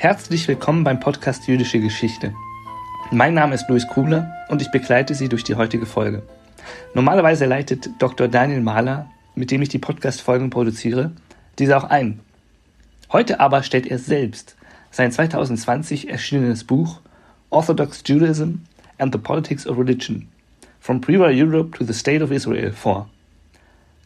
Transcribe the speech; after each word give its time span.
Herzlich 0.00 0.48
willkommen 0.48 0.82
beim 0.82 0.98
Podcast 0.98 1.46
Jüdische 1.46 1.78
Geschichte. 1.78 2.32
Mein 3.10 3.34
Name 3.34 3.54
ist 3.54 3.68
Luis 3.68 3.86
Krugler 3.86 4.32
und 4.48 4.62
ich 4.62 4.70
begleite 4.70 5.14
Sie 5.14 5.28
durch 5.28 5.44
die 5.44 5.56
heutige 5.56 5.84
Folge. 5.84 6.22
Normalerweise 6.94 7.44
leitet 7.44 7.90
Dr. 7.98 8.26
Daniel 8.26 8.62
Mahler, 8.62 9.10
mit 9.34 9.50
dem 9.50 9.60
ich 9.60 9.68
die 9.68 9.78
Podcast-Folgen 9.78 10.48
produziere, 10.48 11.12
diese 11.58 11.76
auch 11.76 11.84
ein. 11.84 12.20
Heute 13.12 13.40
aber 13.40 13.62
stellt 13.62 13.88
er 13.88 13.98
selbst 13.98 14.56
sein 14.90 15.12
2020 15.12 16.08
erschienenes 16.08 16.64
Buch 16.64 17.02
Orthodox 17.50 18.02
Judaism 18.06 18.62
and 18.96 19.12
the 19.12 19.20
Politics 19.20 19.66
of 19.66 19.76
Religion 19.76 20.28
From 20.80 21.02
Pre-War 21.02 21.30
Europe 21.30 21.76
to 21.76 21.84
the 21.84 21.92
State 21.92 22.24
of 22.24 22.30
Israel 22.30 22.72
vor. 22.72 23.10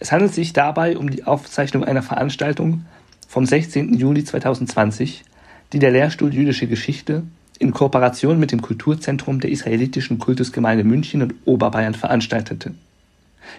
Es 0.00 0.10
handelt 0.10 0.34
sich 0.34 0.52
dabei 0.52 0.98
um 0.98 1.08
die 1.08 1.22
Aufzeichnung 1.22 1.84
einer 1.84 2.02
Veranstaltung 2.02 2.84
vom 3.28 3.46
16. 3.46 3.94
Juli 3.94 4.24
2020 4.24 5.24
die 5.74 5.80
der 5.80 5.90
Lehrstuhl 5.90 6.32
Jüdische 6.32 6.68
Geschichte 6.68 7.24
in 7.58 7.72
Kooperation 7.72 8.38
mit 8.38 8.52
dem 8.52 8.62
Kulturzentrum 8.62 9.40
der 9.40 9.50
israelitischen 9.50 10.20
Kultusgemeinde 10.20 10.84
München 10.84 11.20
und 11.20 11.34
Oberbayern 11.46 11.94
veranstaltete. 11.94 12.74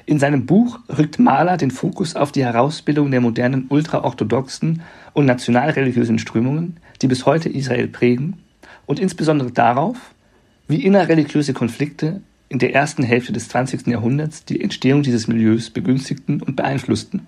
In 0.05 0.17
seinem 0.17 0.45
Buch 0.45 0.79
rückt 0.97 1.19
Mahler 1.19 1.57
den 1.57 1.71
Fokus 1.71 2.15
auf 2.15 2.31
die 2.31 2.45
Herausbildung 2.45 3.11
der 3.11 3.19
modernen 3.19 3.65
ultraorthodoxen 3.67 4.81
und 5.11 5.25
nationalreligiösen 5.25 6.17
Strömungen, 6.17 6.77
die 7.01 7.07
bis 7.07 7.25
heute 7.25 7.49
Israel 7.49 7.89
prägen, 7.89 8.37
und 8.85 8.97
insbesondere 9.01 9.51
darauf, 9.51 9.97
wie 10.69 10.85
innerreligiöse 10.85 11.51
Konflikte 11.51 12.21
in 12.47 12.59
der 12.59 12.73
ersten 12.73 13.03
Hälfte 13.03 13.33
des 13.33 13.49
20. 13.49 13.87
Jahrhunderts 13.87 14.45
die 14.45 14.61
Entstehung 14.61 15.03
dieses 15.03 15.27
Milieus 15.27 15.69
begünstigten 15.69 16.41
und 16.41 16.55
beeinflussten. 16.55 17.27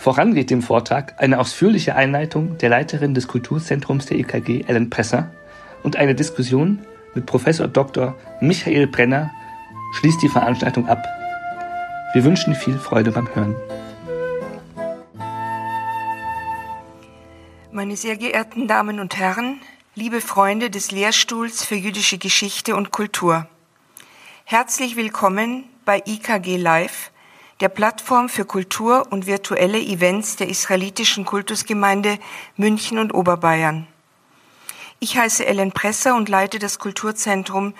Voran 0.00 0.32
geht 0.32 0.48
dem 0.48 0.62
Vortrag 0.62 1.12
eine 1.18 1.38
ausführliche 1.38 1.94
Einleitung 1.94 2.56
der 2.56 2.70
Leiterin 2.70 3.12
des 3.12 3.28
Kulturzentrums 3.28 4.06
der 4.06 4.18
EKG, 4.18 4.64
Ellen 4.66 4.88
Presser, 4.88 5.30
und 5.82 5.96
eine 5.96 6.14
Diskussion 6.14 6.78
mit 7.14 7.26
Professor 7.26 7.68
Dr. 7.68 8.16
Michael 8.40 8.86
Brenner 8.86 9.30
schließt 9.92 10.22
die 10.22 10.30
Veranstaltung 10.30 10.88
ab. 10.88 11.04
Wir 12.14 12.24
wünschen 12.24 12.54
viel 12.54 12.78
Freude 12.78 13.12
beim 13.12 13.28
Hören. 13.34 13.54
Meine 17.70 17.94
sehr 17.98 18.16
geehrten 18.16 18.68
Damen 18.68 19.00
und 19.00 19.18
Herren, 19.18 19.60
liebe 19.94 20.22
Freunde 20.22 20.70
des 20.70 20.92
Lehrstuhls 20.92 21.62
für 21.62 21.76
jüdische 21.76 22.16
Geschichte 22.16 22.74
und 22.74 22.90
Kultur. 22.90 23.48
Herzlich 24.46 24.96
willkommen 24.96 25.64
bei 25.84 26.02
IKG 26.06 26.56
Live, 26.56 27.10
der 27.60 27.68
Plattform 27.68 28.28
für 28.28 28.44
Kultur 28.44 29.06
und 29.10 29.26
virtuelle 29.26 29.78
Events 29.78 30.36
der 30.36 30.48
israelitischen 30.48 31.24
Kultusgemeinde 31.24 32.18
München 32.56 32.98
und 32.98 33.12
Oberbayern. 33.12 33.86
Ich 34.98 35.16
heiße 35.18 35.46
Ellen 35.46 35.72
Presser 35.72 36.14
und 36.14 36.28
leite 36.28 36.58
das 36.58 36.78
Kulturzentrum 36.78 37.74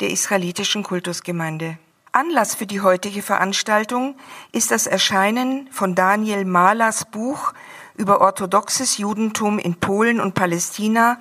der 0.00 0.10
israelitischen 0.10 0.82
Kultusgemeinde. 0.82 1.78
Anlass 2.12 2.54
für 2.54 2.66
die 2.66 2.80
heutige 2.80 3.20
Veranstaltung 3.20 4.16
ist 4.52 4.70
das 4.70 4.86
Erscheinen 4.86 5.68
von 5.70 5.94
Daniel 5.94 6.46
Mahlers 6.46 7.04
Buch 7.04 7.52
über 7.94 8.22
orthodoxes 8.22 8.96
Judentum 8.96 9.58
in 9.58 9.74
Polen 9.74 10.20
und 10.20 10.34
Palästina 10.34 11.18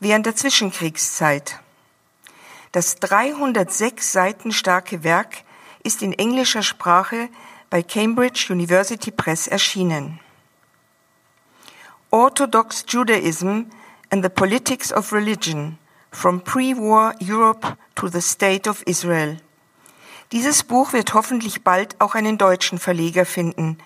während 0.00 0.26
der 0.26 0.36
Zwischenkriegszeit. 0.36 1.60
Das 2.72 2.96
306 2.96 4.12
Seiten 4.12 4.52
starke 4.52 5.02
Werk 5.02 5.44
ist 5.82 6.02
in 6.02 6.12
englischer 6.12 6.62
Sprache 6.62 7.28
bei 7.74 7.82
Cambridge 7.82 8.52
University 8.52 9.10
Press 9.10 9.48
erschienen. 9.48 10.20
Orthodox 12.12 12.84
Judaism 12.86 13.64
and 14.10 14.22
the 14.22 14.28
Politics 14.28 14.92
of 14.92 15.12
Religion 15.12 15.76
from 16.12 16.40
Pre-War 16.40 17.16
Europe 17.20 17.76
to 17.96 18.06
the 18.06 18.20
State 18.20 18.70
of 18.70 18.82
Israel. 18.86 19.38
Dieses 20.30 20.62
Buch 20.62 20.92
wird 20.92 21.14
hoffentlich 21.14 21.64
bald 21.64 22.00
auch 22.00 22.14
einen 22.14 22.38
deutschen 22.38 22.78
Verleger 22.78 23.26
finden. 23.26 23.78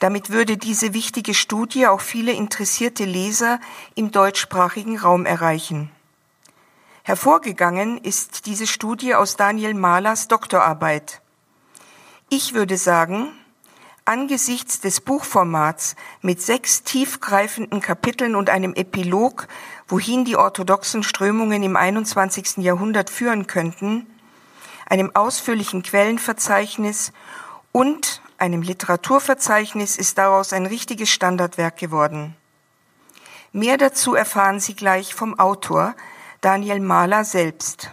Damit 0.00 0.30
würde 0.30 0.56
diese 0.56 0.92
wichtige 0.92 1.32
Studie 1.32 1.86
auch 1.86 2.00
viele 2.00 2.32
interessierte 2.32 3.04
Leser 3.04 3.60
im 3.94 4.10
deutschsprachigen 4.10 4.98
Raum 4.98 5.26
erreichen. 5.26 5.92
Hervorgegangen 7.04 7.98
ist 7.98 8.46
diese 8.46 8.66
Studie 8.66 9.14
aus 9.14 9.36
Daniel 9.36 9.74
Mahlers 9.74 10.26
Doktorarbeit. 10.26 11.22
Ich 12.30 12.52
würde 12.52 12.76
sagen, 12.76 13.32
angesichts 14.04 14.80
des 14.80 15.00
Buchformats 15.00 15.96
mit 16.20 16.42
sechs 16.42 16.82
tiefgreifenden 16.82 17.80
Kapiteln 17.80 18.36
und 18.36 18.50
einem 18.50 18.74
Epilog, 18.74 19.48
wohin 19.86 20.26
die 20.26 20.36
orthodoxen 20.36 21.02
Strömungen 21.02 21.62
im 21.62 21.74
21. 21.74 22.58
Jahrhundert 22.58 23.08
führen 23.08 23.46
könnten, 23.46 24.06
einem 24.84 25.14
ausführlichen 25.16 25.82
Quellenverzeichnis 25.82 27.12
und 27.72 28.20
einem 28.36 28.60
Literaturverzeichnis 28.60 29.96
ist 29.96 30.18
daraus 30.18 30.52
ein 30.52 30.66
richtiges 30.66 31.08
Standardwerk 31.08 31.78
geworden. 31.78 32.36
Mehr 33.52 33.78
dazu 33.78 34.14
erfahren 34.14 34.60
Sie 34.60 34.74
gleich 34.74 35.14
vom 35.14 35.38
Autor 35.38 35.94
Daniel 36.42 36.80
Mahler 36.80 37.24
selbst. 37.24 37.90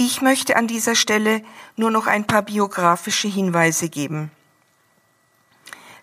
Ich 0.00 0.22
möchte 0.22 0.54
an 0.54 0.68
dieser 0.68 0.94
Stelle 0.94 1.42
nur 1.74 1.90
noch 1.90 2.06
ein 2.06 2.24
paar 2.24 2.42
biografische 2.42 3.26
Hinweise 3.26 3.88
geben. 3.88 4.30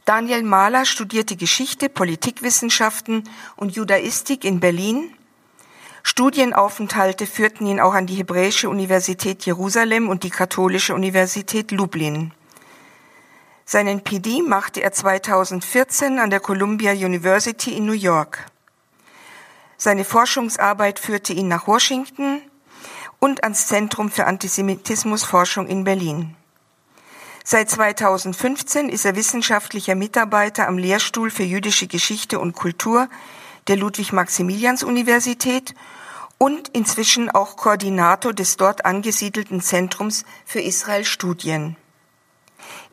Daniel 0.03 0.43
Mahler 0.43 0.83
studierte 0.83 1.37
Geschichte, 1.37 1.87
Politikwissenschaften 1.87 3.23
und 3.55 3.73
Judaistik 3.73 4.43
in 4.43 4.59
Berlin. 4.59 5.13
Studienaufenthalte 6.03 7.25
führten 7.25 7.67
ihn 7.67 7.79
auch 7.79 7.93
an 7.93 8.05
die 8.05 8.15
Hebräische 8.15 8.69
Universität 8.69 9.45
Jerusalem 9.45 10.09
und 10.09 10.23
die 10.23 10.29
Katholische 10.29 10.93
Universität 10.93 11.71
Lublin. 11.71 12.33
Seinen 13.63 14.03
PD 14.03 14.41
machte 14.41 14.83
er 14.83 14.91
2014 14.91 16.19
an 16.19 16.29
der 16.29 16.41
Columbia 16.41 16.91
University 16.91 17.71
in 17.71 17.85
New 17.85 17.93
York. 17.93 18.45
Seine 19.77 20.03
Forschungsarbeit 20.03 20.99
führte 20.99 21.31
ihn 21.31 21.47
nach 21.47 21.65
Washington, 21.65 22.41
und 23.19 23.43
ans 23.43 23.67
Zentrum 23.67 24.09
für 24.09 24.25
Antisemitismusforschung 24.25 25.67
in 25.67 25.83
Berlin. 25.83 26.35
Seit 27.43 27.69
2015 27.69 28.89
ist 28.89 29.05
er 29.05 29.15
wissenschaftlicher 29.15 29.93
Mitarbeiter 29.93 30.67
am 30.67 30.77
Lehrstuhl 30.77 31.29
für 31.29 31.43
jüdische 31.43 31.85
Geschichte 31.85 32.39
und 32.39 32.53
Kultur 32.55 33.07
der 33.67 33.77
Ludwig-Maximilians-Universität 33.77 35.75
und 36.37 36.69
inzwischen 36.69 37.29
auch 37.29 37.55
Koordinator 37.55 38.33
des 38.33 38.57
dort 38.57 38.85
angesiedelten 38.85 39.61
Zentrums 39.61 40.25
für 40.43 40.59
Israel-Studien. 40.59 41.77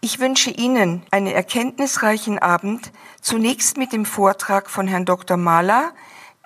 Ich 0.00 0.19
wünsche 0.19 0.50
Ihnen 0.50 1.03
einen 1.11 1.28
erkenntnisreichen 1.28 2.38
Abend, 2.38 2.93
zunächst 3.21 3.77
mit 3.77 3.93
dem 3.93 4.05
Vortrag 4.05 4.69
von 4.69 4.87
Herrn 4.87 5.05
Dr. 5.05 5.37
Mahler, 5.37 5.93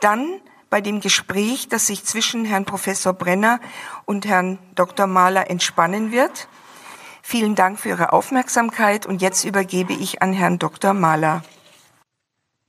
dann 0.01 0.41
bei 0.77 0.83
dem 0.83 1.01
Gespräch, 1.01 1.71
das 1.71 1.87
sich 1.87 2.05
zwischen 2.05 2.45
Herrn 2.45 2.67
Professor 2.67 3.15
Brenner 3.15 3.61
und 4.05 4.27
Herrn 4.27 4.59
Dr. 4.75 5.07
Mahler 5.07 5.49
entspannen 5.49 6.13
wird. 6.13 6.49
Vielen 7.23 7.55
Dank 7.55 7.81
für 7.81 7.89
Ihre 7.89 8.13
Aufmerksamkeit 8.13 9.07
und 9.07 9.23
jetzt 9.23 9.47
übergebe 9.47 9.95
ich 9.95 10.21
an 10.21 10.35
Herrn 10.35 10.59
Dr. 10.59 10.93
Mahler. 10.93 11.43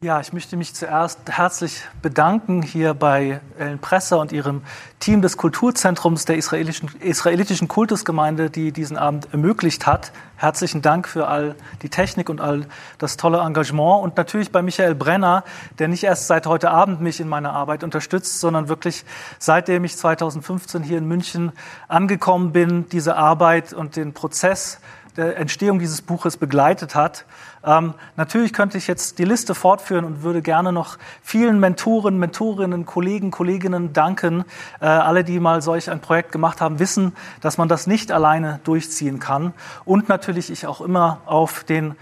Ja, 0.04 0.20
ich 0.20 0.32
möchte 0.32 0.58
mich 0.58 0.76
zuerst 0.76 1.18
herzlich 1.28 1.82
bedanken 2.04 2.62
hier 2.62 2.94
bei 2.94 3.42
Ellen 3.58 3.80
Presser 3.80 4.20
und 4.20 4.32
ihrem 4.32 4.62
Team 5.00 5.24
des 5.24 5.38
Kulturzentrums 5.38 6.26
der 6.26 6.38
israelischen, 6.38 6.92
israelitischen 7.00 7.68
Kultusgemeinde, 7.68 8.52
die 8.52 8.72
diesen 8.72 8.96
Abend 8.96 9.30
ermöglicht 9.32 9.88
hat. 9.88 10.12
Herzlichen 10.36 10.84
Dank 10.84 11.08
für 11.08 11.28
all 11.28 11.56
die 11.82 11.90
Technik 11.90 12.30
und 12.30 12.42
all 12.42 12.68
das 13.00 13.18
tolle 13.18 13.40
Engagement 13.40 14.04
und 14.04 14.18
natürlich 14.18 14.52
bei 14.52 14.62
Michael 14.62 14.94
Brenner, 14.94 15.44
der 15.80 15.88
nicht 15.88 16.04
erst 16.04 16.28
seit 16.28 16.46
heute 16.46 16.70
Abend 16.70 17.02
mich 17.02 17.20
in 17.20 17.28
meiner 17.28 17.54
Arbeit 17.54 17.84
unterstützt, 17.84 18.40
sondern 18.40 18.70
wirklich 18.70 19.04
seitdem 19.40 19.84
ich 19.84 19.98
2015 19.98 20.84
hier 20.84 21.00
in 21.00 21.08
München 21.08 21.54
angekommen 21.88 22.52
bin, 22.52 22.88
diese 22.90 23.16
Arbeit 23.16 23.74
und 23.74 23.96
den 23.96 24.14
Prozess 24.14 24.80
der 25.16 25.38
Entstehung 25.38 25.80
dieses 25.80 26.04
Buches 26.04 26.38
begleitet 26.38 26.94
hat. 26.94 27.26
Ähm, 27.64 27.94
natürlich 28.16 28.54
könnte 28.54 28.78
ich 28.78 28.88
jetzt 28.88 29.20
die 29.20 29.26
Liste 29.26 29.56
fortführen 29.56 30.06
und 30.06 30.24
würde 30.24 30.42
gerne 30.42 30.72
noch 30.72 30.98
vielen 31.22 31.60
Mentoren, 31.60 32.18
Mentorinnen, 32.18 32.86
Kollegen, 32.86 33.32
Kolleginnen 33.32 33.94
danken. 33.94 34.46
Äh, 34.80 34.86
alle, 34.86 35.24
die 35.24 35.40
mal 35.40 35.62
solch 35.62 35.90
ein 35.90 36.00
Projekt 36.00 36.32
gemacht 36.32 36.62
haben, 36.62 36.80
wissen, 36.80 37.14
dass 37.42 37.58
man 37.58 37.68
das 37.68 37.88
nicht 37.88 38.12
alleine 38.12 38.60
durchziehen 38.64 39.20
kann. 39.20 39.54
Und 39.86 40.10
natürlich 40.10 40.52
ich 40.52 40.68
auch 40.68 40.82
immer 40.82 41.22
auf 41.26 41.64
den 41.64 41.96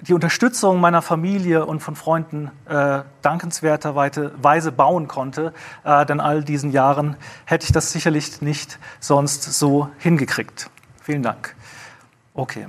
die 0.00 0.12
Unterstützung 0.12 0.80
meiner 0.80 1.02
Familie 1.02 1.64
und 1.64 1.80
von 1.80 1.96
Freunden 1.96 2.50
äh, 2.68 3.00
dankenswerterweise 3.22 4.72
bauen 4.72 5.08
konnte. 5.08 5.52
Äh, 5.84 6.04
denn 6.06 6.20
all 6.20 6.44
diesen 6.44 6.70
Jahren 6.70 7.16
hätte 7.44 7.64
ich 7.64 7.72
das 7.72 7.92
sicherlich 7.92 8.42
nicht 8.42 8.78
sonst 9.00 9.44
so 9.44 9.88
hingekriegt. 9.98 10.70
Vielen 11.02 11.22
Dank. 11.22 11.54
Okay. 12.34 12.66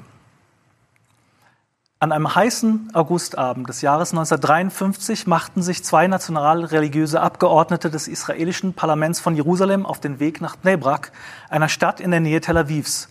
An 1.99 2.11
einem 2.11 2.35
heißen 2.35 2.91
Augustabend 2.93 3.67
des 3.69 3.81
Jahres 3.81 4.11
1953 4.11 5.25
machten 5.25 5.63
sich 5.63 5.83
zwei 5.83 6.05
nationalreligiöse 6.05 7.19
Abgeordnete 7.19 7.89
des 7.89 8.07
israelischen 8.07 8.75
Parlaments 8.75 9.19
von 9.19 9.33
Jerusalem 9.35 9.83
auf 9.83 9.99
den 9.99 10.19
Weg 10.19 10.39
nach 10.39 10.57
Bnei 10.57 10.77
einer 11.49 11.69
Stadt 11.69 11.99
in 11.99 12.11
der 12.11 12.19
Nähe 12.19 12.39
Tel 12.39 12.55
Avivs. 12.55 13.09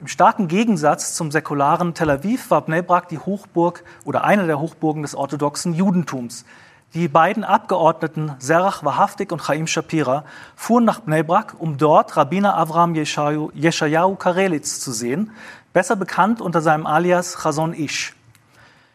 Im 0.00 0.08
starken 0.08 0.48
Gegensatz 0.48 1.14
zum 1.14 1.30
säkularen 1.30 1.94
Tel 1.94 2.10
Aviv 2.10 2.50
war 2.50 2.62
Bnei 2.62 2.82
die 3.08 3.20
Hochburg 3.20 3.84
oder 4.04 4.24
eine 4.24 4.48
der 4.48 4.58
Hochburgen 4.58 5.02
des 5.02 5.14
orthodoxen 5.14 5.72
Judentums. 5.72 6.44
Die 6.92 7.06
beiden 7.06 7.44
Abgeordneten 7.44 8.32
Serach 8.40 8.82
Wahrhaftig 8.82 9.30
und 9.30 9.42
Chaim 9.42 9.68
Shapira 9.68 10.24
fuhren 10.56 10.84
nach 10.84 10.98
Bnei 10.98 11.22
Brak, 11.22 11.54
um 11.60 11.78
dort 11.78 12.16
Rabbiner 12.16 12.56
Avram 12.56 12.96
Yeshayahu 12.96 14.16
Karelitz 14.16 14.80
zu 14.80 14.90
sehen, 14.90 15.30
besser 15.72 15.94
bekannt 15.94 16.40
unter 16.40 16.62
seinem 16.62 16.86
Alias 16.86 17.36
Chazon 17.40 17.74
Ish. 17.74 18.12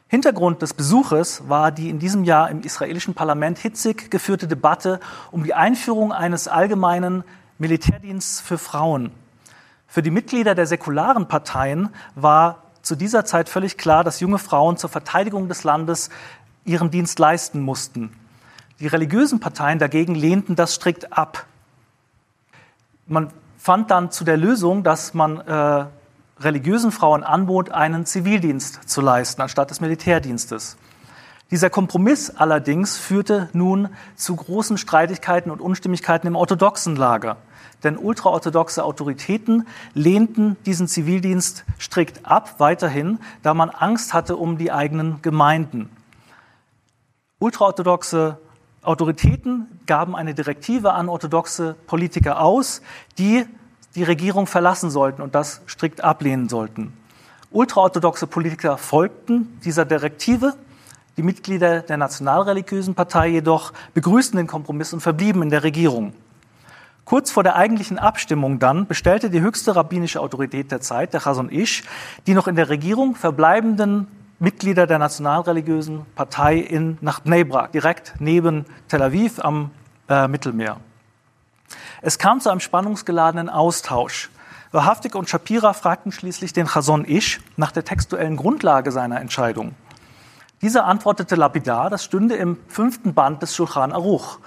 Hintergrund 0.09 0.63
des 0.63 0.73
Besuches 0.73 1.47
war 1.47 1.71
die 1.71 1.87
in 1.87 1.99
diesem 1.99 2.23
Jahr 2.23 2.49
im 2.49 2.61
israelischen 2.63 3.13
Parlament 3.13 3.59
hitzig 3.59 4.09
geführte 4.09 4.47
Debatte 4.47 4.99
um 5.29 5.43
die 5.43 5.53
Einführung 5.53 6.11
eines 6.11 6.47
allgemeinen 6.47 7.23
Militärdienstes 7.59 8.41
für 8.41 8.57
Frauen. 8.57 9.11
Für 9.87 10.01
die 10.01 10.09
Mitglieder 10.09 10.55
der 10.55 10.65
säkularen 10.65 11.27
Parteien 11.27 11.89
war 12.15 12.63
zu 12.81 12.95
dieser 12.95 13.23
Zeit 13.23 13.49
völlig 13.49 13.77
klar, 13.77 14.03
dass 14.03 14.19
junge 14.19 14.39
Frauen 14.39 14.77
zur 14.77 14.89
Verteidigung 14.89 15.47
des 15.47 15.63
Landes 15.63 16.09
ihren 16.65 16.89
Dienst 16.89 17.19
leisten 17.19 17.61
mussten. 17.61 18.11
Die 18.79 18.87
religiösen 18.87 19.39
Parteien 19.39 19.77
dagegen 19.77 20.15
lehnten 20.15 20.55
das 20.55 20.73
strikt 20.73 21.13
ab. 21.15 21.45
Man 23.05 23.29
fand 23.59 23.91
dann 23.91 24.09
zu 24.09 24.23
der 24.23 24.37
Lösung, 24.37 24.83
dass 24.83 25.13
man 25.13 25.39
äh, 25.41 25.85
religiösen 26.39 26.91
Frauen 26.91 27.23
anbot, 27.23 27.71
einen 27.71 28.05
Zivildienst 28.05 28.89
zu 28.89 29.01
leisten 29.01 29.41
anstatt 29.41 29.69
des 29.69 29.81
Militärdienstes. 29.81 30.77
Dieser 31.51 31.69
Kompromiss 31.69 32.29
allerdings 32.29 32.97
führte 32.97 33.49
nun 33.53 33.89
zu 34.15 34.35
großen 34.35 34.77
Streitigkeiten 34.77 35.51
und 35.51 35.61
Unstimmigkeiten 35.61 36.27
im 36.27 36.35
orthodoxen 36.35 36.95
Lager. 36.95 37.37
Denn 37.83 37.97
ultraorthodoxe 37.97 38.83
Autoritäten 38.83 39.65
lehnten 39.93 40.57
diesen 40.65 40.87
Zivildienst 40.87 41.65
strikt 41.79 42.25
ab, 42.25 42.55
weiterhin, 42.59 43.19
da 43.41 43.53
man 43.53 43.69
Angst 43.69 44.13
hatte 44.13 44.35
um 44.35 44.57
die 44.57 44.71
eigenen 44.71 45.21
Gemeinden. 45.21 45.89
Ultraorthodoxe 47.39 48.37
Autoritäten 48.81 49.79
gaben 49.85 50.15
eine 50.15 50.33
Direktive 50.33 50.93
an 50.93 51.09
orthodoxe 51.09 51.75
Politiker 51.87 52.41
aus, 52.41 52.81
die 53.17 53.45
die 53.95 54.03
Regierung 54.03 54.47
verlassen 54.47 54.89
sollten 54.89 55.21
und 55.21 55.35
das 55.35 55.61
strikt 55.67 56.03
ablehnen 56.03 56.49
sollten. 56.49 56.93
Ultraorthodoxe 57.51 58.27
Politiker 58.27 58.77
folgten 58.77 59.59
dieser 59.63 59.85
Direktive. 59.85 60.53
Die 61.17 61.23
Mitglieder 61.23 61.81
der 61.81 61.97
nationalreligiösen 61.97 62.93
Partei 62.93 63.29
jedoch 63.29 63.73
begrüßten 63.93 64.37
den 64.37 64.47
Kompromiss 64.47 64.93
und 64.93 65.01
verblieben 65.01 65.41
in 65.41 65.49
der 65.49 65.63
Regierung. 65.63 66.13
Kurz 67.05 67.31
vor 67.31 67.41
der 67.41 67.55
eigentlichen 67.55 67.97
Abstimmung 67.97 68.59
dann 68.59 68.85
bestellte 68.85 69.31
die 69.31 69.41
höchste 69.41 69.75
rabbinische 69.75 70.19
Autorität 70.19 70.71
der 70.71 70.79
Zeit, 70.79 71.13
der 71.13 71.21
Chazon 71.21 71.49
Ish, 71.49 71.83
die 72.27 72.35
noch 72.35 72.47
in 72.47 72.55
der 72.55 72.69
Regierung 72.69 73.15
verbleibenden 73.15 74.07
Mitglieder 74.37 74.85
der 74.85 74.99
nationalreligiösen 74.99 76.05
Partei 76.15 76.57
in, 76.57 76.99
nach 77.01 77.21
Bnei 77.21 77.43
direkt 77.73 78.13
neben 78.19 78.65
Tel 78.87 79.01
Aviv 79.01 79.39
am 79.39 79.71
äh, 80.07 80.27
Mittelmeer. 80.27 80.77
Es 82.01 82.17
kam 82.17 82.39
zu 82.39 82.49
einem 82.49 82.59
spannungsgeladenen 82.59 83.49
Austausch. 83.49 84.29
Wahrhaftig 84.71 85.15
und 85.15 85.29
Shapira 85.29 85.73
fragten 85.73 86.11
schließlich 86.11 86.53
den 86.53 86.67
Chazon 86.67 87.05
Ish 87.05 87.41
nach 87.57 87.71
der 87.71 87.85
textuellen 87.85 88.37
Grundlage 88.37 88.91
seiner 88.91 89.19
Entscheidung. 89.19 89.73
Dieser 90.61 90.85
antwortete 90.85 91.35
lapidar, 91.35 91.89
das 91.89 92.03
stünde 92.03 92.35
im 92.35 92.57
fünften 92.67 93.13
Band 93.13 93.41
des 93.41 93.55
Shulchan 93.55 93.93
Aruch. 93.93 94.39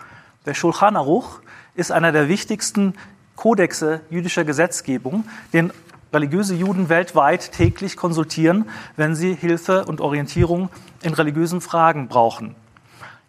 Der 0.47 0.55
Shulchan 0.55 0.97
Aruch 0.97 1.41
ist 1.75 1.91
einer 1.91 2.13
der 2.13 2.29
wichtigsten 2.29 2.95
Kodexe 3.35 4.03
jüdischer 4.11 4.45
Gesetzgebung, 4.45 5.25
den 5.53 5.73
religiöse 6.13 6.55
Juden 6.55 6.89
weltweit 6.89 7.53
täglich 7.53 7.97
konsultieren, 7.97 8.69
wenn 8.97 9.15
sie 9.15 9.35
Hilfe 9.35 9.87
und 9.87 10.01
Orientierung 10.01 10.69
in 11.01 11.15
religiösen 11.15 11.61
Fragen 11.61 12.09
brauchen. 12.09 12.55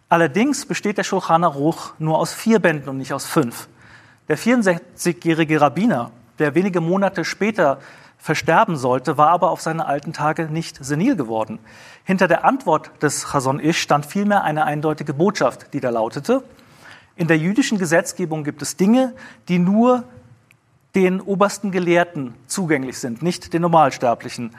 Allerdings 0.08 0.66
besteht 0.66 0.98
der 0.98 1.04
Shulchan 1.04 1.42
Aruch 1.42 1.94
nur 1.98 2.18
aus 2.18 2.32
vier 2.34 2.58
Bänden 2.58 2.88
und 2.90 2.98
nicht 2.98 3.14
aus 3.14 3.24
fünf. 3.24 3.68
Der 4.28 4.38
64-jährige 4.38 5.60
Rabbiner, 5.60 6.10
der 6.38 6.54
wenige 6.54 6.80
Monate 6.80 7.26
später 7.26 7.78
versterben 8.16 8.76
sollte, 8.76 9.18
war 9.18 9.28
aber 9.28 9.50
auf 9.50 9.60
seine 9.60 9.84
alten 9.84 10.14
Tage 10.14 10.44
nicht 10.44 10.82
senil 10.82 11.14
geworden. 11.14 11.58
Hinter 12.04 12.26
der 12.26 12.46
Antwort 12.46 12.90
des 13.02 13.26
Chazon 13.32 13.60
Ish 13.60 13.82
stand 13.82 14.06
vielmehr 14.06 14.42
eine 14.42 14.64
eindeutige 14.64 15.12
Botschaft, 15.12 15.74
die 15.74 15.80
da 15.80 15.90
lautete, 15.90 16.42
in 17.16 17.28
der 17.28 17.36
jüdischen 17.36 17.78
Gesetzgebung 17.78 18.44
gibt 18.44 18.62
es 18.62 18.76
Dinge, 18.76 19.12
die 19.48 19.58
nur 19.58 20.04
den 20.94 21.20
obersten 21.20 21.70
Gelehrten 21.70 22.34
zugänglich 22.46 22.98
sind, 22.98 23.22
nicht 23.22 23.52
den 23.52 23.60
Normalsterblichen. 23.60 24.56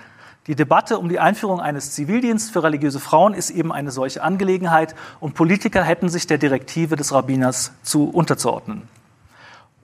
Die 0.48 0.56
Debatte 0.56 1.00
um 1.00 1.10
die 1.10 1.20
Einführung 1.20 1.60
eines 1.60 1.92
Zivildienstes 1.92 2.52
für 2.52 2.62
religiöse 2.62 3.00
Frauen 3.00 3.34
ist 3.34 3.50
eben 3.50 3.74
eine 3.74 3.90
solche 3.90 4.22
Angelegenheit 4.22 4.94
und 5.20 5.34
Politiker 5.34 5.84
hätten 5.84 6.08
sich 6.08 6.28
der 6.28 6.38
Direktive 6.38 6.96
des 6.96 7.12
Rabbiners 7.12 7.74
zu 7.82 8.10
unterzuordnen. 8.10 8.88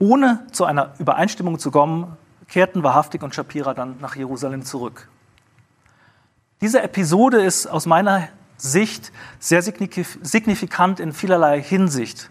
Ohne 0.02 0.44
zu 0.50 0.64
einer 0.64 0.94
Übereinstimmung 0.98 1.60
zu 1.60 1.70
kommen, 1.70 2.16
kehrten 2.48 2.82
Wahrhaftig 2.82 3.22
und 3.22 3.36
Shapira 3.36 3.72
dann 3.72 4.00
nach 4.00 4.16
Jerusalem 4.16 4.64
zurück. 4.64 5.08
Diese 6.60 6.82
Episode 6.82 7.40
ist 7.40 7.68
aus 7.68 7.86
meiner 7.86 8.26
Sicht 8.56 9.12
sehr 9.38 9.62
signifikant 9.62 10.98
in 10.98 11.12
vielerlei 11.12 11.62
Hinsicht. 11.62 12.30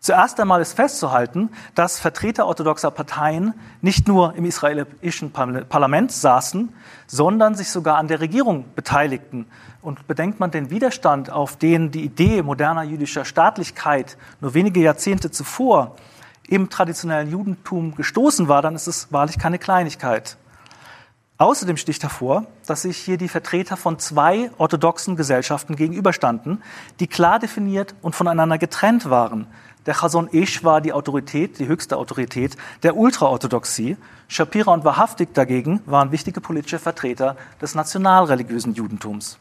Zuerst 0.00 0.40
einmal 0.40 0.62
ist 0.62 0.72
festzuhalten, 0.72 1.50
dass 1.74 2.00
Vertreter 2.00 2.46
orthodoxer 2.46 2.90
Parteien 2.90 3.52
nicht 3.82 4.08
nur 4.08 4.34
im 4.34 4.46
israelischen 4.46 5.30
Parlament 5.30 6.10
saßen, 6.10 6.72
sondern 7.06 7.54
sich 7.54 7.68
sogar 7.68 7.98
an 7.98 8.08
der 8.08 8.20
Regierung 8.20 8.64
beteiligten. 8.74 9.44
Und 9.82 10.06
bedenkt 10.06 10.40
man 10.40 10.50
den 10.50 10.70
Widerstand, 10.70 11.28
auf 11.28 11.58
den 11.58 11.90
die 11.90 12.02
Idee 12.02 12.42
moderner 12.42 12.82
jüdischer 12.82 13.26
Staatlichkeit 13.26 14.16
nur 14.40 14.54
wenige 14.54 14.80
Jahrzehnte 14.80 15.30
zuvor 15.30 15.96
im 16.48 16.70
traditionellen 16.70 17.30
Judentum 17.30 17.94
gestoßen 17.94 18.48
war, 18.48 18.62
dann 18.62 18.74
ist 18.74 18.86
es 18.86 19.12
wahrlich 19.12 19.38
keine 19.38 19.58
Kleinigkeit. 19.58 20.36
Außerdem 21.36 21.76
sticht 21.76 22.02
hervor, 22.02 22.46
dass 22.66 22.82
sich 22.82 22.96
hier 22.96 23.16
die 23.16 23.28
Vertreter 23.28 23.76
von 23.76 23.98
zwei 23.98 24.50
orthodoxen 24.56 25.16
Gesellschaften 25.16 25.74
gegenüberstanden, 25.74 26.62
die 27.00 27.08
klar 27.08 27.40
definiert 27.40 27.94
und 28.02 28.14
voneinander 28.14 28.56
getrennt 28.56 29.10
waren. 29.10 29.48
Der 29.86 29.94
Chazon 29.94 30.28
Ish 30.32 30.62
war 30.62 30.80
die 30.80 30.92
Autorität, 30.92 31.58
die 31.58 31.66
höchste 31.66 31.96
Autorität 31.96 32.56
der 32.84 32.96
Ultraorthodoxie. 32.96 33.96
Shapira 34.28 34.72
und 34.72 34.84
Wahrhaftig 34.84 35.34
dagegen 35.34 35.80
waren 35.86 36.12
wichtige 36.12 36.40
politische 36.40 36.78
Vertreter 36.78 37.36
des 37.60 37.74
nationalreligiösen 37.74 38.74
Judentums. 38.74 39.38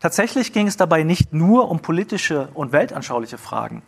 Tatsächlich 0.00 0.52
ging 0.52 0.66
es 0.66 0.76
dabei 0.76 1.02
nicht 1.02 1.32
nur 1.32 1.70
um 1.70 1.80
politische 1.80 2.48
und 2.54 2.72
weltanschauliche 2.72 3.38
Fragen. 3.38 3.82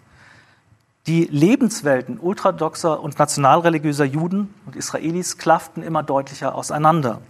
Die 1.07 1.25
Lebenswelten 1.31 2.19
ultradoxer 2.19 3.01
und 3.01 3.17
nationalreligiöser 3.17 4.05
Juden 4.05 4.53
und 4.67 4.75
Israelis 4.75 5.39
klafften 5.39 5.85
immer 5.85 6.03
deutlicher 6.03 6.57
auseinander. 6.57 7.21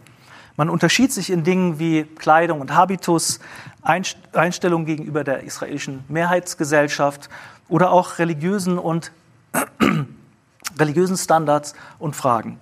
Man 0.56 0.70
unterschied 0.70 1.12
sich 1.12 1.28
in 1.28 1.44
Dingen 1.44 1.78
wie 1.78 2.04
Kleidung 2.04 2.62
und 2.62 2.74
Habitus, 2.74 3.38
Einstellung 3.82 4.86
gegenüber 4.86 5.24
der 5.24 5.42
israelischen 5.42 6.04
Mehrheitsgesellschaft 6.08 7.28
oder 7.68 7.90
auch 7.90 8.18
religiösen 8.18 8.78
und 8.78 9.12
religiösen 10.78 11.18
Standards 11.18 11.74
und 11.98 12.16
Fragen. 12.16 12.58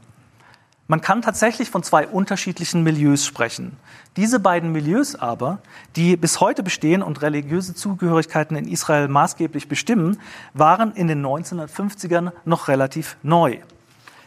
Man 0.86 1.00
kann 1.00 1.22
tatsächlich 1.22 1.70
von 1.70 1.82
zwei 1.82 2.06
unterschiedlichen 2.06 2.82
Milieus 2.82 3.24
sprechen. 3.24 3.78
Diese 4.18 4.38
beiden 4.38 4.70
Milieus 4.70 5.14
aber, 5.14 5.60
die 5.96 6.14
bis 6.18 6.40
heute 6.40 6.62
bestehen 6.62 7.02
und 7.02 7.22
religiöse 7.22 7.74
Zugehörigkeiten 7.74 8.54
in 8.54 8.68
Israel 8.68 9.08
maßgeblich 9.08 9.66
bestimmen, 9.66 10.20
waren 10.52 10.92
in 10.92 11.08
den 11.08 11.24
1950ern 11.24 12.32
noch 12.44 12.68
relativ 12.68 13.16
neu. 13.22 13.60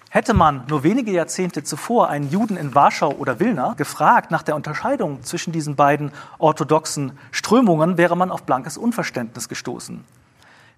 Hätte 0.09 0.33
man 0.33 0.63
nur 0.67 0.81
wenige 0.81 1.11
Jahrzehnte 1.11 1.63
zuvor 1.63 2.09
einen 2.09 2.31
Juden 2.31 2.57
in 2.57 2.73
Warschau 2.73 3.11
oder 3.11 3.39
Wilna 3.39 3.73
gefragt 3.73 4.31
nach 4.31 4.41
der 4.41 4.55
Unterscheidung 4.55 5.21
zwischen 5.21 5.51
diesen 5.51 5.75
beiden 5.75 6.11
orthodoxen 6.39 7.11
Strömungen, 7.29 7.97
wäre 7.97 8.17
man 8.17 8.31
auf 8.31 8.43
blankes 8.43 8.77
Unverständnis 8.77 9.47
gestoßen. 9.47 10.03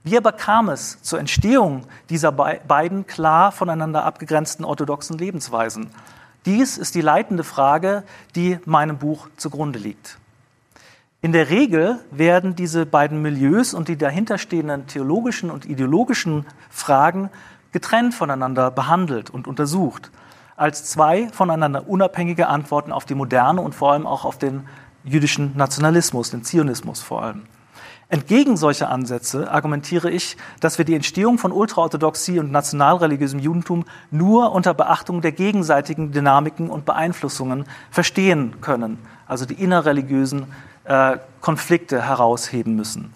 Wie 0.03 0.17
aber 0.17 0.31
kam 0.31 0.69
es 0.69 1.01
zur 1.01 1.19
Entstehung 1.19 1.83
dieser 2.09 2.31
beiden 2.31 3.05
klar 3.05 3.51
voneinander 3.51 4.05
abgegrenzten 4.05 4.63
orthodoxen 4.63 5.17
Lebensweisen? 5.17 5.89
Dies 6.45 6.77
ist 6.77 6.95
die 6.95 7.01
leitende 7.01 7.43
Frage, 7.43 8.03
die 8.35 8.59
meinem 8.65 8.97
Buch 8.97 9.27
zugrunde 9.35 9.77
liegt. 9.77 10.17
In 11.21 11.33
der 11.33 11.49
Regel 11.49 11.99
werden 12.11 12.55
diese 12.55 12.85
beiden 12.85 13.21
Milieus 13.21 13.73
und 13.73 13.89
die 13.89 13.97
dahinterstehenden 13.97 14.87
theologischen 14.87 15.51
und 15.51 15.65
ideologischen 15.65 16.45
Fragen 16.69 17.29
getrennt 17.73 18.15
voneinander 18.15 18.71
behandelt 18.71 19.29
und 19.29 19.45
untersucht, 19.45 20.11
als 20.55 20.85
zwei 20.85 21.27
voneinander 21.27 21.89
unabhängige 21.89 22.47
Antworten 22.47 22.93
auf 22.93 23.03
die 23.03 23.15
moderne 23.15 23.59
und 23.59 23.75
vor 23.75 23.91
allem 23.91 24.07
auch 24.07 24.23
auf 24.23 24.37
den 24.37 24.65
jüdischen 25.03 25.57
Nationalismus, 25.57 26.31
den 26.31 26.45
Zionismus 26.45 27.01
vor 27.01 27.21
allem. 27.21 27.43
Entgegen 28.11 28.57
solcher 28.57 28.89
Ansätze 28.89 29.51
argumentiere 29.51 30.09
ich, 30.09 30.35
dass 30.59 30.79
wir 30.79 30.85
die 30.85 30.95
Entstehung 30.95 31.37
von 31.37 31.51
Ultraorthodoxie 31.51 32.39
und 32.39 32.51
nationalreligiösem 32.51 33.39
Judentum 33.39 33.85
nur 34.09 34.51
unter 34.51 34.73
Beachtung 34.73 35.21
der 35.21 35.31
gegenseitigen 35.31 36.11
Dynamiken 36.11 36.71
und 36.71 36.85
Beeinflussungen 36.85 37.65
verstehen 37.91 38.61
können, 38.61 38.97
also 39.27 39.45
die 39.45 39.61
innerreligiösen 39.61 40.47
äh, 40.85 41.17
Konflikte 41.39 42.01
herausheben 42.01 42.75
müssen. 42.75 43.13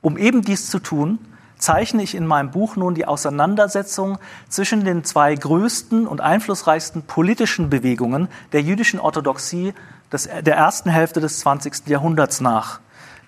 Um 0.00 0.16
eben 0.16 0.40
dies 0.40 0.70
zu 0.70 0.78
tun, 0.78 1.18
zeichne 1.58 2.02
ich 2.02 2.14
in 2.14 2.26
meinem 2.26 2.52
Buch 2.52 2.76
nun 2.76 2.94
die 2.94 3.04
Auseinandersetzung 3.04 4.16
zwischen 4.48 4.82
den 4.82 5.04
zwei 5.04 5.34
größten 5.34 6.06
und 6.06 6.22
einflussreichsten 6.22 7.02
politischen 7.02 7.68
Bewegungen 7.68 8.28
der 8.52 8.62
jüdischen 8.62 8.98
Orthodoxie 8.98 9.74
des, 10.10 10.26
der 10.26 10.56
ersten 10.56 10.88
Hälfte 10.88 11.20
des 11.20 11.40
20. 11.40 11.86
Jahrhunderts 11.86 12.40
nach 12.40 12.80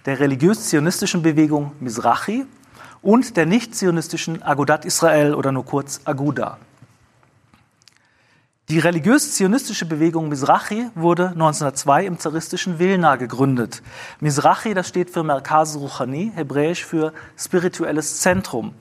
der 0.07 0.21
religiös-zionistischen 0.21 1.23
Bewegung 1.23 1.73
Mizrachi 1.81 2.47
und 3.03 3.37
der 3.37 3.47
nicht-zionistischen 3.47 4.43
Agudat 4.43 4.85
Israel 4.85 5.35
oder 5.35 5.53
nur 5.53 5.65
kurz 5.65 6.01
Aguda. 6.05 6.59
Die 8.69 8.79
religiös-zionistische 8.79 9.85
Bewegung 9.87 10.29
Mizrachi 10.29 10.89
wurde 10.95 11.29
1902 11.31 12.07
im 12.07 12.19
zaristischen 12.19 12.79
Wilna 12.79 13.17
gegründet. 13.17 13.83
Mizrachi, 14.21 14.73
das 14.73 14.89
steht 14.89 15.11
für 15.11 15.23
Merkaz 15.23 15.77
Ruchani, 15.77 16.33
hebräisch 16.35 16.85
für 16.85 17.13
spirituelles 17.37 18.21
Zentrum. 18.21 18.73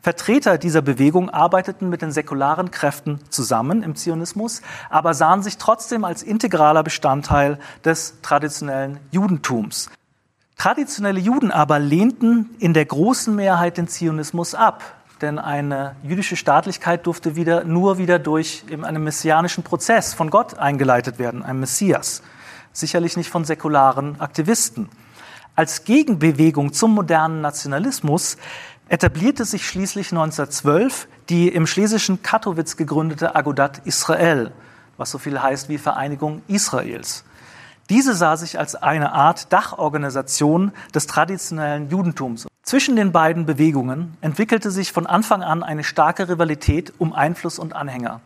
Vertreter 0.00 0.58
dieser 0.58 0.82
Bewegung 0.82 1.30
arbeiteten 1.30 1.88
mit 1.88 2.02
den 2.02 2.10
säkularen 2.10 2.72
Kräften 2.72 3.20
zusammen 3.28 3.84
im 3.84 3.94
Zionismus, 3.94 4.60
aber 4.90 5.14
sahen 5.14 5.44
sich 5.44 5.58
trotzdem 5.58 6.04
als 6.04 6.24
integraler 6.24 6.82
Bestandteil 6.82 7.60
des 7.84 8.20
traditionellen 8.22 8.98
Judentums. 9.12 9.88
Traditionelle 10.56 11.20
Juden 11.20 11.50
aber 11.50 11.78
lehnten 11.78 12.50
in 12.58 12.74
der 12.74 12.84
großen 12.84 13.34
Mehrheit 13.34 13.78
den 13.78 13.88
Zionismus 13.88 14.54
ab, 14.54 14.82
denn 15.20 15.38
eine 15.38 15.96
jüdische 16.02 16.36
Staatlichkeit 16.36 17.06
durfte 17.06 17.36
wieder, 17.36 17.64
nur 17.64 17.98
wieder 17.98 18.18
durch 18.18 18.64
einen 18.82 19.04
messianischen 19.04 19.64
Prozess 19.64 20.14
von 20.14 20.30
Gott 20.30 20.58
eingeleitet 20.58 21.18
werden, 21.18 21.42
einem 21.42 21.60
Messias, 21.60 22.22
sicherlich 22.72 23.16
nicht 23.16 23.30
von 23.30 23.44
säkularen 23.44 24.20
Aktivisten. 24.20 24.88
Als 25.54 25.84
Gegenbewegung 25.84 26.72
zum 26.72 26.94
modernen 26.94 27.40
Nationalismus 27.40 28.36
etablierte 28.88 29.44
sich 29.44 29.66
schließlich 29.66 30.10
1912 30.12 31.08
die 31.28 31.48
im 31.48 31.66
schlesischen 31.66 32.22
Katowice 32.22 32.76
gegründete 32.76 33.34
Agudat 33.34 33.82
Israel, 33.84 34.52
was 34.96 35.10
so 35.10 35.18
viel 35.18 35.40
heißt 35.40 35.68
wie 35.68 35.78
Vereinigung 35.78 36.42
Israels. 36.48 37.24
Diese 37.90 38.14
sah 38.14 38.36
sich 38.36 38.58
als 38.58 38.74
eine 38.74 39.12
Art 39.12 39.52
Dachorganisation 39.52 40.72
des 40.94 41.06
traditionellen 41.06 41.90
Judentums. 41.90 42.46
Zwischen 42.62 42.96
den 42.96 43.12
beiden 43.12 43.44
Bewegungen 43.44 44.16
entwickelte 44.20 44.70
sich 44.70 44.92
von 44.92 45.06
Anfang 45.06 45.42
an 45.42 45.62
eine 45.62 45.84
starke 45.84 46.28
Rivalität 46.28 46.92
um 46.98 47.12
Einfluss 47.12 47.58
und 47.58 47.74
Anhänger. 47.74 48.20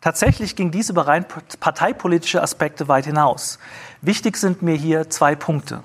Tatsächlich 0.00 0.56
ging 0.56 0.70
dies 0.70 0.90
über 0.90 1.06
rein 1.06 1.26
parteipolitische 1.60 2.42
Aspekte 2.42 2.88
weit 2.88 3.04
hinaus. 3.04 3.58
Wichtig 4.00 4.36
sind 4.38 4.62
mir 4.62 4.74
hier 4.74 5.10
zwei 5.10 5.34
Punkte. 5.34 5.82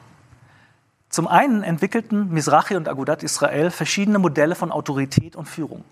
Zum 1.09 1.27
einen 1.27 1.63
entwickelten 1.63 2.29
Mizrachi 2.33 2.75
und 2.75 2.89
Agudat 2.89 3.23
Israel 3.23 3.71
verschiedene 3.71 4.19
Modelle 4.19 4.55
von 4.55 4.71
Autorität 4.71 5.35
und 5.35 5.47
Führung. 5.47 5.83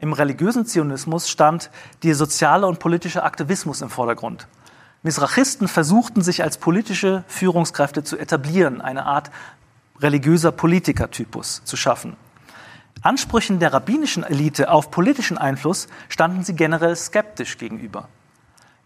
Im 0.00 0.12
religiösen 0.12 0.66
Zionismus 0.66 1.28
stand 1.28 1.70
der 2.04 2.14
soziale 2.14 2.66
und 2.66 2.78
politische 2.78 3.24
Aktivismus 3.24 3.82
im 3.82 3.90
Vordergrund. 3.90 4.46
Misrachisten 5.02 5.68
versuchten 5.68 6.22
sich 6.22 6.42
als 6.42 6.58
politische 6.58 7.24
Führungskräfte 7.28 8.02
zu 8.02 8.18
etablieren, 8.18 8.80
eine 8.80 9.06
Art 9.06 9.30
religiöser 10.00 10.52
Politikertypus 10.52 11.62
zu 11.64 11.76
schaffen. 11.76 12.16
Ansprüchen 13.02 13.60
der 13.60 13.72
rabbinischen 13.72 14.24
Elite 14.24 14.70
auf 14.70 14.90
politischen 14.90 15.38
Einfluss 15.38 15.86
standen 16.08 16.42
sie 16.42 16.54
generell 16.54 16.96
skeptisch 16.96 17.58
gegenüber. 17.58 18.08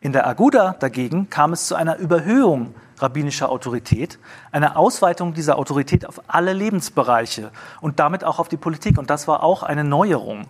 In 0.00 0.12
der 0.12 0.26
Aguda 0.26 0.76
dagegen 0.78 1.30
kam 1.30 1.52
es 1.52 1.66
zu 1.66 1.76
einer 1.76 1.96
Überhöhung 1.96 2.74
rabbinischer 2.98 3.48
Autorität, 3.48 4.18
einer 4.50 4.76
Ausweitung 4.76 5.32
dieser 5.32 5.58
Autorität 5.58 6.06
auf 6.06 6.20
alle 6.28 6.52
Lebensbereiche 6.52 7.50
und 7.80 8.00
damit 8.00 8.22
auch 8.24 8.38
auf 8.38 8.48
die 8.48 8.56
Politik. 8.56 8.98
Und 8.98 9.10
das 9.10 9.28
war 9.28 9.42
auch 9.42 9.62
eine 9.62 9.84
Neuerung. 9.84 10.46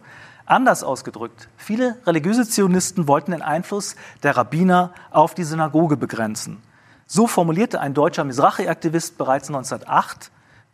Anders 0.46 0.82
ausgedrückt, 0.82 1.48
viele 1.56 1.96
religiöse 2.06 2.48
Zionisten 2.48 3.08
wollten 3.08 3.30
den 3.30 3.42
Einfluss 3.42 3.96
der 4.22 4.36
Rabbiner 4.36 4.92
auf 5.10 5.34
die 5.34 5.44
Synagoge 5.44 5.96
begrenzen. 5.96 6.62
So 7.06 7.26
formulierte 7.26 7.80
ein 7.80 7.94
deutscher 7.94 8.24
Mizrachi-Aktivist 8.24 9.18
bereits 9.18 9.48
1908, 9.48 10.30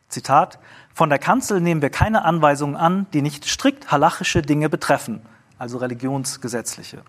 Zitat, 0.08 0.58
von 0.94 1.10
der 1.10 1.18
Kanzel 1.18 1.60
nehmen 1.60 1.82
wir 1.82 1.90
keine 1.90 2.24
Anweisungen 2.24 2.76
an, 2.76 3.06
die 3.12 3.22
nicht 3.22 3.44
strikt 3.44 3.92
halachische 3.92 4.42
Dinge 4.42 4.68
betreffen, 4.68 5.20
also 5.58 5.78
religionsgesetzliche. 5.78 7.02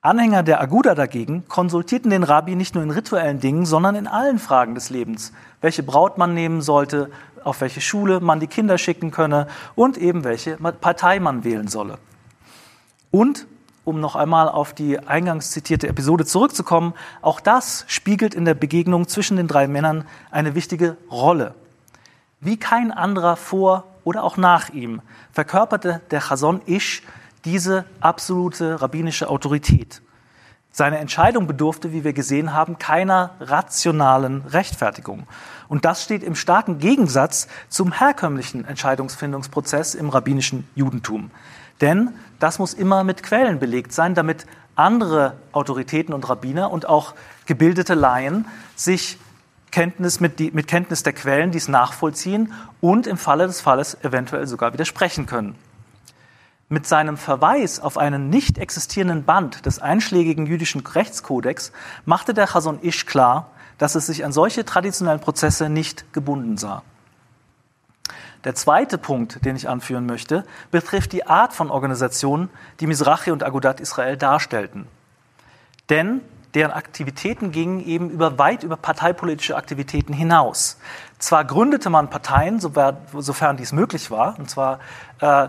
Anhänger 0.00 0.42
der 0.42 0.60
Aguda 0.60 0.96
dagegen 0.96 1.46
konsultierten 1.46 2.10
den 2.10 2.24
Rabbi 2.24 2.56
nicht 2.56 2.74
nur 2.74 2.82
in 2.82 2.90
rituellen 2.90 3.38
Dingen, 3.38 3.64
sondern 3.64 3.94
in 3.94 4.08
allen 4.08 4.40
Fragen 4.40 4.74
des 4.74 4.90
Lebens. 4.90 5.32
Welche 5.62 5.82
Braut 5.82 6.18
man 6.18 6.34
nehmen 6.34 6.60
sollte, 6.60 7.10
auf 7.42 7.62
welche 7.62 7.80
Schule 7.80 8.20
man 8.20 8.40
die 8.40 8.46
Kinder 8.46 8.76
schicken 8.76 9.10
könne 9.10 9.46
und 9.74 9.96
eben 9.96 10.24
welche 10.24 10.56
Partei 10.56 11.18
man 11.18 11.44
wählen 11.44 11.68
solle. 11.68 11.98
Und 13.10 13.46
um 13.84 14.00
noch 14.00 14.14
einmal 14.14 14.48
auf 14.48 14.74
die 14.74 14.98
eingangs 14.98 15.50
zitierte 15.50 15.88
Episode 15.88 16.24
zurückzukommen, 16.24 16.94
auch 17.20 17.40
das 17.40 17.84
spiegelt 17.88 18.34
in 18.34 18.44
der 18.44 18.54
Begegnung 18.54 19.08
zwischen 19.08 19.36
den 19.36 19.48
drei 19.48 19.66
Männern 19.66 20.04
eine 20.30 20.54
wichtige 20.54 20.96
Rolle. 21.10 21.54
Wie 22.40 22.56
kein 22.56 22.92
anderer 22.92 23.36
vor 23.36 23.84
oder 24.04 24.22
auch 24.24 24.36
nach 24.36 24.70
ihm 24.70 25.00
verkörperte 25.32 26.00
der 26.10 26.20
Chazon 26.20 26.60
Ish 26.66 27.02
diese 27.44 27.84
absolute 28.00 28.80
rabbinische 28.80 29.28
Autorität. 29.28 30.02
Seine 30.74 30.98
Entscheidung 30.98 31.46
bedurfte, 31.46 31.92
wie 31.92 32.02
wir 32.02 32.14
gesehen 32.14 32.54
haben, 32.54 32.78
keiner 32.78 33.32
rationalen 33.40 34.40
Rechtfertigung. 34.46 35.26
Und 35.68 35.84
das 35.84 36.02
steht 36.02 36.22
im 36.22 36.34
starken 36.34 36.78
Gegensatz 36.78 37.46
zum 37.68 37.92
herkömmlichen 37.92 38.64
Entscheidungsfindungsprozess 38.64 39.94
im 39.94 40.08
rabbinischen 40.08 40.66
Judentum. 40.74 41.30
Denn 41.82 42.14
das 42.38 42.58
muss 42.58 42.72
immer 42.72 43.04
mit 43.04 43.22
Quellen 43.22 43.58
belegt 43.58 43.92
sein, 43.92 44.14
damit 44.14 44.46
andere 44.74 45.36
Autoritäten 45.52 46.14
und 46.14 46.26
Rabbiner 46.28 46.70
und 46.70 46.88
auch 46.88 47.14
gebildete 47.44 47.92
Laien 47.92 48.46
sich 48.74 49.18
Kenntnis 49.70 50.20
mit, 50.20 50.38
die, 50.38 50.52
mit 50.52 50.68
Kenntnis 50.68 51.02
der 51.02 51.12
Quellen 51.12 51.50
dies 51.50 51.68
nachvollziehen 51.68 52.52
und 52.80 53.06
im 53.06 53.18
Falle 53.18 53.46
des 53.46 53.60
Falles 53.60 53.96
eventuell 54.02 54.46
sogar 54.46 54.72
widersprechen 54.72 55.26
können. 55.26 55.54
Mit 56.72 56.86
seinem 56.86 57.18
Verweis 57.18 57.80
auf 57.80 57.98
einen 57.98 58.30
nicht 58.30 58.56
existierenden 58.56 59.24
Band 59.24 59.66
des 59.66 59.78
einschlägigen 59.78 60.46
jüdischen 60.46 60.80
Rechtskodex 60.80 61.70
machte 62.06 62.32
der 62.32 62.46
Chason 62.46 62.78
Ish 62.82 63.04
klar, 63.04 63.50
dass 63.76 63.94
es 63.94 64.06
sich 64.06 64.24
an 64.24 64.32
solche 64.32 64.64
traditionellen 64.64 65.20
Prozesse 65.20 65.68
nicht 65.68 66.14
gebunden 66.14 66.56
sah. 66.56 66.82
Der 68.44 68.54
zweite 68.54 68.96
Punkt, 68.96 69.44
den 69.44 69.54
ich 69.54 69.68
anführen 69.68 70.06
möchte, 70.06 70.46
betrifft 70.70 71.12
die 71.12 71.26
Art 71.26 71.52
von 71.52 71.70
Organisationen, 71.70 72.48
die 72.80 72.86
Mizrachi 72.86 73.32
und 73.32 73.42
Agudat 73.44 73.78
Israel 73.78 74.16
darstellten. 74.16 74.86
Denn 75.90 76.22
deren 76.54 76.70
Aktivitäten 76.70 77.52
gingen 77.52 77.84
eben 77.84 78.08
über 78.08 78.38
weit 78.38 78.62
über 78.62 78.78
parteipolitische 78.78 79.56
Aktivitäten 79.56 80.14
hinaus. 80.14 80.78
Zwar 81.18 81.44
gründete 81.44 81.90
man 81.90 82.08
Parteien, 82.08 82.60
sofern 82.60 83.58
dies 83.58 83.72
möglich 83.72 84.10
war, 84.10 84.38
und 84.38 84.48
zwar 84.48 84.80
äh, 85.20 85.48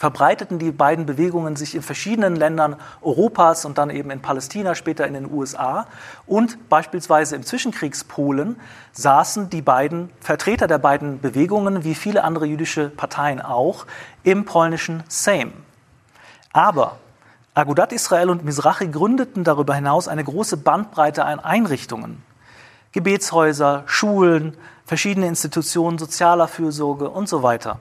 verbreiteten 0.00 0.58
die 0.58 0.72
beiden 0.72 1.04
Bewegungen 1.04 1.56
sich 1.56 1.74
in 1.74 1.82
verschiedenen 1.82 2.34
Ländern 2.34 2.76
Europas 3.02 3.66
und 3.66 3.76
dann 3.76 3.90
eben 3.90 4.10
in 4.10 4.22
Palästina, 4.22 4.74
später 4.74 5.06
in 5.06 5.12
den 5.12 5.30
USA. 5.30 5.86
Und 6.26 6.70
beispielsweise 6.70 7.36
im 7.36 7.42
Zwischenkriegspolen 7.42 8.56
saßen 8.92 9.50
die 9.50 9.60
beiden 9.60 10.08
Vertreter 10.20 10.66
der 10.66 10.78
beiden 10.78 11.20
Bewegungen, 11.20 11.84
wie 11.84 11.94
viele 11.94 12.24
andere 12.24 12.46
jüdische 12.46 12.88
Parteien 12.88 13.42
auch, 13.42 13.84
im 14.22 14.46
polnischen 14.46 15.02
Sejm. 15.06 15.52
Aber 16.54 16.96
Agudat 17.52 17.92
Israel 17.92 18.30
und 18.30 18.42
Mizrachi 18.42 18.88
gründeten 18.88 19.44
darüber 19.44 19.74
hinaus 19.74 20.08
eine 20.08 20.24
große 20.24 20.56
Bandbreite 20.56 21.26
an 21.26 21.40
Einrichtungen. 21.40 22.22
Gebetshäuser, 22.92 23.82
Schulen, 23.84 24.56
verschiedene 24.86 25.26
Institutionen 25.26 25.98
sozialer 25.98 26.48
Fürsorge 26.48 27.10
und 27.10 27.28
so 27.28 27.42
weiter. 27.42 27.80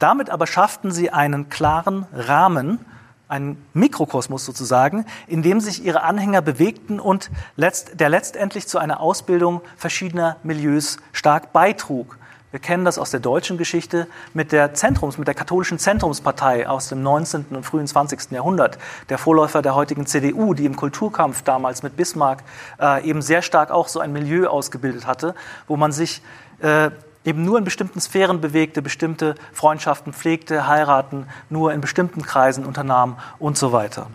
Damit 0.00 0.30
aber 0.30 0.46
schafften 0.46 0.90
sie 0.90 1.10
einen 1.10 1.50
klaren 1.50 2.06
Rahmen, 2.12 2.84
einen 3.28 3.64
Mikrokosmos 3.74 4.44
sozusagen, 4.44 5.04
in 5.28 5.42
dem 5.42 5.60
sich 5.60 5.84
ihre 5.84 6.02
Anhänger 6.02 6.40
bewegten 6.40 6.98
und 6.98 7.30
letzt, 7.54 8.00
der 8.00 8.08
letztendlich 8.08 8.66
zu 8.66 8.78
einer 8.78 9.00
Ausbildung 9.00 9.60
verschiedener 9.76 10.38
Milieus 10.42 10.96
stark 11.12 11.52
beitrug. 11.52 12.18
Wir 12.50 12.60
kennen 12.60 12.84
das 12.84 12.98
aus 12.98 13.10
der 13.10 13.20
deutschen 13.20 13.58
Geschichte 13.58 14.08
mit 14.32 14.52
der 14.52 14.72
Zentrums, 14.72 15.18
mit 15.18 15.28
der 15.28 15.34
katholischen 15.34 15.78
Zentrumspartei 15.78 16.66
aus 16.66 16.88
dem 16.88 17.02
19. 17.02 17.44
und 17.50 17.64
frühen 17.64 17.86
20. 17.86 18.32
Jahrhundert, 18.32 18.78
der 19.10 19.18
Vorläufer 19.18 19.60
der 19.60 19.74
heutigen 19.74 20.06
CDU, 20.06 20.54
die 20.54 20.64
im 20.64 20.76
Kulturkampf 20.76 21.42
damals 21.42 21.82
mit 21.82 21.96
Bismarck 21.96 22.42
äh, 22.80 23.06
eben 23.06 23.20
sehr 23.20 23.42
stark 23.42 23.70
auch 23.70 23.86
so 23.86 24.00
ein 24.00 24.12
Milieu 24.12 24.48
ausgebildet 24.48 25.06
hatte, 25.06 25.34
wo 25.68 25.76
man 25.76 25.92
sich 25.92 26.22
äh, 26.60 26.90
eben 27.24 27.44
nur 27.44 27.58
in 27.58 27.64
bestimmten 27.64 28.00
Sphären 28.00 28.40
bewegte, 28.40 28.82
bestimmte 28.82 29.34
Freundschaften 29.52 30.12
pflegte, 30.12 30.66
heiraten, 30.66 31.26
nur 31.48 31.72
in 31.72 31.80
bestimmten 31.80 32.22
Kreisen 32.22 32.64
unternahm 32.64 33.18
und 33.38 33.58
so 33.58 33.72
weiter. 33.72 34.06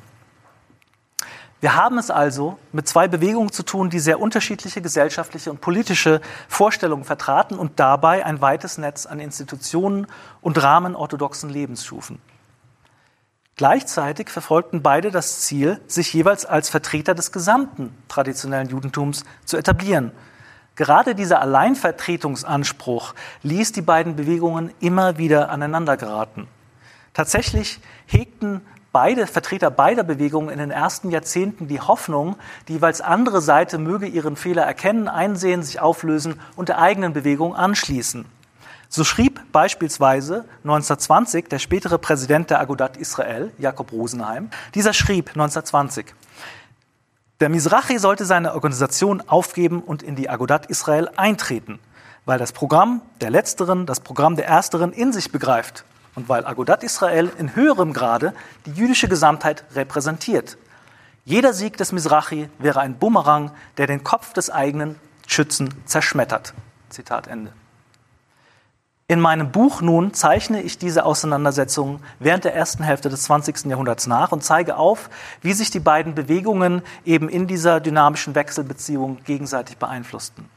Wir 1.61 1.75
haben 1.75 1.97
es 1.97 2.11
also 2.11 2.59
mit 2.73 2.87
zwei 2.87 3.07
Bewegungen 3.07 3.51
zu 3.51 3.63
tun, 3.63 3.89
die 3.89 3.99
sehr 3.99 4.19
unterschiedliche 4.19 4.81
gesellschaftliche 4.81 5.49
und 5.49 5.61
politische 5.61 6.21
Vorstellungen 6.47 7.05
vertraten 7.05 7.57
und 7.57 7.79
dabei 7.79 8.25
ein 8.25 8.41
weites 8.41 8.77
Netz 8.77 9.05
an 9.05 9.19
Institutionen 9.19 10.05
und 10.41 10.61
Rahmen 10.61 10.95
orthodoxen 10.95 11.49
Lebens 11.49 11.85
schufen. 11.85 12.19
Gleichzeitig 13.55 14.29
verfolgten 14.29 14.81
beide 14.81 15.11
das 15.11 15.41
Ziel, 15.41 15.79
sich 15.87 16.13
jeweils 16.13 16.45
als 16.45 16.69
Vertreter 16.69 17.15
des 17.15 17.31
gesamten 17.31 17.95
traditionellen 18.09 18.67
Judentums 18.67 19.23
zu 19.45 19.55
etablieren. 19.55 20.11
Gerade 20.75 21.15
dieser 21.15 21.41
Alleinvertretungsanspruch 21.41 23.13
ließ 23.43 23.71
die 23.71 23.81
beiden 23.81 24.15
Bewegungen 24.15 24.71
immer 24.81 25.17
wieder 25.17 25.49
aneinander 25.49 25.95
geraten. 25.95 26.47
Tatsächlich 27.13 27.79
hegten 28.07 28.61
beide 28.91 29.25
Vertreter 29.25 29.71
beider 29.71 30.03
Bewegungen 30.03 30.49
in 30.49 30.59
den 30.59 30.71
ersten 30.71 31.11
Jahrzehnten 31.11 31.67
die 31.67 31.79
Hoffnung, 31.79 32.35
die 32.67 32.73
jeweils 32.73 32.99
andere 33.01 33.41
Seite 33.41 33.77
möge 33.77 34.05
ihren 34.05 34.35
Fehler 34.35 34.63
erkennen, 34.63 35.07
einsehen, 35.07 35.63
sich 35.63 35.79
auflösen 35.79 36.39
und 36.57 36.69
der 36.69 36.79
eigenen 36.79 37.13
Bewegung 37.13 37.55
anschließen. 37.55 38.25
So 38.89 39.03
schrieb 39.03 39.41
beispielsweise 39.51 40.45
1920 40.63 41.49
der 41.49 41.59
spätere 41.59 41.97
Präsident 41.97 42.49
der 42.49 42.59
Agudat 42.59 42.97
Israel, 42.97 43.51
Jakob 43.57 43.91
Rosenheim. 43.91 44.49
Dieser 44.73 44.93
schrieb 44.93 45.29
1920, 45.29 46.13
der 47.39 47.49
Mizrachi 47.49 47.99
sollte 47.99 48.25
seine 48.25 48.53
Organisation 48.53 49.21
aufgeben 49.27 49.81
und 49.81 50.03
in 50.03 50.15
die 50.15 50.29
Agudat 50.29 50.67
Israel 50.67 51.09
eintreten, 51.17 51.79
weil 52.23 52.39
das 52.39 52.53
Programm 52.53 53.01
der 53.19 53.29
Letzteren 53.29 53.85
das 53.85 53.99
Programm 53.99 54.35
der 54.35 54.47
Ersteren 54.47 54.93
in 54.93 55.11
sich 55.11 55.31
begreift 55.31 55.83
und 56.15 56.29
weil 56.29 56.45
Agudat 56.45 56.83
Israel 56.83 57.29
in 57.37 57.55
höherem 57.55 57.91
Grade 57.91 58.33
die 58.65 58.71
jüdische 58.71 59.09
Gesamtheit 59.09 59.65
repräsentiert. 59.75 60.57
Jeder 61.25 61.53
Sieg 61.53 61.75
des 61.75 61.91
Mizrachi 61.91 62.49
wäre 62.57 62.79
ein 62.79 62.97
Bumerang, 62.97 63.51
der 63.77 63.87
den 63.87 64.03
Kopf 64.03 64.31
des 64.31 64.49
eigenen 64.49 64.95
Schützen 65.27 65.73
zerschmettert. 65.85 66.53
Zitat 66.89 67.27
Ende. 67.27 67.51
In 69.07 69.19
meinem 69.19 69.51
Buch 69.51 69.81
nun 69.81 70.15
zeichne 70.15 70.63
ich 70.63 70.79
diese 70.79 71.05
Auseinandersetzungen 71.05 71.99
während 72.17 72.43
der 72.43 72.55
ersten 72.55 72.81
Hälfte 72.81 73.07
des 73.07 73.21
20. 73.25 73.65
Jahrhunderts 73.65 74.07
nach 74.07 74.31
und 74.31 74.43
zeige 74.43 74.77
auf, 74.77 75.11
wie 75.43 75.53
sich 75.53 75.69
die 75.69 75.79
beiden 75.79 76.15
Bewegungen 76.15 76.81
eben 77.05 77.29
in 77.29 77.45
dieser 77.45 77.79
dynamischen 77.79 78.33
Wechselbeziehung 78.33 79.19
gegenseitig 79.23 79.77
beeinflussten. 79.77 80.49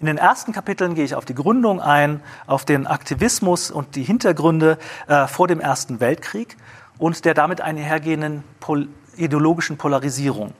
In 0.00 0.06
den 0.06 0.16
ersten 0.16 0.52
Kapiteln 0.52 0.94
gehe 0.94 1.04
ich 1.04 1.14
auf 1.14 1.26
die 1.26 1.34
Gründung 1.34 1.78
ein, 1.78 2.22
auf 2.46 2.64
den 2.64 2.86
Aktivismus 2.86 3.70
und 3.70 3.96
die 3.96 4.02
Hintergründe 4.02 4.78
äh, 5.06 5.26
vor 5.26 5.46
dem 5.46 5.60
Ersten 5.60 6.00
Weltkrieg 6.00 6.56
und 6.96 7.26
der 7.26 7.34
damit 7.34 7.60
einhergehenden 7.60 8.44
pol 8.60 8.88
ideologischen 9.18 9.76
Polarisierung. 9.76 10.54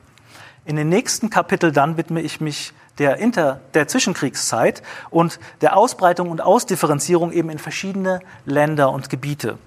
In 0.66 0.76
den 0.76 0.90
nächsten 0.90 1.30
Kapiteln 1.30 1.72
dann 1.72 1.96
widme 1.96 2.20
ich 2.20 2.42
mich 2.42 2.74
der, 2.98 3.16
Inter, 3.18 3.60
der 3.74 3.88
Zwischenkriegszeit 3.88 4.82
und 5.10 5.38
der 5.60 5.76
Ausbreitung 5.76 6.30
und 6.30 6.40
Ausdifferenzierung 6.40 7.32
eben 7.32 7.50
in 7.50 7.58
verschiedene 7.58 8.20
Länder 8.44 8.90
und 8.90 9.10
Gebiete. 9.10 9.58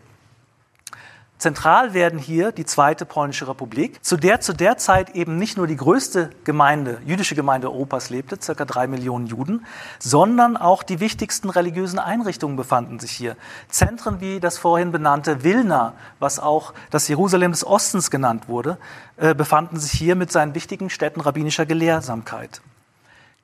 Zentral 1.38 1.94
werden 1.94 2.18
hier 2.18 2.52
die 2.52 2.66
Zweite 2.66 3.06
Polnische 3.06 3.48
Republik, 3.48 4.04
zu 4.04 4.18
der 4.18 4.42
zu 4.42 4.54
der 4.54 4.78
Zeit 4.78 5.12
eben 5.12 5.38
nicht 5.38 5.56
nur 5.56 5.68
die 5.68 5.76
größte 5.76 6.32
Gemeinde, 6.46 7.00
jüdische 7.06 7.36
Gemeinde 7.36 7.68
Europas 7.68 8.10
lebte, 8.10 8.40
circa 8.42 8.66
drei 8.66 8.88
Millionen 8.88 9.28
Juden, 9.28 9.64
sondern 10.00 10.58
auch 10.58 10.82
die 10.82 11.00
wichtigsten 11.00 11.52
religiösen 11.52 12.00
Einrichtungen 12.00 12.56
befanden 12.56 12.98
sich 12.98 13.12
hier. 13.12 13.38
Zentren 13.70 14.20
wie 14.20 14.40
das 14.40 14.58
vorhin 14.58 14.92
benannte 14.92 15.44
Wilna, 15.44 15.94
was 16.18 16.40
auch 16.40 16.74
das 16.90 17.08
Jerusalem 17.08 17.52
des 17.52 17.64
Ostens 17.64 18.10
genannt 18.10 18.48
wurde, 18.48 18.80
äh, 19.18 19.36
befanden 19.36 19.80
sich 19.80 19.92
hier 19.92 20.16
mit 20.16 20.32
seinen 20.32 20.56
wichtigen 20.56 20.90
Städten 20.90 21.22
rabbinischer 21.22 21.68
Gelehrsamkeit. 21.68 22.62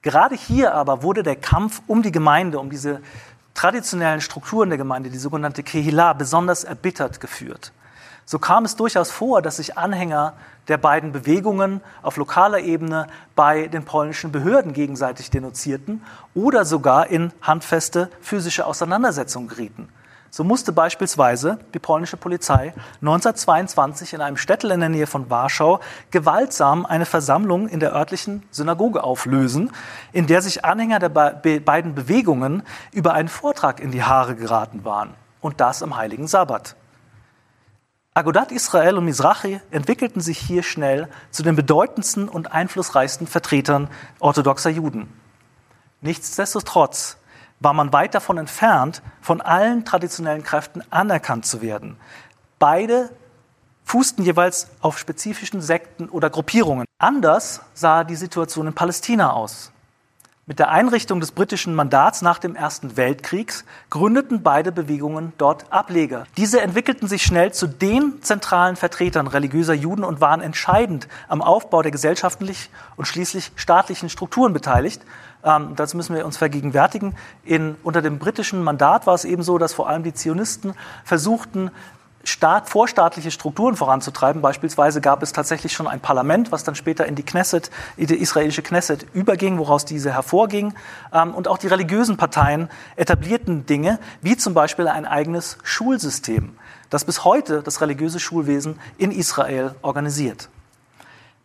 Gerade 0.03 0.35
hier 0.35 0.73
aber 0.73 1.01
wurde 1.01 1.23
der 1.23 1.37
Kampf 1.37 1.81
um 1.87 2.03
die 2.03 2.11
Gemeinde, 2.11 2.59
um 2.59 2.69
diese 2.69 3.01
traditionellen 3.53 4.19
Strukturen 4.19 4.69
der 4.69 4.77
Gemeinde, 4.77 5.09
die 5.09 5.17
sogenannte 5.17 5.63
Kehillah, 5.63 6.13
besonders 6.13 6.65
erbittert 6.65 7.21
geführt. 7.21 7.71
So 8.25 8.37
kam 8.37 8.65
es 8.65 8.75
durchaus 8.75 9.11
vor, 9.11 9.41
dass 9.41 9.57
sich 9.57 9.77
Anhänger 9.77 10.33
der 10.67 10.77
beiden 10.77 11.13
Bewegungen 11.13 11.81
auf 12.01 12.17
lokaler 12.17 12.59
Ebene 12.59 13.07
bei 13.35 13.67
den 13.67 13.85
polnischen 13.85 14.31
Behörden 14.31 14.73
gegenseitig 14.73 15.29
denunzierten 15.29 16.01
oder 16.33 16.65
sogar 16.65 17.07
in 17.07 17.31
handfeste 17.41 18.09
physische 18.21 18.65
Auseinandersetzungen 18.65 19.47
gerieten. 19.47 19.89
So 20.35 20.43
musste 20.43 20.71
beispielsweise 20.71 21.59
die 21.75 21.79
polnische 21.79 22.17
Polizei 22.17 22.73
1922 23.01 24.13
in 24.13 24.21
einem 24.21 24.35
Städtel 24.35 24.71
in 24.71 24.79
der 24.79 24.89
Nähe 24.89 25.05
von 25.05 25.29
Warschau 25.29 25.79
gewaltsam 26.09 26.87
eine 26.87 27.05
Versammlung 27.05 27.67
in 27.67 27.79
der 27.79 27.93
örtlichen 27.93 28.41
Synagoge 28.49 29.03
auflösen, 29.03 29.71
in 30.11 30.25
der 30.25 30.41
sich 30.41 30.65
Anhänger 30.65 30.97
der 30.97 31.09
beiden 31.09 31.93
Bewegungen 31.93 32.63
über 32.91 33.13
einen 33.13 33.27
Vortrag 33.27 33.79
in 33.79 33.91
die 33.91 34.01
Haare 34.01 34.35
geraten 34.35 34.83
waren. 34.83 35.13
Und 35.39 35.61
das 35.61 35.83
am 35.83 35.97
heiligen 35.97 36.25
Sabbat. 36.25 36.75
Agudat 38.15 38.51
Israel 38.51 38.97
und 38.97 39.05
Mizrachi 39.05 39.61
entwickelten 39.69 40.19
sich 40.19 40.39
hier 40.39 40.63
schnell 40.63 41.09
zu 41.29 41.43
den 41.43 41.55
bedeutendsten 41.55 42.27
und 42.27 42.51
einflussreichsten 42.51 43.27
Vertretern 43.27 43.87
orthodoxer 44.19 44.71
Juden. 44.71 45.13
Nichtsdestotrotz 46.01 47.17
war 47.63 47.73
man 47.73 47.93
weit 47.93 48.13
davon 48.13 48.37
entfernt, 48.37 49.01
von 49.21 49.41
allen 49.41 49.85
traditionellen 49.85 50.43
Kräften 50.43 50.83
anerkannt 50.91 51.45
zu 51.45 51.61
werden. 51.61 51.97
Beide 52.59 53.09
fußten 53.85 54.23
jeweils 54.23 54.67
auf 54.81 54.97
spezifischen 54.99 55.61
Sekten 55.61 56.09
oder 56.09 56.29
Gruppierungen. 56.29 56.85
Anders 56.99 57.61
sah 57.73 58.03
die 58.03 58.15
Situation 58.15 58.67
in 58.67 58.73
Palästina 58.73 59.31
aus. 59.31 59.71
Mit 60.45 60.59
der 60.59 60.71
Einrichtung 60.71 61.21
des 61.21 61.31
britischen 61.31 61.73
Mandats 61.73 62.21
nach 62.21 62.37
dem 62.37 62.53
Ersten 62.53 62.97
Weltkrieg 62.97 63.63
gründeten 63.89 64.43
beide 64.43 64.73
Bewegungen 64.73 65.31
dort 65.37 65.71
Ableger. 65.71 66.25
Diese 66.35 66.59
entwickelten 66.59 67.07
sich 67.07 67.23
schnell 67.23 67.53
zu 67.53 67.65
den 67.65 68.21
zentralen 68.21 68.75
Vertretern 68.75 69.27
religiöser 69.27 69.73
Juden 69.73 70.03
und 70.03 70.19
waren 70.19 70.41
entscheidend 70.41 71.07
am 71.29 71.41
Aufbau 71.41 71.81
der 71.81 71.93
gesellschaftlich 71.93 72.69
und 72.97 73.05
schließlich 73.05 73.53
staatlichen 73.55 74.09
Strukturen 74.09 74.51
beteiligt. 74.51 75.01
Ähm, 75.45 75.77
das 75.77 75.93
müssen 75.93 76.13
wir 76.13 76.25
uns 76.25 76.35
vergegenwärtigen. 76.35 77.15
In, 77.45 77.77
unter 77.81 78.01
dem 78.01 78.19
britischen 78.19 78.63
Mandat 78.63 79.07
war 79.07 79.13
es 79.13 79.23
eben 79.23 79.43
so, 79.43 79.57
dass 79.57 79.73
vor 79.73 79.87
allem 79.87 80.03
die 80.03 80.13
Zionisten 80.13 80.73
versuchten, 81.05 81.71
Staat, 82.25 82.69
vorstaatliche 82.69 83.31
Strukturen 83.31 83.75
voranzutreiben. 83.75 84.41
Beispielsweise 84.41 85.01
gab 85.01 85.21
es 85.23 85.33
tatsächlich 85.33 85.73
schon 85.73 85.87
ein 85.87 85.99
Parlament, 85.99 86.53
was 86.53 86.63
dann 86.63 86.73
später 86.73 87.05
in 87.05 87.15
die 87.15 87.23
Knesset, 87.23 87.69
in 87.97 88.07
die 88.07 88.15
israelische 88.15 88.61
Knesset 88.61 89.05
überging, 89.13 89.57
woraus 89.57 89.83
diese 89.83 90.13
hervorging. 90.13 90.73
Ähm, 91.11 91.35
und 91.35 91.49
auch 91.49 91.57
die 91.57 91.67
religiösen 91.67 92.15
Parteien 92.15 92.69
etablierten 92.95 93.65
Dinge, 93.65 93.99
wie 94.21 94.37
zum 94.37 94.53
Beispiel 94.53 94.87
ein 94.87 95.05
eigenes 95.05 95.57
Schulsystem, 95.63 96.55
das 96.89 97.03
bis 97.03 97.25
heute 97.25 97.61
das 97.61 97.81
religiöse 97.81 98.21
Schulwesen 98.21 98.79
in 98.97 99.11
Israel 99.11 99.75
organisiert. 99.81 100.47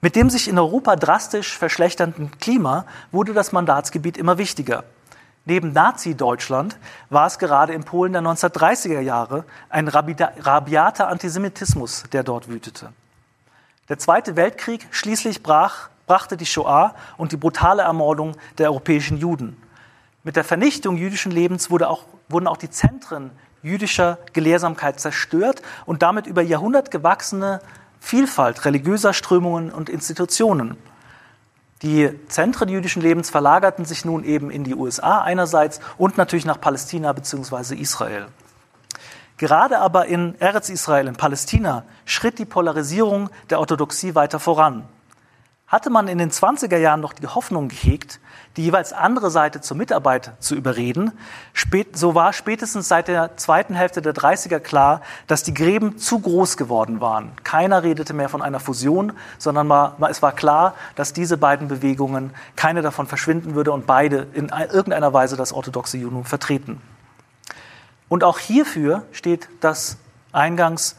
Mit 0.01 0.15
dem 0.15 0.31
sich 0.31 0.47
in 0.47 0.61
Europa 0.61 0.95
drastisch 0.95 1.59
verschlechternden 1.59 2.31
Klima 2.39 2.85
wurde 3.11 3.33
das 3.33 3.51
Mandatsgebiet 3.51 4.17
immer 4.17 4.39
wichtiger. 4.39 4.85
Neben 5.49 5.73
Nazi-Deutschland 5.73 6.77
war 7.09 7.27
es 7.27 7.39
gerade 7.39 7.73
in 7.73 7.83
Polen 7.83 8.13
der 8.13 8.21
1930er 8.21 9.01
Jahre 9.01 9.45
ein 9.71 9.89
rabiater 9.89 11.09
Antisemitismus, 11.09 12.05
der 12.13 12.23
dort 12.23 12.51
wütete. 12.51 12.93
Der 13.89 13.99
Zweite 13.99 14.37
Weltkrieg 14.37 14.87
schließlich 14.91 15.43
brach, 15.43 15.89
brachte 16.07 16.37
die 16.37 16.45
Shoah 16.45 16.95
und 17.17 17.33
die 17.33 17.39
brutale 17.39 17.81
Ermordung 17.81 18.37
der 18.59 18.69
europäischen 18.69 19.17
Juden. 19.17 19.57
Mit 20.23 20.37
der 20.37 20.45
Vernichtung 20.45 20.99
jüdischen 20.99 21.33
Lebens 21.33 21.71
wurde 21.71 21.89
auch, 21.89 22.05
wurden 22.29 22.47
auch 22.47 22.59
die 22.59 22.69
Zentren 22.69 23.31
jüdischer 23.63 24.19
Gelehrsamkeit 24.35 25.01
zerstört 25.01 25.63
und 25.87 26.03
damit 26.03 26.27
über 26.27 26.43
Jahrhundert 26.43 26.91
gewachsene 26.91 27.63
Vielfalt 28.01 28.67
religiöser 28.67 29.15
Strömungen 29.15 29.71
und 29.71 29.89
Institutionen. 29.89 30.77
Die 31.83 32.11
Zentren 32.27 32.69
jüdischen 32.69 33.03
Lebens 33.03 33.31
verlagerten 33.31 33.85
sich 33.85 34.05
nun 34.05 34.25
eben 34.25 34.51
in 34.51 34.65
die 34.65 34.75
USA 34.75 35.21
einerseits 35.21 35.81
und 35.97 36.19
natürlich 36.19 36.45
nach 36.45 36.61
Palästina 36.61 37.13
bzw. 37.13 37.77
Israel. 37.77 38.27
Gerade 39.37 39.79
aber 39.79 40.07
in 40.07 40.35
Eretz 40.41 40.69
Israel, 40.69 41.07
in 41.07 41.15
Palästina, 41.15 41.85
schritt 42.05 42.41
die 42.41 42.45
Polarisierung 42.45 43.31
der 43.51 43.61
Orthodoxie 43.61 44.17
weiter 44.17 44.41
voran. 44.41 44.85
Hatte 45.69 45.91
man 45.91 46.09
in 46.09 46.17
den 46.17 46.31
20er 46.31 46.79
Jahren 46.79 47.01
noch 47.01 47.13
die 47.13 47.27
Hoffnung 47.27 47.69
gehegt, 47.69 48.21
die 48.57 48.65
jeweils 48.65 48.95
andere 48.95 49.31
Seite 49.31 49.61
zur 49.61 49.77
Mitarbeit 49.77 50.33
zu 50.41 50.55
überreden, 50.55 51.13
so 51.93 52.15
war 52.15 52.33
spätestens 52.33 52.89
seit 52.89 53.07
der 53.07 53.37
zweiten 53.37 53.75
Hälfte 53.75 54.01
der 54.01 54.15
30er 54.15 54.61
klar, 54.61 55.03
dass 55.27 55.43
die 55.43 55.53
Gräben 55.53 55.99
zu 55.99 56.21
groß 56.21 56.57
geworden 56.57 57.03
waren. 57.03 57.33
Keiner 57.45 57.83
redete 57.83 58.15
mehr 58.15 58.31
von 58.31 58.41
einer 58.41 58.61
Fusion, 58.61 59.13
sondern 59.37 59.71
es 60.09 60.23
war 60.23 60.33
klar, 60.33 60.75
dass 60.97 61.13
diese 61.13 61.37
beiden 61.37 61.69
Bewegungen, 61.69 62.33
keine 62.57 62.81
davon 62.81 63.07
verschwinden 63.07 63.55
würde 63.55 63.73
und 63.73 63.87
beide 63.87 64.27
in 64.33 64.49
irgendeiner 64.49 65.13
Weise 65.13 65.37
das 65.37 65.53
orthodoxe 65.53 65.99
Judentum 65.99 66.25
vertreten. 66.25 66.81
Und 68.09 68.25
auch 68.25 68.39
hierfür 68.39 69.05
steht 69.13 69.51
das 69.61 69.99
eingangs 70.33 70.97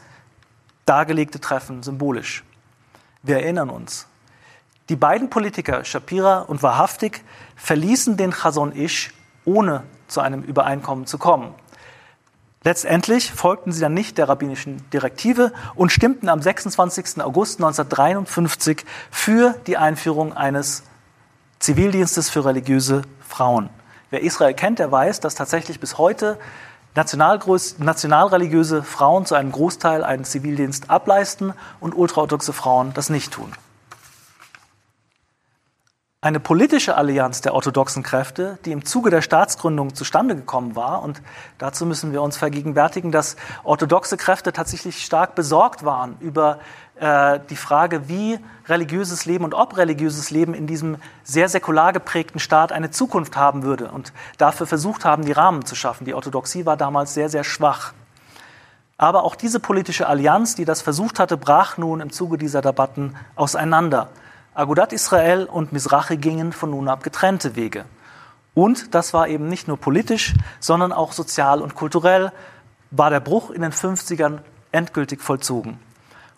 dargelegte 0.86 1.40
Treffen 1.40 1.82
symbolisch. 1.82 2.44
Wir 3.24 3.40
erinnern 3.40 3.68
uns, 3.68 4.06
die 4.90 4.96
beiden 4.96 5.30
Politiker, 5.30 5.84
Shapira 5.84 6.40
und 6.40 6.64
Wahrhaftig, 6.64 7.22
verließen 7.54 8.16
den 8.16 8.32
Chazon 8.32 8.72
Ish, 8.74 9.12
ohne 9.44 9.84
zu 10.08 10.20
einem 10.20 10.42
Übereinkommen 10.42 11.06
zu 11.06 11.16
kommen. 11.16 11.54
Letztendlich 12.64 13.30
folgten 13.30 13.70
sie 13.70 13.80
dann 13.80 13.94
nicht 13.94 14.18
der 14.18 14.28
rabbinischen 14.28 14.84
Direktive 14.90 15.52
und 15.76 15.92
stimmten 15.92 16.28
am 16.28 16.42
26. 16.42 17.22
August 17.22 17.60
1953 17.60 18.84
für 19.12 19.54
die 19.68 19.76
Einführung 19.76 20.36
eines 20.36 20.82
Zivildienstes 21.60 22.28
für 22.28 22.44
religiöse 22.44 23.02
Frauen. 23.26 23.70
Wer 24.10 24.22
Israel 24.22 24.54
kennt, 24.54 24.80
der 24.80 24.90
weiß, 24.90 25.20
dass 25.20 25.36
tatsächlich 25.36 25.78
bis 25.78 25.98
heute 25.98 26.36
nationalreligiöse 26.96 28.82
Frauen 28.82 29.24
zu 29.24 29.36
einem 29.36 29.52
Großteil 29.52 30.02
einen 30.02 30.24
Zivildienst 30.24 30.90
ableisten 30.90 31.54
und 31.78 31.94
ultraorthodoxe 31.94 32.52
Frauen 32.52 32.92
das 32.92 33.08
nicht 33.08 33.32
tun. 33.32 33.52
Eine 36.22 36.38
politische 36.38 36.98
Allianz 36.98 37.40
der 37.40 37.54
orthodoxen 37.54 38.02
Kräfte, 38.02 38.58
die 38.66 38.72
im 38.72 38.84
Zuge 38.84 39.08
der 39.08 39.22
Staatsgründung 39.22 39.94
zustande 39.94 40.36
gekommen 40.36 40.76
war, 40.76 41.02
und 41.02 41.22
dazu 41.56 41.86
müssen 41.86 42.12
wir 42.12 42.20
uns 42.20 42.36
vergegenwärtigen, 42.36 43.10
dass 43.10 43.36
orthodoxe 43.64 44.18
Kräfte 44.18 44.52
tatsächlich 44.52 45.02
stark 45.02 45.34
besorgt 45.34 45.82
waren 45.82 46.18
über 46.20 46.58
äh, 46.96 47.40
die 47.48 47.56
Frage, 47.56 48.10
wie 48.10 48.38
religiöses 48.66 49.24
Leben 49.24 49.44
und 49.44 49.54
ob 49.54 49.78
religiöses 49.78 50.30
Leben 50.30 50.52
in 50.52 50.66
diesem 50.66 50.98
sehr 51.24 51.48
säkular 51.48 51.94
geprägten 51.94 52.38
Staat 52.38 52.70
eine 52.70 52.90
Zukunft 52.90 53.38
haben 53.38 53.62
würde 53.62 53.90
und 53.90 54.12
dafür 54.36 54.66
versucht 54.66 55.06
haben, 55.06 55.24
die 55.24 55.32
Rahmen 55.32 55.64
zu 55.64 55.74
schaffen. 55.74 56.04
Die 56.04 56.12
Orthodoxie 56.12 56.66
war 56.66 56.76
damals 56.76 57.14
sehr, 57.14 57.30
sehr 57.30 57.44
schwach. 57.44 57.94
Aber 58.98 59.24
auch 59.24 59.36
diese 59.36 59.58
politische 59.58 60.06
Allianz, 60.06 60.54
die 60.54 60.66
das 60.66 60.82
versucht 60.82 61.18
hatte, 61.18 61.38
brach 61.38 61.78
nun 61.78 62.02
im 62.02 62.12
Zuge 62.12 62.36
dieser 62.36 62.60
Debatten 62.60 63.16
auseinander. 63.36 64.10
Agudat 64.52 64.92
Israel 64.92 65.44
und 65.44 65.72
Mizrachi 65.72 66.16
gingen 66.16 66.52
von 66.52 66.70
nun 66.70 66.88
ab 66.88 67.04
getrennte 67.04 67.54
Wege. 67.54 67.84
Und 68.52 68.96
das 68.96 69.14
war 69.14 69.28
eben 69.28 69.48
nicht 69.48 69.68
nur 69.68 69.76
politisch, 69.76 70.34
sondern 70.58 70.92
auch 70.92 71.12
sozial 71.12 71.62
und 71.62 71.76
kulturell, 71.76 72.32
war 72.90 73.10
der 73.10 73.20
Bruch 73.20 73.50
in 73.50 73.62
den 73.62 73.72
50ern 73.72 74.40
endgültig 74.72 75.20
vollzogen. 75.20 75.78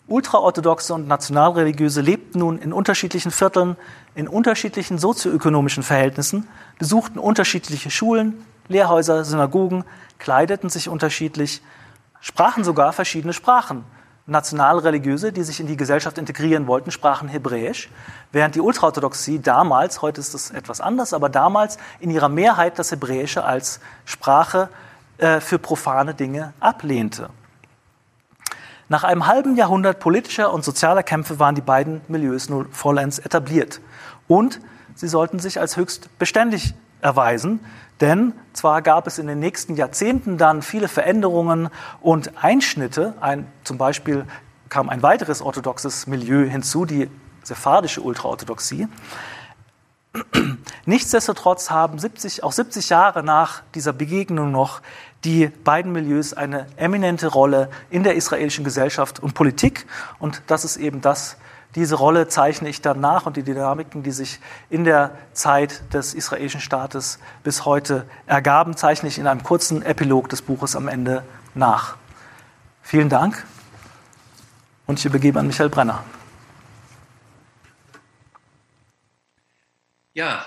Ultraorthodoxe 0.07 0.93
und 0.93 1.07
Nationalreligiöse 1.07 2.01
lebten 2.01 2.39
nun 2.39 2.59
in 2.59 2.71
unterschiedlichen 2.71 3.31
Vierteln, 3.31 3.77
in 4.13 4.27
unterschiedlichen 4.27 4.99
sozioökonomischen 4.99 5.81
Verhältnissen, 5.81 6.47
besuchten 6.77 7.17
unterschiedliche 7.17 7.89
Schulen, 7.89 8.45
Lehrhäuser, 8.67 9.23
Synagogen, 9.23 9.85
kleideten 10.19 10.69
sich 10.69 10.87
unterschiedlich, 10.87 11.63
sprachen 12.19 12.63
sogar 12.63 12.93
verschiedene 12.93 13.33
Sprachen, 13.33 13.85
Nationalreligiöse, 14.25 15.33
die 15.33 15.43
sich 15.43 15.59
in 15.59 15.67
die 15.67 15.75
Gesellschaft 15.75 16.17
integrieren 16.17 16.65
wollten, 16.65 16.91
sprachen 16.91 17.27
Hebräisch, 17.27 17.89
während 18.31 18.55
die 18.55 18.61
Ultraorthodoxie 18.61 19.39
damals, 19.39 20.01
heute 20.01 20.21
ist 20.21 20.33
das 20.33 20.49
etwas 20.51 20.79
anders, 20.79 21.13
aber 21.13 21.27
damals 21.27 21.77
in 21.99 22.09
ihrer 22.09 22.29
Mehrheit 22.29 22.79
das 22.79 22.91
Hebräische 22.91 23.43
als 23.43 23.81
Sprache 24.05 24.69
äh, 25.17 25.41
für 25.41 25.59
profane 25.59 26.13
Dinge 26.13 26.53
ablehnte. 26.61 27.29
Nach 28.87 29.03
einem 29.03 29.27
halben 29.27 29.55
Jahrhundert 29.57 29.99
politischer 29.99 30.53
und 30.53 30.63
sozialer 30.63 31.03
Kämpfe 31.03 31.39
waren 31.39 31.55
die 31.55 31.61
beiden 31.61 32.01
Milieus 32.07 32.47
nun 32.47 32.71
vollends 32.71 33.19
etabliert. 33.19 33.81
Und 34.27 34.61
sie 34.95 35.07
sollten 35.07 35.39
sich 35.39 35.59
als 35.59 35.75
höchst 35.77 36.17
beständig 36.17 36.75
erweisen, 37.01 37.59
denn 38.01 38.33
zwar 38.53 38.81
gab 38.81 39.07
es 39.07 39.19
in 39.19 39.27
den 39.27 39.39
nächsten 39.39 39.75
Jahrzehnten 39.75 40.37
dann 40.37 40.61
viele 40.61 40.87
Veränderungen 40.87 41.69
und 42.01 42.43
Einschnitte, 42.43 43.13
ein, 43.21 43.47
zum 43.63 43.77
Beispiel 43.77 44.25
kam 44.69 44.89
ein 44.89 45.03
weiteres 45.03 45.41
orthodoxes 45.41 46.07
Milieu 46.07 46.49
hinzu, 46.49 46.85
die 46.85 47.09
sephardische 47.43 48.01
Ultraorthodoxie. 48.01 48.87
Nichtsdestotrotz 50.85 51.69
haben 51.69 51.99
70, 51.99 52.43
auch 52.43 52.51
70 52.51 52.89
Jahre 52.89 53.23
nach 53.23 53.63
dieser 53.75 53.93
Begegnung 53.93 54.51
noch 54.51 54.81
die 55.23 55.47
beiden 55.47 55.91
Milieus 55.91 56.33
eine 56.33 56.67
eminente 56.75 57.27
Rolle 57.27 57.69
in 57.89 58.03
der 58.03 58.15
israelischen 58.15 58.63
Gesellschaft 58.63 59.19
und 59.21 59.33
Politik. 59.33 59.85
Und 60.19 60.41
das 60.47 60.65
ist 60.65 60.77
eben 60.77 61.01
das, 61.01 61.37
diese 61.75 61.95
Rolle 61.95 62.27
zeichne 62.27 62.69
ich 62.69 62.81
dann 62.81 62.99
nach 62.99 63.25
und 63.25 63.35
die 63.35 63.43
Dynamiken, 63.43 64.03
die 64.03 64.11
sich 64.11 64.39
in 64.69 64.83
der 64.83 65.17
Zeit 65.33 65.81
des 65.93 66.13
israelischen 66.13 66.61
Staates 66.61 67.19
bis 67.43 67.65
heute 67.65 68.05
ergaben, 68.27 68.77
zeichne 68.77 69.09
ich 69.09 69.17
in 69.17 69.27
einem 69.27 69.43
kurzen 69.43 69.81
Epilog 69.81 70.29
des 70.29 70.41
Buches 70.41 70.75
am 70.75 70.87
Ende 70.87 71.23
nach. 71.55 71.95
Vielen 72.81 73.09
Dank 73.09 73.45
und 74.85 74.99
ich 74.99 75.05
übergebe 75.05 75.39
an 75.39 75.47
Michael 75.47 75.69
Brenner. 75.69 76.03
Ja, 80.13 80.45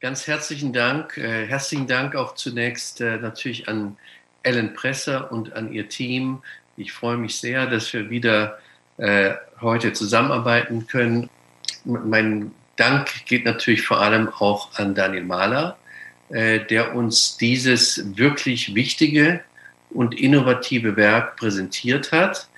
ganz 0.00 0.26
herzlichen 0.26 0.74
Dank. 0.74 1.16
Äh, 1.16 1.46
herzlichen 1.46 1.86
Dank 1.86 2.14
auch 2.14 2.34
zunächst 2.34 3.00
äh, 3.00 3.16
natürlich 3.16 3.66
an 3.66 3.96
Ellen 4.42 4.74
Presser 4.74 5.32
und 5.32 5.54
an 5.54 5.72
ihr 5.72 5.88
Team. 5.88 6.42
Ich 6.76 6.92
freue 6.92 7.16
mich 7.16 7.40
sehr, 7.40 7.66
dass 7.66 7.92
wir 7.94 8.10
wieder 8.10 8.58
äh, 8.98 9.34
heute 9.60 9.92
zusammenarbeiten 9.92 10.86
können. 10.86 11.30
Mein 11.84 12.52
Dank 12.76 13.24
geht 13.26 13.44
natürlich 13.44 13.82
vor 13.82 14.00
allem 14.00 14.28
auch 14.28 14.78
an 14.78 14.94
Daniel 14.94 15.24
Mahler, 15.24 15.78
äh, 16.30 16.60
der 16.60 16.94
uns 16.94 17.36
dieses 17.36 18.16
wirklich 18.16 18.74
wichtige 18.74 19.40
und 19.90 20.18
innovative 20.18 20.96
Werk 20.96 21.36
präsentiert 21.36 22.12
hat. 22.12 22.48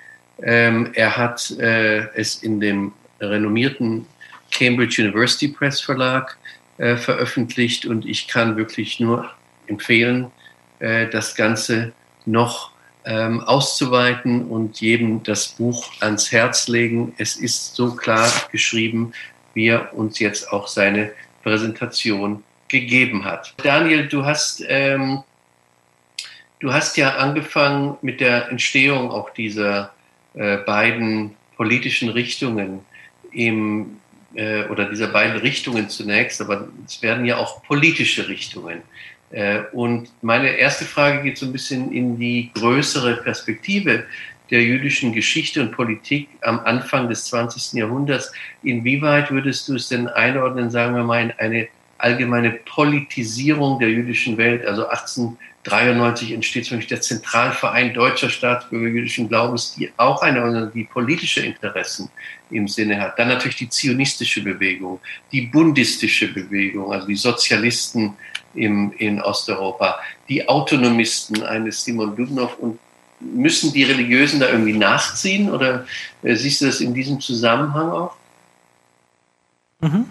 Ähm, 0.42 0.90
er 0.94 1.16
hat 1.16 1.50
äh, 1.58 2.08
es 2.14 2.42
in 2.42 2.60
dem 2.60 2.92
renommierten 3.20 4.06
Cambridge 4.50 5.02
University 5.02 5.48
Press 5.48 5.80
Verlag 5.80 6.36
äh, 6.78 6.96
veröffentlicht 6.96 7.86
und 7.86 8.06
ich 8.06 8.26
kann 8.26 8.56
wirklich 8.56 9.00
nur 9.00 9.30
empfehlen, 9.66 10.30
äh, 10.80 11.06
das 11.08 11.34
Ganze 11.34 11.92
noch 12.24 12.69
ähm, 13.04 13.40
auszuweiten 13.40 14.46
und 14.46 14.80
jedem 14.80 15.22
das 15.22 15.48
Buch 15.48 15.90
ans 16.00 16.32
Herz 16.32 16.68
legen. 16.68 17.14
Es 17.18 17.36
ist 17.36 17.74
so 17.74 17.94
klar 17.94 18.30
geschrieben, 18.52 19.12
wie 19.54 19.68
er 19.68 19.94
uns 19.94 20.18
jetzt 20.18 20.52
auch 20.52 20.68
seine 20.68 21.12
Präsentation 21.42 22.42
gegeben 22.68 23.24
hat. 23.24 23.54
Daniel, 23.62 24.06
du 24.06 24.24
hast, 24.24 24.62
ähm, 24.68 25.22
du 26.60 26.72
hast 26.72 26.96
ja 26.96 27.16
angefangen 27.16 27.96
mit 28.02 28.20
der 28.20 28.48
Entstehung 28.50 29.10
auch 29.10 29.30
dieser 29.30 29.92
äh, 30.34 30.58
beiden 30.58 31.34
politischen 31.56 32.08
Richtungen 32.08 32.80
im, 33.32 33.98
äh, 34.34 34.64
oder 34.64 34.88
dieser 34.88 35.08
beiden 35.08 35.38
Richtungen 35.40 35.88
zunächst, 35.88 36.40
aber 36.40 36.68
es 36.86 37.02
werden 37.02 37.24
ja 37.24 37.38
auch 37.38 37.62
politische 37.64 38.28
Richtungen. 38.28 38.82
Äh, 39.30 39.62
und 39.72 40.10
meine 40.22 40.48
erste 40.48 40.84
Frage 40.84 41.22
geht 41.22 41.38
so 41.38 41.46
ein 41.46 41.52
bisschen 41.52 41.92
in 41.92 42.18
die 42.18 42.50
größere 42.54 43.18
Perspektive 43.18 44.04
der 44.50 44.62
jüdischen 44.62 45.12
Geschichte 45.12 45.60
und 45.60 45.72
Politik 45.72 46.28
am 46.42 46.58
Anfang 46.60 47.08
des 47.08 47.26
20. 47.26 47.78
Jahrhunderts. 47.78 48.32
Inwieweit 48.62 49.30
würdest 49.30 49.68
du 49.68 49.76
es 49.76 49.88
denn 49.88 50.08
einordnen, 50.08 50.70
sagen 50.70 50.96
wir 50.96 51.04
mal, 51.04 51.22
in 51.22 51.30
eine 51.38 51.68
allgemeine 52.02 52.50
Politisierung 52.50 53.78
der 53.78 53.90
jüdischen 53.90 54.36
Welt? 54.36 54.64
Also 54.66 54.88
1893 54.88 56.32
entsteht 56.32 56.66
zum 56.66 56.78
Beispiel 56.78 56.96
der 56.96 57.02
Zentralverein 57.02 57.94
deutscher 57.94 58.30
Staatsbürger 58.30 58.88
jüdischen 58.88 59.28
Glaubens, 59.28 59.74
die 59.74 59.90
auch 59.96 60.22
eine, 60.22 60.70
die 60.74 60.84
politische 60.84 61.40
Interessen 61.40 62.10
im 62.50 62.68
Sinne 62.68 63.00
hat. 63.00 63.18
Dann 63.18 63.28
natürlich 63.28 63.56
die 63.56 63.68
zionistische 63.68 64.42
Bewegung, 64.42 65.00
die 65.32 65.42
bundistische 65.42 66.32
Bewegung, 66.32 66.92
also 66.92 67.06
die 67.06 67.16
Sozialisten, 67.16 68.16
im, 68.54 68.92
in 68.98 69.20
Osteuropa, 69.20 70.00
die 70.28 70.48
Autonomisten 70.48 71.42
eines 71.42 71.84
Simon 71.84 72.16
Dubnow 72.16 72.56
und 72.58 72.78
müssen 73.20 73.72
die 73.72 73.84
Religiösen 73.84 74.40
da 74.40 74.48
irgendwie 74.48 74.72
nachziehen 74.72 75.50
oder 75.50 75.86
äh, 76.22 76.34
siehst 76.34 76.60
du 76.60 76.66
das 76.66 76.80
in 76.80 76.94
diesem 76.94 77.20
Zusammenhang 77.20 77.90
auch? 77.90 78.16
Mhm. 79.80 80.06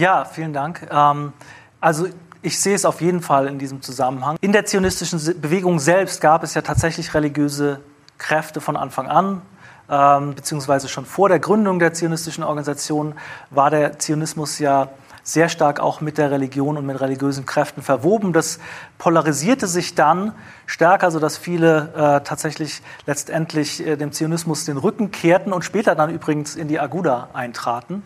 Ja, 0.00 0.24
vielen 0.24 0.54
Dank. 0.54 0.88
Ähm, 0.90 1.34
also 1.78 2.06
ich 2.40 2.58
sehe 2.58 2.74
es 2.74 2.86
auf 2.86 3.02
jeden 3.02 3.20
Fall 3.20 3.46
in 3.46 3.58
diesem 3.58 3.82
Zusammenhang. 3.82 4.38
In 4.40 4.50
der 4.52 4.64
zionistischen 4.64 5.20
Bewegung 5.42 5.78
selbst 5.78 6.22
gab 6.22 6.42
es 6.42 6.54
ja 6.54 6.62
tatsächlich 6.62 7.12
religiöse 7.12 7.80
Kräfte 8.16 8.62
von 8.62 8.78
Anfang 8.78 9.08
an. 9.08 9.42
ähm, 9.90 10.34
beziehungsweise 10.34 10.88
schon 10.88 11.04
vor 11.04 11.28
der 11.28 11.38
Gründung 11.38 11.80
der 11.80 11.92
zionistischen 11.92 12.44
Organisation 12.44 13.14
war 13.50 13.68
der 13.68 13.98
Zionismus 13.98 14.58
ja 14.58 14.88
sehr 15.22 15.50
stark 15.50 15.80
auch 15.80 16.00
mit 16.00 16.16
der 16.16 16.30
Religion 16.30 16.78
und 16.78 16.86
mit 16.86 16.98
religiösen 16.98 17.44
Kräften 17.44 17.82
verwoben. 17.82 18.32
Das 18.32 18.58
polarisierte 18.96 19.66
sich 19.66 19.94
dann 19.94 20.32
stärker, 20.64 21.10
sodass 21.10 21.36
viele 21.36 21.92
äh, 21.94 22.24
tatsächlich 22.24 22.80
letztendlich 23.04 23.86
äh, 23.86 23.96
dem 23.96 24.12
Zionismus 24.12 24.64
den 24.64 24.78
Rücken 24.78 25.10
kehrten 25.10 25.52
und 25.52 25.62
später 25.62 25.94
dann 25.94 26.08
übrigens 26.08 26.56
in 26.56 26.68
die 26.68 26.80
Aguda 26.80 27.28
eintraten. 27.34 28.02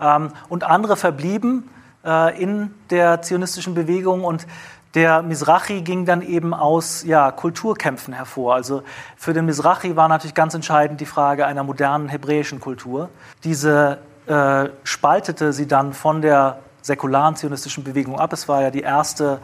Ähm, 0.00 0.30
und 0.48 0.64
andere 0.64 0.96
verblieben 0.96 1.68
äh, 2.04 2.40
in 2.40 2.74
der 2.90 3.22
zionistischen 3.22 3.74
Bewegung 3.74 4.24
und 4.24 4.46
der 4.94 5.20
Mizrachi 5.22 5.82
ging 5.82 6.06
dann 6.06 6.22
eben 6.22 6.54
aus 6.54 7.04
ja, 7.04 7.30
Kulturkämpfen 7.30 8.14
hervor. 8.14 8.54
Also 8.54 8.82
für 9.16 9.34
den 9.34 9.44
Mizrachi 9.44 9.94
war 9.94 10.08
natürlich 10.08 10.34
ganz 10.34 10.54
entscheidend 10.54 11.02
die 11.02 11.06
Frage 11.06 11.44
einer 11.44 11.64
modernen 11.64 12.08
hebräischen 12.08 12.60
Kultur. 12.60 13.10
Diese 13.44 13.98
äh, 14.26 14.70
spaltete 14.84 15.52
sie 15.52 15.68
dann 15.68 15.92
von 15.92 16.22
der 16.22 16.60
säkularen 16.80 17.36
zionistischen 17.36 17.84
Bewegung 17.84 18.18
ab. 18.18 18.32
Es 18.32 18.48
war 18.48 18.62
ja 18.62 18.70
die 18.70 18.80
erste, 18.80 19.40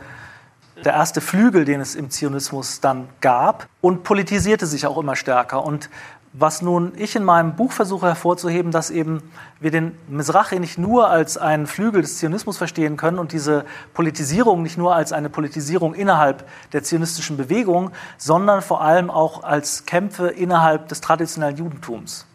der 0.85 0.95
erste 0.95 1.21
Flügel, 1.21 1.67
den 1.67 1.81
es 1.83 1.97
im 1.97 2.09
Zionismus 2.09 2.81
dann 2.81 3.09
gab 3.21 3.67
und 3.83 4.05
politisierte 4.05 4.67
sich 4.67 4.87
auch 4.87 4.97
immer 4.97 5.17
stärker. 5.17 5.65
Und 5.65 5.91
was 6.33 6.63
nun 6.63 6.93
ich 6.97 7.15
in 7.15 7.25
meinem 7.25 7.57
Buch 7.57 7.73
versuche 7.73 8.07
hervorzuheben, 8.07 8.73
dass 8.73 8.91
eben 8.91 9.23
wir 9.61 9.71
den 9.71 9.97
Mizrachi 10.09 10.59
nicht 10.59 10.79
nur 10.79 11.11
als 11.11 11.37
einen 11.37 11.67
Flügel 11.67 12.01
des 12.01 12.19
Zionismus 12.19 12.57
verstehen 12.57 12.97
können 12.97 13.19
und 13.19 13.33
diese 13.33 13.65
Politisierung 13.93 14.63
nicht 14.63 14.79
nur 14.79 14.95
als 14.95 15.13
eine 15.13 15.29
Politisierung 15.29 15.95
innerhalb 15.95 16.49
der 16.73 16.83
zionistischen 16.83 17.37
Bewegung, 17.37 17.91
sondern 18.17 18.63
vor 18.63 18.81
allem 18.81 19.11
auch 19.11 19.43
als 19.43 19.85
Kämpfe 19.85 20.29
innerhalb 20.29 20.89
des 20.89 21.03
traditionellen 21.03 21.57
Judentums. 21.57 22.27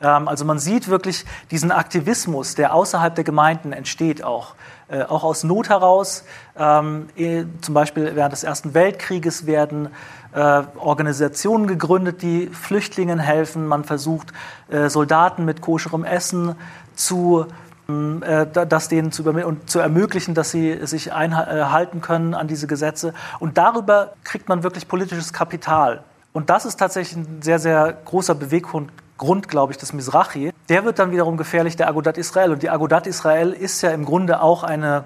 Ähm, 0.00 0.28
also 0.28 0.44
man 0.44 0.58
sieht 0.58 0.88
wirklich 0.88 1.24
diesen 1.50 1.70
Aktivismus, 1.70 2.56
der 2.56 2.74
außerhalb 2.74 3.14
der 3.14 3.24
Gemeinden 3.24 3.72
entsteht 3.72 4.24
auch. 4.24 4.54
Äh, 4.88 5.02
auch 5.02 5.24
aus 5.24 5.42
Not 5.42 5.68
heraus. 5.68 6.24
Ähm, 6.56 7.08
eh, 7.16 7.44
zum 7.60 7.74
Beispiel 7.74 8.14
während 8.14 8.32
des 8.32 8.44
Ersten 8.44 8.72
Weltkrieges 8.72 9.46
werden 9.46 9.88
äh, 10.36 10.62
Organisationen 10.76 11.66
gegründet, 11.66 12.22
die 12.22 12.46
Flüchtlingen 12.48 13.18
helfen. 13.18 13.66
Man 13.66 13.82
versucht, 13.82 14.32
äh, 14.68 14.88
Soldaten 14.88 15.44
mit 15.44 15.60
koscherem 15.60 16.04
Essen 16.04 16.54
zu 16.94 17.46
das 17.88 18.88
denen 18.88 19.12
zu, 19.12 19.22
und 19.22 19.70
zu 19.70 19.78
ermöglichen, 19.78 20.34
dass 20.34 20.50
sie 20.50 20.84
sich 20.88 21.12
einhalten 21.12 22.00
können 22.00 22.34
an 22.34 22.48
diese 22.48 22.66
Gesetze. 22.66 23.14
Und 23.38 23.58
darüber 23.58 24.14
kriegt 24.24 24.48
man 24.48 24.64
wirklich 24.64 24.88
politisches 24.88 25.32
Kapital. 25.32 26.02
Und 26.32 26.50
das 26.50 26.66
ist 26.66 26.78
tatsächlich 26.78 27.16
ein 27.16 27.42
sehr, 27.42 27.60
sehr 27.60 27.96
großer 28.04 28.34
Beweggrund 28.34 28.90
Grund, 29.18 29.48
glaube 29.48 29.72
ich, 29.72 29.78
des 29.78 29.92
Mizrachi, 29.92 30.52
der 30.68 30.84
wird 30.84 30.98
dann 30.98 31.10
wiederum 31.10 31.36
gefährlich 31.36 31.76
der 31.76 31.88
Agudat 31.88 32.18
Israel. 32.18 32.52
Und 32.52 32.62
die 32.62 32.70
Agudat 32.70 33.06
Israel 33.06 33.52
ist 33.52 33.80
ja 33.82 33.90
im 33.90 34.04
Grunde 34.04 34.42
auch 34.42 34.62
eine 34.62 35.04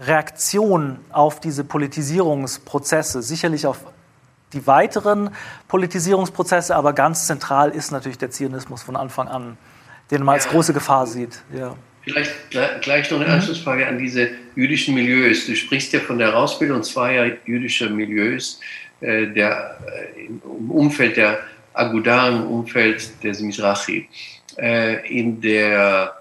Reaktion 0.00 0.98
auf 1.12 1.40
diese 1.40 1.64
Politisierungsprozesse, 1.64 3.22
sicherlich 3.22 3.66
auf 3.66 3.80
die 4.52 4.66
weiteren 4.66 5.30
Politisierungsprozesse, 5.68 6.74
aber 6.74 6.92
ganz 6.92 7.26
zentral 7.26 7.70
ist 7.70 7.90
natürlich 7.90 8.18
der 8.18 8.30
Zionismus 8.30 8.82
von 8.82 8.96
Anfang 8.96 9.28
an, 9.28 9.58
den 10.10 10.22
man 10.22 10.34
ja. 10.34 10.42
als 10.42 10.48
große 10.48 10.72
Gefahr 10.72 11.06
sieht. 11.06 11.42
Ja. 11.54 11.76
Vielleicht 12.02 12.32
gleich 12.80 13.10
noch 13.10 13.18
eine 13.18 13.28
mhm. 13.28 13.34
Anschlussfrage 13.34 13.86
an 13.86 13.98
diese 13.98 14.30
jüdischen 14.54 14.94
Milieus. 14.94 15.46
Du 15.46 15.54
sprichst 15.54 15.92
ja 15.92 16.00
von 16.00 16.18
der 16.18 16.28
Herausbildung 16.28 16.82
zweier 16.82 17.36
jüdischer 17.44 17.90
Milieus, 17.90 18.60
äh, 19.00 19.26
der, 19.26 19.78
äh, 20.16 20.26
im 20.26 20.70
Umfeld 20.70 21.16
der 21.16 21.40
Aguda 21.74 22.28
im 22.28 22.46
Umfeld 22.46 23.22
des 23.22 23.40
Mizrachi. 23.40 24.08
Äh, 24.56 25.06
in 25.08 25.40
der 25.40 26.14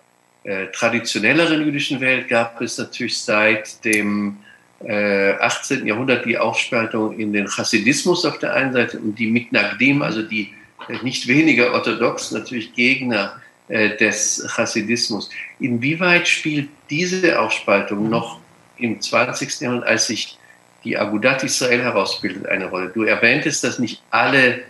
traditionelleren 0.71 1.65
jüdischen 1.65 1.99
Welt 1.99 2.29
gab 2.29 2.61
es 2.61 2.77
natürlich 2.77 3.19
seit 3.19 3.83
dem 3.83 4.37
18. 4.81 5.83
Äh, 5.83 5.87
Jahrhundert 5.89 6.25
die 6.25 6.37
Aufspaltung 6.37 7.17
in 7.17 7.33
den 7.33 7.47
Chassidismus 7.47 8.25
auf 8.25 8.39
der 8.39 8.53
einen 8.53 8.73
Seite 8.73 8.99
und 8.99 9.17
die 9.17 9.27
Mitnagdim, 9.27 10.01
also 10.01 10.21
die 10.21 10.53
nicht 11.01 11.27
weniger 11.27 11.73
orthodox, 11.73 12.31
natürlich 12.31 12.73
Gegner 12.73 13.41
des 13.69 14.47
Chassidismus. 14.55 15.29
Inwieweit 15.59 16.25
spielt 16.25 16.69
diese 16.89 17.37
Aufspaltung 17.37 18.09
noch 18.09 18.39
im 18.77 19.01
20. 19.01 19.59
Jahrhundert, 19.59 19.89
als 19.89 20.07
sich 20.07 20.37
die 20.85 20.97
Agudat 20.97 21.43
Israel 21.43 21.81
herausbildet, 21.81 22.47
eine 22.47 22.69
Rolle? 22.69 22.89
Du 22.93 23.03
erwähntest, 23.03 23.63
dass 23.65 23.79
nicht 23.79 24.01
alle 24.09 24.61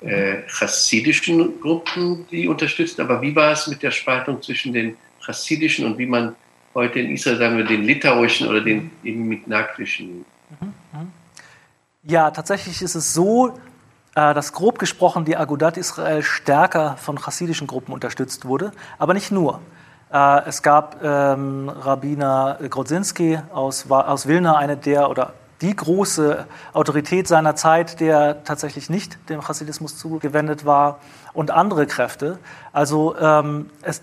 äh, 0.00 0.42
chassidischen 0.46 1.60
Gruppen, 1.60 2.26
die 2.30 2.48
unterstützen. 2.48 3.00
Aber 3.00 3.20
wie 3.20 3.34
war 3.34 3.52
es 3.52 3.66
mit 3.66 3.82
der 3.82 3.90
Spaltung 3.90 4.40
zwischen 4.42 4.72
den 4.72 4.96
chassidischen 5.20 5.84
und 5.84 5.98
wie 5.98 6.06
man 6.06 6.36
heute 6.78 7.00
in 7.00 7.10
Israel 7.10 7.38
sagen 7.38 7.56
wir, 7.56 7.64
den 7.64 7.82
litauischen 7.82 8.48
oder 8.48 8.60
den 8.60 8.90
mitnaglischen? 9.02 10.24
Mhm, 10.60 10.74
mhm. 10.92 11.12
Ja, 12.02 12.30
tatsächlich 12.30 12.80
ist 12.80 12.94
es 12.94 13.12
so, 13.12 13.58
äh, 14.14 14.34
dass 14.34 14.52
grob 14.52 14.78
gesprochen 14.78 15.24
die 15.24 15.36
Agudat 15.36 15.76
Israel 15.76 16.22
stärker 16.22 16.96
von 16.96 17.18
chassidischen 17.18 17.66
Gruppen 17.66 17.92
unterstützt 17.92 18.44
wurde, 18.44 18.72
aber 18.98 19.14
nicht 19.14 19.30
nur. 19.30 19.60
Äh, 20.12 20.42
es 20.46 20.62
gab 20.62 21.02
ähm, 21.02 21.68
Rabbiner 21.68 22.58
Grodzinski 22.70 23.40
aus, 23.52 23.90
aus 23.90 24.26
Wilna, 24.26 24.56
eine 24.56 24.76
der 24.76 25.10
oder 25.10 25.34
die 25.60 25.74
große 25.74 26.46
Autorität 26.72 27.26
seiner 27.26 27.56
Zeit, 27.56 27.98
der 27.98 28.44
tatsächlich 28.44 28.88
nicht 28.88 29.18
dem 29.28 29.46
Hasidismus 29.46 29.98
zugewendet 29.98 30.64
war, 30.64 31.00
und 31.34 31.50
andere 31.50 31.86
Kräfte. 31.86 32.38
Also 32.72 33.16
ähm, 33.16 33.70
es, 33.82 34.02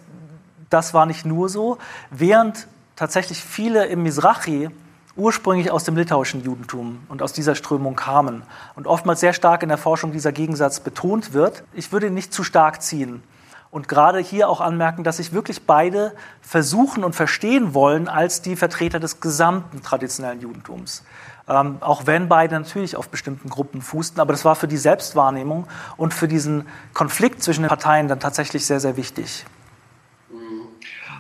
das 0.70 0.94
war 0.94 1.06
nicht 1.06 1.26
nur 1.26 1.50
so, 1.50 1.78
während 2.10 2.68
tatsächlich 2.96 3.44
viele 3.44 3.86
im 3.86 4.04
Mizrachi 4.04 4.70
ursprünglich 5.16 5.72
aus 5.72 5.84
dem 5.84 5.96
litauischen 5.96 6.44
Judentum 6.44 7.00
und 7.08 7.22
aus 7.22 7.34
dieser 7.34 7.56
Strömung 7.56 7.96
kamen 7.96 8.44
und 8.76 8.88
oftmals 8.88 9.22
sehr 9.22 9.34
stark 9.34 9.64
in 9.64 9.70
der 9.70 9.78
Forschung 9.78 10.12
dieser 10.12 10.32
Gegensatz 10.32 10.80
betont 10.80 11.34
wird. 11.34 11.64
Ich 11.74 11.92
würde 11.92 12.08
ihn 12.08 12.14
nicht 12.14 12.34
zu 12.34 12.44
stark 12.44 12.82
ziehen. 12.82 13.24
Und 13.72 13.90
gerade 13.90 14.20
hier 14.20 14.48
auch 14.48 14.62
anmerken, 14.62 15.04
dass 15.04 15.18
sich 15.18 15.34
wirklich 15.34 15.66
beide 15.66 16.14
versuchen 16.42 17.04
und 17.04 17.14
verstehen 17.14 17.74
wollen 17.74 18.08
als 18.08 18.42
die 18.42 18.56
Vertreter 18.56 19.02
des 19.02 19.20
gesamten 19.20 19.82
traditionellen 19.84 20.40
Judentums. 20.40 21.04
Ähm, 21.48 21.78
auch 21.82 22.06
wenn 22.06 22.30
beide 22.30 22.58
natürlich 22.58 22.96
auf 22.96 23.10
bestimmten 23.10 23.50
Gruppen 23.50 23.82
fußten. 23.82 24.22
Aber 24.22 24.32
das 24.32 24.46
war 24.46 24.56
für 24.56 24.70
die 24.70 24.78
Selbstwahrnehmung 24.78 25.68
und 25.98 26.14
für 26.14 26.30
diesen 26.30 26.68
Konflikt 26.94 27.44
zwischen 27.44 27.64
den 27.64 27.70
Parteien 27.70 28.08
dann 28.08 28.22
tatsächlich 28.22 28.66
sehr, 28.66 28.80
sehr 28.80 28.96
wichtig. 28.96 29.46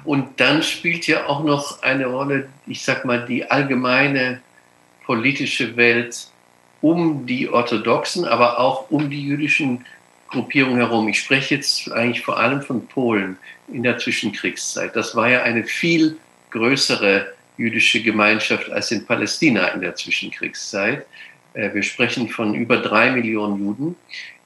Und 0.06 0.39
dann 0.39 0.62
spielt 0.62 1.08
ja 1.08 1.26
auch 1.26 1.44
noch 1.44 1.82
eine 1.82 2.06
Rolle, 2.06 2.50
ich 2.68 2.84
sag 2.84 3.06
mal, 3.06 3.26
die 3.26 3.50
allgemeine 3.50 4.41
politische 5.06 5.76
Welt 5.76 6.28
um 6.82 7.26
die 7.26 7.50
Orthodoxen, 7.50 8.26
aber 8.26 8.60
auch 8.60 8.91
um 8.91 9.10
die 9.10 9.24
jüdischen 9.24 9.86
Gruppierungen 10.30 10.78
herum. 10.78 11.08
Ich 11.08 11.20
spreche 11.20 11.56
jetzt 11.56 11.91
eigentlich 11.91 12.24
vor 12.24 12.38
allem 12.38 12.62
von 12.62 12.88
Polen 12.88 13.38
in 13.68 13.84
der 13.84 13.98
Zwischenkriegszeit. 13.98 14.96
Das 14.96 15.15
war 15.15 15.30
ja 15.30 15.44
eine 15.44 15.63
viel 15.63 16.18
größere 16.52 17.34
jüdische 17.58 18.02
Gemeinschaft 18.02 18.70
als 18.70 18.91
in 18.91 19.06
Palästina 19.06 19.68
in 19.70 19.82
der 19.82 19.96
Zwischenkriegszeit. 19.96 21.06
Äh, 21.54 21.74
wir 21.74 21.84
sprechen 21.84 22.30
von 22.30 22.54
über 22.54 22.78
drei 22.78 23.12
Millionen 23.12 23.60
Juden. 23.60 23.96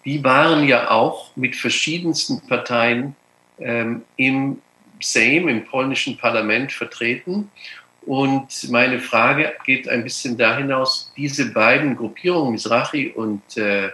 Die 0.06 0.24
waren 0.24 0.68
ja 0.68 0.92
auch 0.92 1.36
mit 1.36 1.56
verschiedensten 1.56 2.42
Parteien 2.48 3.16
ähm, 3.60 4.04
im 4.16 4.62
Sejm, 5.02 5.48
im 5.48 5.66
polnischen 5.66 6.18
Parlament 6.18 6.72
vertreten. 6.72 7.50
Und 8.02 8.72
meine 8.72 9.00
Frage 9.00 9.54
geht 9.66 9.88
ein 9.88 10.04
bisschen 10.04 10.38
dahin 10.38 10.72
aus, 10.72 11.12
diese 11.16 11.52
beiden 11.52 11.96
Gruppierungen, 11.96 12.54
Mizrahi 12.54 13.10
und 13.10 13.58
äh, 13.58 13.90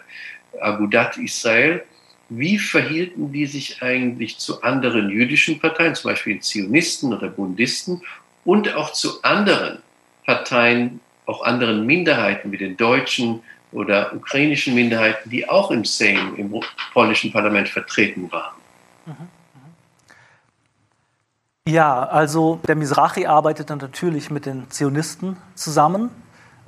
Agudat 0.60 1.18
Israel, 1.18 1.84
wie 2.30 2.58
verhielten 2.58 3.32
die 3.32 3.46
sich 3.46 3.82
eigentlich 3.82 4.38
zu 4.38 4.62
anderen 4.64 5.10
jüdischen 5.10 5.60
Parteien, 5.60 5.96
zum 5.96 6.12
Beispiel 6.12 6.40
Zionisten 6.40 7.14
oder 7.14 7.28
Bundisten 7.28 8.02
und 8.46 8.74
auch 8.76 8.94
zu 8.94 9.22
anderen 9.22 9.80
Parteien, 10.26 11.02
auch 11.26 11.44
anderen 11.44 11.86
Minderheiten 11.86 12.52
wie 12.52 12.58
den 12.58 12.78
deutschen 12.78 13.42
oder 13.72 14.14
ukrainischen 14.16 14.74
Minderheiten, 14.76 15.30
die 15.30 15.48
auch 15.48 15.70
im 15.72 15.84
Sejm, 15.84 16.36
im 16.38 16.62
polnischen 16.94 17.32
Parlament 17.32 17.68
vertreten 17.68 18.32
waren. 18.32 18.56
Mhm. 19.06 19.35
Ja, 21.68 22.04
also 22.04 22.60
der 22.68 22.76
Mizrachi 22.76 23.26
arbeitet 23.26 23.72
dann 23.72 23.80
natürlich 23.80 24.30
mit 24.30 24.46
den 24.46 24.70
Zionisten 24.70 25.36
zusammen 25.56 26.12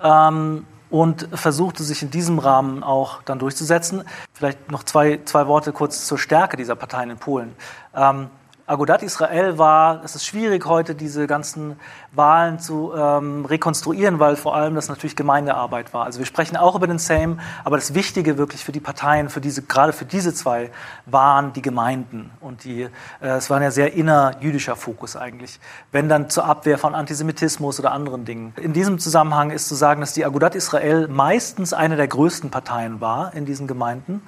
ähm, 0.01 0.65
und 0.89 1.29
versuchte 1.33 1.83
sich 1.83 2.01
in 2.01 2.09
diesem 2.09 2.39
Rahmen 2.39 2.81
auch 2.81 3.21
dann 3.21 3.37
durchzusetzen. 3.37 4.03
Vielleicht 4.33 4.71
noch 4.71 4.81
zwei, 4.81 5.19
zwei 5.23 5.45
Worte 5.45 5.71
kurz 5.71 6.07
zur 6.07 6.17
Stärke 6.17 6.57
dieser 6.57 6.75
Parteien 6.75 7.11
in 7.11 7.17
Polen. 7.17 7.55
Ähm, 7.95 8.31
Agudat 8.69 9.01
Israel 9.01 9.57
war, 9.57 10.03
es 10.03 10.13
ist 10.15 10.25
schwierig 10.25 10.65
heute, 10.65 10.93
diese 10.93 11.25
ganzen 11.25 11.79
Wahlen 12.11 12.59
zu 12.59 12.91
ähm, 12.93 13.45
rekonstruieren, 13.45 14.19
weil 14.19 14.35
vor 14.35 14.57
allem 14.57 14.75
das 14.75 14.89
natürlich 14.89 15.15
Gemeindearbeit 15.15 15.93
war. 15.93 16.03
Also 16.03 16.19
wir 16.19 16.25
sprechen 16.25 16.57
auch 16.57 16.75
über 16.75 16.85
den 16.85 16.99
Sejm, 16.99 17.39
aber 17.63 17.77
das 17.77 17.93
Wichtige 17.93 18.37
wirklich 18.37 18.65
für 18.65 18.73
die 18.73 18.81
Parteien, 18.81 19.29
für 19.29 19.39
diese, 19.39 19.61
gerade 19.61 19.93
für 19.93 20.03
diese 20.03 20.33
zwei, 20.33 20.69
waren 21.05 21.53
die 21.53 21.61
Gemeinden. 21.61 22.29
Und 22.41 22.65
die, 22.65 22.81
äh, 22.81 22.89
es 23.21 23.49
war 23.49 23.55
ein 23.55 23.63
ja 23.63 23.71
sehr 23.71 23.93
innerjüdischer 23.93 24.75
Fokus 24.75 25.15
eigentlich, 25.15 25.61
wenn 25.93 26.09
dann 26.09 26.29
zur 26.29 26.43
Abwehr 26.43 26.77
von 26.77 26.93
Antisemitismus 26.93 27.79
oder 27.79 27.93
anderen 27.93 28.25
Dingen. 28.25 28.53
In 28.57 28.73
diesem 28.73 28.99
Zusammenhang 28.99 29.51
ist 29.51 29.69
zu 29.69 29.75
sagen, 29.75 30.01
dass 30.01 30.11
die 30.11 30.25
Agudat 30.25 30.55
Israel 30.55 31.07
meistens 31.07 31.71
eine 31.71 31.95
der 31.95 32.09
größten 32.09 32.51
Parteien 32.51 32.99
war 32.99 33.33
in 33.33 33.45
diesen 33.45 33.65
Gemeinden 33.65 34.23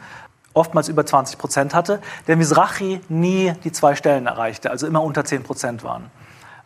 oftmals 0.54 0.90
über 0.90 1.06
20 1.06 1.38
Prozent 1.38 1.74
hatte, 1.74 2.02
der 2.28 2.36
Mizrachi 2.36 3.02
nie 3.10 3.54
die 3.64 3.72
zwei 3.72 3.96
Stellen 3.96 4.28
erreichte, 4.28 4.72
also 4.72 4.88
immer 4.88 5.04
unter 5.04 5.24
10 5.26 5.44
Prozent 5.44 5.84
waren. 5.84 6.10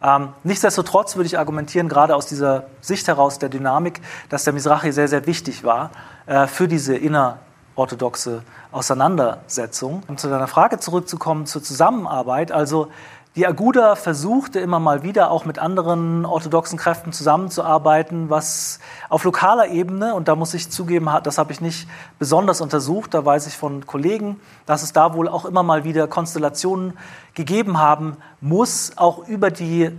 Ähm, 0.01 0.29
nichtsdestotrotz 0.43 1.15
würde 1.15 1.27
ich 1.27 1.39
argumentieren, 1.39 1.87
gerade 1.87 2.15
aus 2.15 2.25
dieser 2.25 2.65
Sicht 2.81 3.07
heraus 3.07 3.39
der 3.39 3.49
Dynamik, 3.49 4.01
dass 4.29 4.43
der 4.43 4.53
Mizrachi 4.53 4.91
sehr, 4.91 5.07
sehr 5.07 5.25
wichtig 5.25 5.63
war 5.63 5.91
äh, 6.25 6.45
für 6.47 6.67
diese 6.67 6.95
innerorthodoxe 6.95 8.43
Auseinandersetzung. 8.71 10.03
Um 10.07 10.17
zu 10.17 10.29
deiner 10.29 10.47
Frage 10.47 10.79
zurückzukommen 10.79 11.45
zur 11.45 11.63
Zusammenarbeit, 11.63 12.51
also 12.51 12.89
die 13.35 13.47
Aguda 13.47 13.95
versuchte 13.95 14.59
immer 14.59 14.79
mal 14.79 15.01
wieder 15.01 15.31
auch 15.31 15.43
mit 15.43 15.57
anderen 15.57 16.23
orthodoxen 16.23 16.77
Kräften 16.77 17.11
zusammenzuarbeiten, 17.13 18.29
was 18.29 18.79
auf 19.09 19.23
lokaler 19.23 19.69
Ebene, 19.69 20.13
und 20.13 20.27
da 20.27 20.35
muss 20.35 20.53
ich 20.53 20.69
zugeben, 20.69 21.09
das 21.23 21.39
habe 21.39 21.51
ich 21.51 21.59
nicht 21.59 21.87
besonders 22.19 22.61
untersucht, 22.61 23.15
da 23.15 23.25
weiß 23.25 23.47
ich 23.47 23.57
von 23.57 23.87
Kollegen, 23.87 24.39
dass 24.67 24.83
es 24.83 24.93
da 24.93 25.15
wohl 25.15 25.27
auch 25.27 25.45
immer 25.45 25.63
mal 25.63 25.83
wieder 25.83 26.07
Konstellationen 26.07 26.93
gegeben 27.33 27.79
haben 27.79 28.17
muss, 28.39 28.91
auch 28.97 29.27
über 29.27 29.49
die 29.49 29.89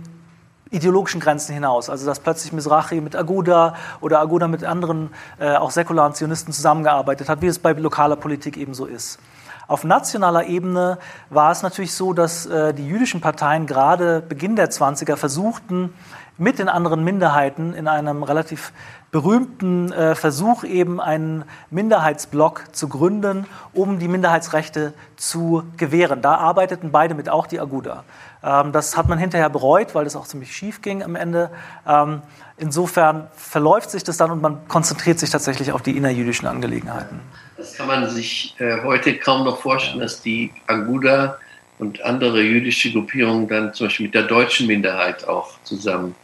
ideologischen 0.71 1.19
Grenzen 1.19 1.53
hinaus. 1.53 1.89
Also 1.89 2.05
dass 2.05 2.21
plötzlich 2.21 2.53
Mizrachi 2.53 3.01
mit 3.01 3.17
Aguda 3.17 3.75
oder 3.99 4.21
Aguda 4.21 4.47
mit 4.47 4.63
anderen, 4.63 5.09
äh, 5.39 5.55
auch 5.55 5.71
säkularen 5.71 6.13
Zionisten 6.13 6.53
zusammengearbeitet 6.53 7.27
hat, 7.27 7.41
wie 7.41 7.47
es 7.47 7.59
bei 7.59 7.73
lokaler 7.73 8.15
Politik 8.15 8.55
ebenso 8.55 8.85
ist. 8.85 9.19
Auf 9.67 9.83
nationaler 9.83 10.45
Ebene 10.45 10.97
war 11.29 11.51
es 11.51 11.63
natürlich 11.63 11.93
so, 11.93 12.13
dass 12.13 12.45
äh, 12.45 12.73
die 12.73 12.87
jüdischen 12.87 13.21
Parteien 13.21 13.65
gerade 13.65 14.21
Beginn 14.21 14.55
der 14.55 14.69
20er 14.69 15.15
versuchten, 15.15 15.93
mit 16.37 16.59
den 16.59 16.67
anderen 16.67 17.03
Minderheiten 17.03 17.73
in 17.73 17.87
einem 17.87 18.23
relativ 18.23 18.73
berühmten 19.11 19.93
äh, 19.93 20.13
Versuch 20.15 20.65
eben 20.65 20.99
einen 20.99 21.45
Minderheitsblock 21.69 22.63
zu 22.73 22.89
gründen, 22.89 23.45
um 23.73 23.99
die 23.99 24.09
Minderheitsrechte 24.09 24.93
zu 25.15 25.63
gewähren. 25.77 26.21
Da 26.21 26.35
arbeiteten 26.35 26.91
beide 26.91 27.15
mit, 27.15 27.29
auch 27.29 27.47
die 27.47 27.61
Aguda. 27.61 28.03
Ähm, 28.43 28.73
das 28.73 28.97
hat 28.97 29.07
man 29.07 29.17
hinterher 29.17 29.49
bereut, 29.49 29.95
weil 29.95 30.03
das 30.03 30.17
auch 30.17 30.27
ziemlich 30.27 30.53
schief 30.53 30.81
ging 30.81 31.01
am 31.01 31.15
Ende. 31.15 31.49
Ähm, 31.87 32.21
insofern 32.57 33.27
verläuft 33.37 33.89
sich 33.89 34.03
das 34.03 34.17
dann 34.17 34.31
und 34.31 34.41
man 34.41 34.67
konzentriert 34.67 35.19
sich 35.19 35.29
tatsächlich 35.29 35.71
auf 35.71 35.81
die 35.81 35.95
innerjüdischen 35.95 36.47
Angelegenheiten. 36.47 37.21
Das 37.57 37.75
kann 37.75 37.87
man 37.87 38.09
sich 38.09 38.53
äh, 38.59 38.81
heute 38.83 39.17
kaum 39.17 39.45
noch 39.45 39.61
vorstellen, 39.61 39.99
dass 39.99 40.21
die 40.21 40.51
Aguda 40.67 41.39
und 41.79 42.01
andere 42.01 42.41
jüdische 42.41 42.91
Gruppierungen 42.91 43.47
dann 43.47 43.73
zum 43.73 43.87
Beispiel 43.87 44.07
mit 44.07 44.15
der 44.15 44.23
deutschen 44.23 44.67
Minderheit 44.67 45.25
auch 45.27 45.57
zusammen 45.63 46.15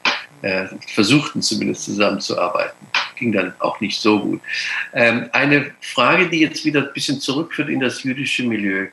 äh, 0.41 0.65
versuchten, 0.87 1.41
zumindest 1.41 1.85
zusammenzuarbeiten. 1.85 2.77
Ging 3.15 3.31
dann 3.31 3.53
auch 3.59 3.79
nicht 3.79 3.99
so 3.99 4.19
gut. 4.19 4.41
Ähm, 4.93 5.29
eine 5.31 5.71
Frage, 5.81 6.29
die 6.29 6.39
jetzt 6.39 6.65
wieder 6.65 6.81
ein 6.81 6.93
bisschen 6.93 7.19
zurückführt 7.19 7.69
in 7.69 7.79
das 7.79 8.03
jüdische 8.03 8.43
Milieu. 8.43 8.87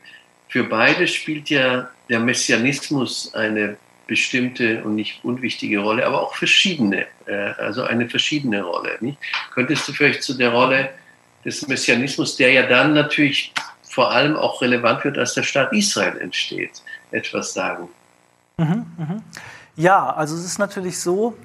Für 0.47 0.63
beide 0.63 1.07
spielt 1.07 1.49
ja 1.49 1.89
der 2.09 2.19
Messianismus 2.19 3.33
eine 3.33 3.77
bestimmte 4.07 4.83
und 4.83 4.95
nicht 4.95 5.23
unwichtige 5.23 5.79
Rolle, 5.79 6.05
aber 6.05 6.21
auch 6.21 6.35
verschiedene, 6.35 7.05
äh, 7.25 7.51
also 7.57 7.83
eine 7.83 8.09
verschiedene 8.09 8.63
Rolle. 8.63 8.97
Nicht? 9.01 9.17
Könntest 9.53 9.87
du 9.87 9.93
vielleicht 9.93 10.23
zu 10.23 10.35
der 10.35 10.49
Rolle 10.49 10.89
des 11.45 11.67
Messianismus, 11.67 12.35
der 12.35 12.51
ja 12.51 12.67
dann 12.67 12.93
natürlich 12.93 13.53
vor 13.89 14.11
allem 14.11 14.35
auch 14.35 14.61
relevant 14.61 15.03
wird, 15.03 15.17
als 15.17 15.33
der 15.33 15.43
Staat 15.43 15.73
Israel 15.73 16.17
entsteht, 16.17 16.81
etwas 17.11 17.53
sagen? 17.53 17.89
Mhm, 18.57 18.85
mh. 18.97 19.21
Ja, 19.75 20.13
also 20.13 20.35
es 20.35 20.43
ist 20.43 20.59
natürlich 20.59 20.99
so, 20.99 21.35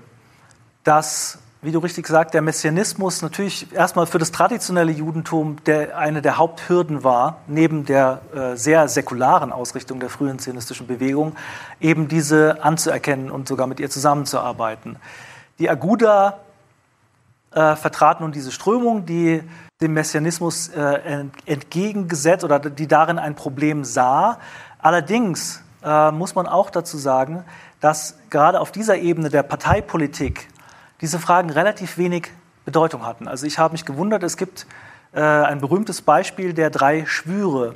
dass, 0.82 1.38
wie 1.62 1.72
du 1.72 1.78
richtig 1.78 2.06
sagst, 2.06 2.34
der 2.34 2.42
Messianismus 2.42 3.22
natürlich 3.22 3.72
erstmal 3.72 4.06
für 4.06 4.18
das 4.18 4.32
traditionelle 4.32 4.92
Judentum 4.92 5.56
der, 5.64 5.96
eine 5.96 6.20
der 6.20 6.36
Haupthürden 6.36 7.04
war, 7.04 7.38
neben 7.46 7.86
der 7.86 8.20
äh, 8.34 8.56
sehr 8.56 8.88
säkularen 8.88 9.52
Ausrichtung 9.52 10.00
der 10.00 10.10
frühen 10.10 10.38
zionistischen 10.38 10.86
Bewegung, 10.86 11.36
eben 11.80 12.08
diese 12.08 12.62
anzuerkennen 12.62 13.30
und 13.30 13.48
sogar 13.48 13.66
mit 13.66 13.80
ihr 13.80 13.88
zusammenzuarbeiten. 13.88 14.96
Die 15.58 15.70
Aguda 15.70 16.40
äh, 17.52 17.76
vertrat 17.76 18.20
nun 18.20 18.32
diese 18.32 18.50
Strömung, 18.50 19.06
die 19.06 19.42
dem 19.80 19.92
Messianismus 19.92 20.68
äh, 20.68 21.24
entgegengesetzt 21.46 22.44
oder 22.44 22.58
die 22.60 22.86
darin 22.86 23.18
ein 23.18 23.34
Problem 23.34 23.84
sah. 23.84 24.38
Allerdings 24.78 25.62
äh, 25.82 26.12
muss 26.12 26.34
man 26.34 26.46
auch 26.46 26.70
dazu 26.70 26.96
sagen, 26.96 27.44
dass 27.80 28.16
gerade 28.30 28.60
auf 28.60 28.70
dieser 28.70 28.98
Ebene 28.98 29.30
der 29.30 29.42
Parteipolitik 29.42 30.48
diese 31.00 31.18
Fragen 31.18 31.50
relativ 31.50 31.98
wenig 31.98 32.30
Bedeutung 32.64 33.04
hatten. 33.04 33.26
Also 33.26 33.46
ich 33.46 33.58
habe 33.58 33.72
mich 33.72 33.84
gewundert, 33.84 34.22
es 34.22 34.36
gibt 34.36 34.66
äh, 35.12 35.20
ein 35.20 35.60
berühmtes 35.60 36.02
Beispiel 36.02 36.54
der 36.54 36.70
drei 36.70 37.04
Schwüre, 37.04 37.74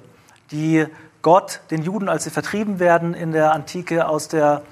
die 0.53 0.87
Gott 1.23 1.61
den 1.73 1.83
Juden, 1.83 2.09
als 2.09 2.25
sie 2.25 2.31
vertrieben 2.31 2.79
werden 2.79 3.13
in 3.13 3.33
der 3.33 3.53
Antike 3.53 4.09
aus 4.09 4.29
der 4.29 4.63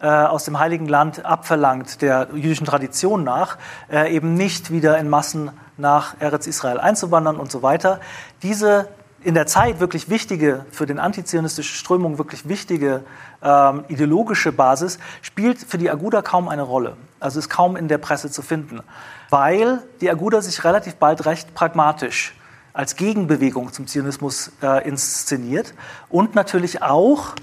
äh, 0.00 0.06
aus 0.06 0.44
dem 0.44 0.58
Heiligen 0.58 0.86
Land 0.86 1.26
abverlangt, 1.26 2.00
der 2.00 2.28
jüdischen 2.32 2.64
Tradition 2.64 3.22
nach, 3.22 3.58
äh, 3.92 4.10
eben 4.14 4.32
nicht 4.32 4.70
wieder 4.70 4.96
in 4.96 5.10
Massen 5.10 5.50
nach 5.80 6.14
Eretz 6.20 6.46
Israel 6.46 6.78
einzuwandern 6.78 7.36
und 7.36 7.50
so 7.50 7.62
weiter. 7.62 8.00
Diese 8.42 8.88
in 9.22 9.34
der 9.34 9.46
Zeit 9.46 9.80
wirklich 9.80 10.08
wichtige, 10.08 10.64
für 10.70 10.86
den 10.86 10.98
antizionistische 10.98 11.74
Strömung 11.74 12.18
wirklich 12.18 12.48
wichtige 12.48 13.04
ähm, 13.42 13.84
ideologische 13.88 14.52
Basis 14.52 14.98
spielt 15.20 15.58
für 15.58 15.78
die 15.78 15.90
Aguda 15.90 16.22
kaum 16.22 16.48
eine 16.48 16.62
Rolle. 16.62 16.96
Also 17.18 17.38
ist 17.38 17.50
kaum 17.50 17.76
in 17.76 17.88
der 17.88 17.98
Presse 17.98 18.30
zu 18.30 18.40
finden, 18.40 18.80
weil 19.28 19.82
die 20.00 20.10
Aguda 20.10 20.40
sich 20.40 20.64
relativ 20.64 20.96
bald 20.96 21.26
recht 21.26 21.54
pragmatisch 21.54 22.34
als 22.72 22.96
Gegenbewegung 22.96 23.72
zum 23.72 23.86
Zionismus 23.86 24.52
äh, 24.62 24.88
inszeniert 24.88 25.74
und 26.08 26.34
natürlich 26.34 26.82
auch 26.82 27.34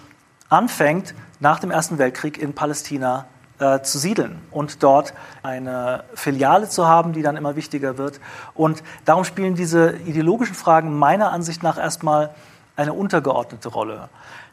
anfängt, 0.50 1.13
nach 1.39 1.60
dem 1.60 1.69
Ersten 1.69 2.00
Weltkrieg 2.00 2.39
in 2.39 2.54
Palästina 2.54 3.26
äh, 3.60 3.82
zu 3.82 3.98
siedeln 3.98 4.41
und 4.52 4.84
dort 4.84 5.13
eine 5.43 6.04
Filiale 6.13 6.70
zu 6.70 6.88
haben, 6.88 7.13
die 7.13 7.22
dann 7.22 7.38
immer 7.38 7.56
wichtiger 7.56 7.98
wird. 7.98 8.20
Und 8.54 8.84
darum 9.06 9.24
spielen 9.24 9.56
diese 9.56 9.98
ideologischen 10.06 10.56
Fragen 10.56 10.98
meiner 10.98 11.32
Ansicht 11.32 11.63
nach 11.63 11.78
erstmal 11.78 12.30
eine 12.76 12.93
untergeordnete 12.93 13.70
Rolle. 13.70 14.10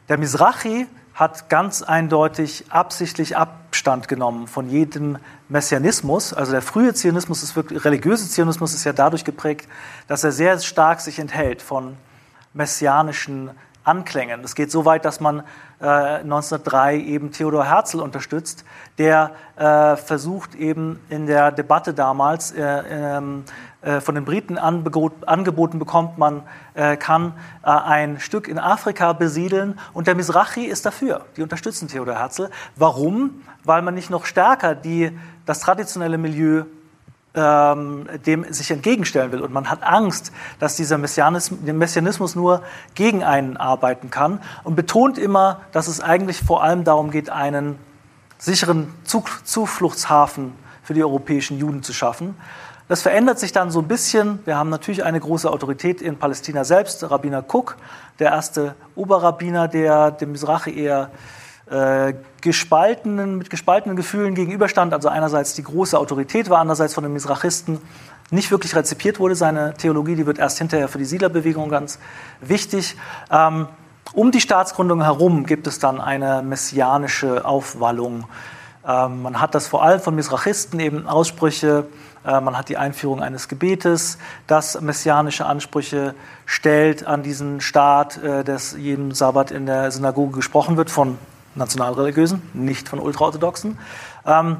Der 0.09 0.17
Mizrachi 0.17 0.87
hat 1.13 1.49
ganz 1.49 1.81
eindeutig 1.81 2.65
absichtlich 2.69 3.37
Abstand 3.37 4.07
genommen 4.07 4.47
von 4.47 4.69
jedem 4.69 5.17
Messianismus. 5.47 6.33
Also 6.33 6.51
der 6.51 6.61
frühe 6.61 6.93
Zionismus, 6.93 7.41
ist 7.41 7.55
wirklich, 7.55 7.85
religiöse 7.85 8.27
Zionismus 8.29 8.73
ist 8.73 8.83
ja 8.83 8.91
dadurch 8.91 9.23
geprägt, 9.23 9.69
dass 10.07 10.23
er 10.23 10.33
sehr 10.33 10.59
stark 10.59 10.99
sich 10.99 11.19
enthält 11.19 11.61
von 11.61 11.95
messianischen 12.53 13.51
Anklängen. 13.85 14.43
Es 14.43 14.55
geht 14.55 14.71
so 14.71 14.83
weit, 14.83 15.05
dass 15.05 15.19
man 15.19 15.43
äh, 15.79 15.85
1903 15.85 16.97
eben 16.97 17.31
Theodor 17.31 17.65
Herzl 17.65 18.01
unterstützt, 18.01 18.65
der 18.97 19.31
äh, 19.55 19.95
versucht 19.95 20.55
eben 20.55 20.99
in 21.09 21.27
der 21.27 21.51
Debatte 21.51 21.93
damals 21.93 22.51
äh, 22.51 22.61
ähm, 22.63 23.43
äh 23.81 24.01
von 24.01 24.15
den 24.15 24.25
Briten 24.25 24.57
angeboten 24.57 25.79
bekommt, 25.79 26.17
man 26.17 26.43
äh, 26.73 26.97
kann 26.97 27.33
äh, 27.63 27.69
ein 27.69 28.19
Stück 28.19 28.47
in 28.47 28.57
Afrika 28.57 29.13
besiedeln 29.13 29.79
und 29.93 30.07
der 30.07 30.15
Mizrachi 30.15 30.65
ist 30.65 30.85
dafür. 30.85 31.25
Die 31.37 31.43
unterstützen 31.43 31.87
Theodor 31.87 32.17
Herzl. 32.17 32.49
Warum? 32.75 33.43
Weil 33.63 33.81
man 33.83 33.93
nicht 33.93 34.09
noch 34.09 34.25
stärker 34.25 34.73
die, 34.75 35.17
das 35.45 35.59
traditionelle 35.59 36.17
Milieu 36.17 36.65
ähm, 37.35 38.07
dem 38.25 38.51
sich 38.51 38.71
entgegenstellen 38.71 39.31
will. 39.31 39.41
Und 39.41 39.53
man 39.53 39.69
hat 39.69 39.83
Angst, 39.83 40.31
dass 40.59 40.75
dieser 40.75 40.97
Messianismus, 40.97 41.59
Messianismus 41.61 42.35
nur 42.35 42.61
gegen 42.93 43.23
einen 43.23 43.57
arbeiten 43.57 44.09
kann 44.09 44.39
und 44.63 44.75
betont 44.75 45.17
immer, 45.17 45.61
dass 45.71 45.87
es 45.87 46.01
eigentlich 46.01 46.41
vor 46.41 46.63
allem 46.63 46.83
darum 46.83 47.11
geht, 47.11 47.29
einen 47.29 47.77
sicheren 48.37 48.93
Zufluchtshafen 49.03 50.53
für 50.83 50.93
die 50.93 51.03
europäischen 51.03 51.57
Juden 51.57 51.83
zu 51.83 51.93
schaffen. 51.93 52.35
Das 52.87 53.01
verändert 53.01 53.39
sich 53.39 53.51
dann 53.51 53.71
so 53.71 53.79
ein 53.79 53.87
bisschen. 53.87 54.39
Wir 54.45 54.57
haben 54.57 54.69
natürlich 54.69 55.03
eine 55.03 55.19
große 55.19 55.49
Autorität 55.49 56.01
in 56.01 56.17
Palästina 56.17 56.63
selbst, 56.63 57.09
Rabbiner 57.09 57.43
Cook, 57.47 57.77
der 58.19 58.31
erste 58.31 58.75
Oberrabbiner, 58.95 59.67
der 59.67 60.11
dem 60.11 60.33
Mizrachi 60.33 60.77
eher 60.77 61.09
äh, 61.69 62.13
gespaltenen, 62.41 63.37
mit 63.37 63.49
gespaltenen 63.49 63.95
Gefühlen 63.95 64.35
gegenüberstand. 64.35 64.93
Also 64.93 65.09
einerseits 65.09 65.53
die 65.53 65.63
große 65.63 65.97
Autorität 65.97 66.49
war, 66.49 66.59
andererseits 66.59 66.93
von 66.93 67.03
den 67.03 67.13
Misrachisten 67.13 67.79
nicht 68.31 68.51
wirklich 68.51 68.75
rezipiert 68.75 69.19
wurde. 69.19 69.35
Seine 69.35 69.73
Theologie, 69.75 70.15
die 70.15 70.25
wird 70.25 70.39
erst 70.39 70.57
hinterher 70.57 70.87
für 70.87 70.97
die 70.97 71.05
Siedlerbewegung 71.05 71.69
ganz 71.69 71.99
wichtig. 72.41 72.95
Ähm, 73.31 73.67
Um 74.13 74.31
die 74.31 74.39
Staatsgründung 74.39 75.01
herum 75.01 75.45
gibt 75.45 75.65
es 75.67 75.79
dann 75.79 75.99
eine 75.99 76.43
messianische 76.43 77.43
Aufwallung. 77.43 78.25
Ähm, 78.87 79.23
man 79.23 79.41
hat 79.41 79.55
das 79.55 79.67
vor 79.67 79.81
allem 79.83 79.99
von 79.99 80.13
Misrachisten 80.13 80.79
eben 80.79 81.07
Aussprüche, 81.07 81.87
äh, 82.23 82.39
man 82.39 82.55
hat 82.55 82.69
die 82.69 82.77
Einführung 82.77 83.23
eines 83.23 83.47
Gebetes, 83.47 84.19
das 84.45 84.79
messianische 84.79 85.45
Ansprüche 85.45 86.13
stellt 86.45 87.05
an 87.07 87.23
diesen 87.23 87.61
Staat, 87.61 88.21
äh, 88.23 88.43
dass 88.43 88.73
jeden 88.77 89.11
Sabbat 89.11 89.49
in 89.49 89.65
der 89.65 89.91
Synagoge 89.91 90.35
gesprochen 90.35 90.77
wird 90.77 90.91
von 90.91 91.17
Nationalreligiösen, 91.55 92.41
nicht 92.53 92.87
von 92.89 92.99
Ultraorthodoxen. 92.99 93.77
Ähm, 94.25 94.57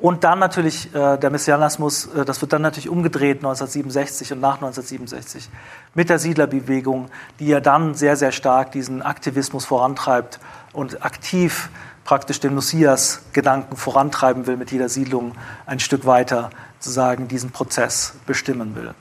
und 0.00 0.22
dann 0.22 0.38
natürlich 0.38 0.94
äh, 0.94 1.18
der 1.18 1.30
Messianismus, 1.30 2.06
äh, 2.06 2.24
das 2.24 2.40
wird 2.40 2.52
dann 2.52 2.62
natürlich 2.62 2.88
umgedreht 2.88 3.38
1967 3.38 4.32
und 4.32 4.40
nach 4.40 4.54
1967 4.54 5.48
mit 5.94 6.08
der 6.08 6.20
Siedlerbewegung, 6.20 7.10
die 7.40 7.48
ja 7.48 7.60
dann 7.60 7.94
sehr, 7.94 8.16
sehr 8.16 8.30
stark 8.30 8.70
diesen 8.70 9.02
Aktivismus 9.02 9.64
vorantreibt 9.64 10.38
und 10.72 11.04
aktiv 11.04 11.68
praktisch 12.04 12.38
den 12.38 12.54
Messias-Gedanken 12.54 13.76
vorantreiben 13.76 14.46
will, 14.46 14.56
mit 14.56 14.70
jeder 14.70 14.88
Siedlung 14.88 15.32
ein 15.66 15.80
Stück 15.80 16.06
weiter 16.06 16.50
sozusagen 16.78 17.26
diesen 17.26 17.50
Prozess 17.50 18.14
bestimmen 18.24 18.76
will. 18.76 18.94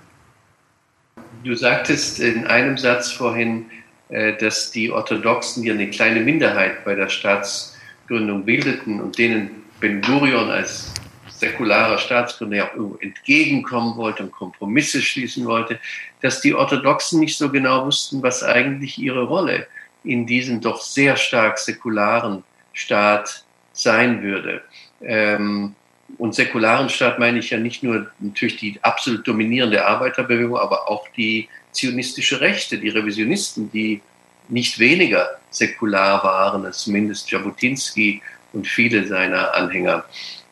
Du 1.44 1.56
sagtest 1.56 2.20
in 2.20 2.48
einem 2.48 2.78
Satz 2.78 3.12
vorhin, 3.12 3.68
dass 4.10 4.72
die 4.72 4.91
Orthodoxen 4.91 5.64
hier 5.64 5.74
eine 5.74 5.89
kleine 5.89 6.22
Minderheit 6.22 6.86
bei 6.86 6.95
der 6.95 7.10
Staatsgründung 7.10 8.45
bildeten 8.45 9.01
und 9.01 9.18
denen 9.18 9.66
Ben 9.80 10.01
Gurion 10.01 10.49
als 10.49 10.93
säkularer 11.38 11.97
Staatsgründer 11.97 12.58
ja 12.58 12.72
auch 12.74 12.97
entgegenkommen 13.01 13.95
wollte 13.95 14.24
und 14.24 14.32
Kompromisse 14.32 15.01
schließen 15.01 15.45
wollte, 15.45 15.80
dass 16.22 16.41
die 16.41 16.53
Orthodoxen 16.53 17.20
nicht 17.20 17.38
so 17.38 17.51
genau 17.51 17.86
wussten, 17.86 18.24
was 18.24 18.43
eigentlich 18.43 18.97
ihre 18.97 19.24
Rolle 19.24 19.68
in 20.03 20.26
diesem 20.26 20.62
doch 20.62 20.82
sehr 20.82 21.16
stark 21.16 21.60
säkularen 21.60 22.43
Staat 22.74 23.43
sein 23.74 24.24
würde. 24.24 24.62
Ähm, 25.01 25.76
und 26.18 26.34
säkularen 26.34 26.89
Staat 26.89 27.20
meine 27.20 27.39
ich 27.39 27.49
ja 27.49 27.58
nicht 27.58 27.84
nur 27.84 28.10
natürlich 28.20 28.58
die 28.58 28.80
absolut 28.82 29.28
dominierende 29.28 29.86
Arbeiterbewegung, 29.86 30.58
aber 30.58 30.89
auch 30.89 31.08
die 31.10 31.49
zionistische 31.78 32.42
Rechte, 32.42 32.78
die 32.78 32.90
Revisionisten, 32.90 33.72
die 33.72 34.02
nicht 34.50 34.80
weniger 34.80 35.30
säkular 35.50 36.24
waren 36.24 36.66
als 36.66 36.80
zumindest 36.80 37.30
Jabotinsky 37.30 38.22
und 38.54 38.68
viele 38.68 39.06
seiner 39.08 39.54
Anhänger 39.54 40.06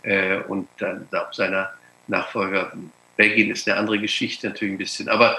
äh, 0.04 0.38
und 0.48 0.68
dann 0.78 1.08
auch 1.12 1.34
seiner 1.34 1.72
Nachfolger. 2.08 2.72
Begin 3.18 3.52
ist 3.52 3.68
eine 3.68 3.78
andere 3.78 4.00
Geschichte 4.00 4.48
natürlich 4.48 4.76
ein 4.76 4.78
bisschen. 4.78 5.10
Aber 5.10 5.38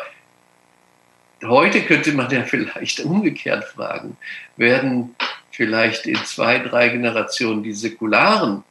heute 1.44 1.82
könnte 1.82 2.12
man 2.12 2.30
ja 2.30 2.42
vielleicht 2.44 3.00
umgekehrt 3.00 3.64
fragen, 3.64 4.16
werden 4.56 5.14
vielleicht 5.50 6.06
in 6.06 6.16
zwei, 6.24 6.58
drei 6.58 6.88
Generationen 6.88 7.62
die 7.62 7.72
säkularen, 7.72 8.64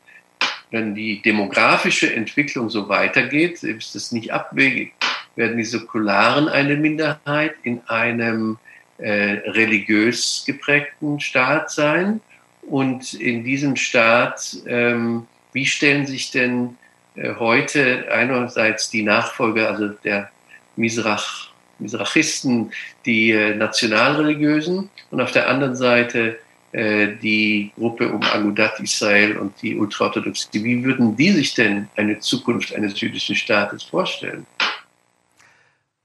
wenn 0.72 0.96
die 0.96 1.22
demografische 1.22 2.14
Entwicklung 2.14 2.70
so 2.70 2.90
weitergeht, 2.90 3.64
ist 3.64 3.96
das 3.96 4.12
nicht 4.12 4.34
abwegig, 4.34 4.94
werden 5.36 5.58
die 5.58 5.64
Säkularen 5.64 6.48
eine 6.48 6.76
Minderheit 6.76 7.56
in 7.64 7.82
einem 7.88 8.58
äh, 8.98 9.40
religiös 9.50 10.44
geprägten 10.46 11.20
Staat 11.20 11.72
sein 11.72 12.22
und 12.62 13.14
in 13.14 13.44
diesem 13.44 13.76
Staat, 13.76 14.58
ähm, 14.66 15.28
wie 15.54 15.66
stellen 15.66 16.06
sich 16.06 16.32
denn 16.32 16.78
äh, 17.16 17.36
heute 17.40 18.12
einerseits 18.12 18.90
die 18.90 19.04
Nachfolger, 19.04 19.70
also 19.70 19.90
der 20.04 20.30
Misrach, 20.76 21.50
Misrachisten, 21.80 22.72
die 23.06 23.32
äh, 23.32 23.56
Nationalreligiösen 23.56 24.90
und 25.12 25.22
auf 25.22 25.32
der 25.32 25.50
anderen 25.50 25.76
Seite 25.76 26.40
äh, 26.72 27.16
die 27.22 27.72
Gruppe 27.78 28.10
um 28.10 28.22
Agudat 28.24 28.80
Israel 28.80 29.38
und 29.38 29.54
die 29.62 29.78
Ultraorthodoxie. 29.78 30.64
Wie 30.64 30.84
würden 30.84 31.16
die 31.16 31.32
sich 31.32 31.54
denn 31.54 31.88
eine 31.96 32.20
Zukunft 32.20 32.76
eines 32.76 33.00
jüdischen 33.00 33.36
Staates 33.36 33.84
vorstellen? 33.84 34.46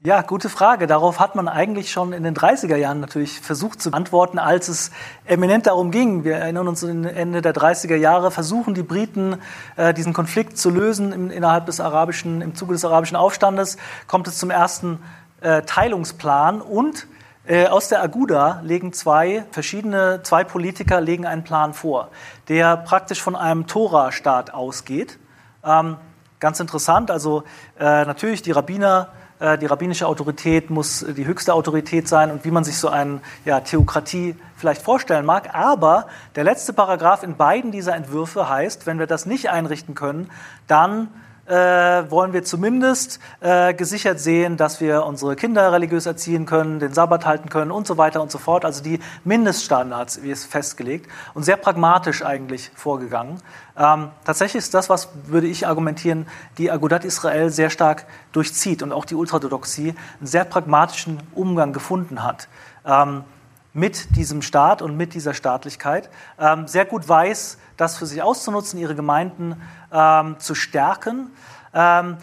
Ja, 0.03 0.23
gute 0.23 0.49
Frage. 0.49 0.87
Darauf 0.87 1.21
hat 1.21 1.35
man 1.35 1.47
eigentlich 1.47 1.93
schon 1.93 2.15
in 2.15 2.23
den 2.23 2.35
30er 2.35 2.77
Jahren 2.77 3.01
natürlich 3.01 3.39
versucht 3.39 3.83
zu 3.83 3.93
antworten, 3.93 4.39
als 4.39 4.69
es 4.69 4.93
eminent 5.27 5.67
darum 5.67 5.91
ging. 5.91 6.25
Wir 6.25 6.37
erinnern 6.37 6.69
uns 6.69 6.83
Ende 6.83 7.43
der 7.43 7.55
30er 7.55 7.97
Jahre, 7.97 8.31
versuchen 8.31 8.73
die 8.73 8.83
Briten, 8.83 9.37
äh, 9.77 9.93
diesen 9.93 10.15
Konflikt 10.15 10.57
zu 10.57 10.71
lösen 10.71 11.13
im, 11.13 11.31
innerhalb 11.31 11.67
des 11.67 11.81
arabischen, 11.81 12.41
im 12.41 12.55
Zuge 12.55 12.73
des 12.73 12.83
arabischen 12.87 13.15
Aufstandes, 13.15 13.77
kommt 14.07 14.27
es 14.27 14.39
zum 14.39 14.49
ersten 14.51 15.03
äh, 15.43 15.61
Teilungsplan 15.65 16.63
und 16.63 17.07
äh, 17.47 17.67
aus 17.67 17.89
der 17.89 18.03
Aguda 18.03 18.63
legen 18.65 18.95
zwei 18.95 19.45
verschiedene, 19.51 20.23
zwei 20.23 20.45
Politiker 20.45 21.03
legen 21.03 21.27
einen 21.27 21.45
Plan 21.45 21.75
vor, 21.75 22.09
der 22.49 22.79
praktisch 22.79 23.21
von 23.21 23.37
einem 23.37 23.67
Tora-Staat 23.67 24.55
ausgeht. 24.55 25.19
Ähm, 25.63 25.99
ganz 26.39 26.59
interessant, 26.59 27.11
also 27.11 27.43
natürlich 27.79 28.41
die 28.41 28.53
Rabbiner 28.53 29.11
die 29.41 29.67
rabbinische 29.67 30.07
Autorität 30.07 30.69
muss 30.69 31.05
die 31.17 31.25
höchste 31.25 31.55
Autorität 31.55 32.07
sein 32.09 32.31
und 32.31 32.45
wie 32.45 32.51
man 32.51 32.63
sich 32.63 32.77
so 32.77 32.89
eine 32.89 33.21
ja, 33.47 33.61
Theokratie 33.61 34.37
vielleicht 34.57 34.83
vorstellen 34.83 35.25
mag. 35.25 35.55
Aber 35.55 36.09
der 36.37 36.45
letzte 36.45 36.75
Paragraph 36.75 37.23
in 37.23 37.37
beiden 37.37 37.73
dieser 37.73 37.97
Entwürfe 37.97 38.51
heißt, 38.51 38.87
wenn 38.87 38.99
wir 38.99 39.07
das 39.07 39.25
nicht 39.25 39.49
einrichten 39.49 39.95
können, 39.95 40.31
dann 40.67 41.09
äh, 41.51 42.11
wollen 42.11 42.33
wir 42.33 42.45
zumindest 42.45 43.19
äh, 43.41 43.75
gesichert 43.75 44.21
sehen, 44.21 44.57
dass 44.57 44.81
wir 44.81 45.05
unsere 45.05 45.35
Kinder 45.35 45.73
religiös 45.73 46.07
erziehen 46.07 46.47
können, 46.47 46.79
den 46.79 46.95
Sabbat 46.95 47.27
halten 47.27 47.49
können 47.49 47.73
und 47.73 47.89
so 47.89 47.99
weiter 47.99 48.23
und 48.23 48.31
so 48.31 48.39
fort. 48.39 48.65
Also 48.65 48.83
die 48.85 49.01
Mindeststandards, 49.25 50.23
wie 50.23 50.31
es 50.31 50.45
festgelegt 50.45 51.11
und 51.35 51.43
sehr 51.43 51.57
pragmatisch 51.57 52.25
eigentlich 52.25 52.71
vorgegangen. 52.75 53.43
Ähm, 53.77 54.11
tatsächlich 54.25 54.63
ist 54.63 54.75
das, 54.75 54.89
was 54.89 55.09
würde 55.27 55.49
ich 55.49 55.67
argumentieren, 55.67 56.27
die 56.57 56.71
Agudat 56.71 57.05
Israel 57.05 57.51
sehr 57.51 57.71
stark 57.71 58.07
durchzieht 58.31 58.83
und 58.83 58.93
auch 58.93 59.05
die 59.05 59.17
Ultraorthodoxie 59.17 59.95
einen 60.21 60.27
sehr 60.27 60.45
pragmatischen 60.45 61.21
Umgang 61.35 61.73
gefunden 61.73 62.23
hat. 62.23 62.49
Ähm, 62.87 63.25
mit 63.73 64.17
diesem 64.17 64.43
Staat 64.43 64.83
und 64.83 64.97
mit 64.97 65.15
dieser 65.15 65.35
Staatlichkeit, 65.35 66.11
ähm, 66.39 66.67
sehr 66.67 66.85
gut 66.85 67.09
weiß, 67.09 67.59
das 67.81 67.97
für 67.97 68.07
sich 68.07 68.23
auszunutzen, 68.23 68.79
ihre 68.79 68.95
Gemeinden 68.95 69.61
ähm, 69.93 70.39
zu 70.39 70.55
stärken. 70.55 71.31
Ähm, 71.73 72.19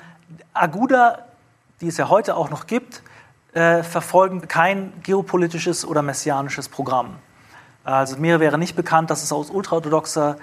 Aguda, 0.53 1.19
die 1.81 1.87
es 1.87 1.97
ja 1.97 2.09
heute 2.09 2.35
auch 2.35 2.49
noch 2.49 2.67
gibt, 2.67 3.01
äh, 3.53 3.83
verfolgen 3.83 4.47
kein 4.47 4.93
geopolitisches 5.03 5.85
oder 5.85 6.01
messianisches 6.01 6.69
Programm. 6.69 7.15
Also 7.83 8.17
mir 8.17 8.39
wäre 8.39 8.57
nicht 8.57 8.75
bekannt, 8.75 9.09
dass 9.09 9.23
es 9.23 9.31
aus 9.31 9.49
ultraorthodoxer 9.49 10.35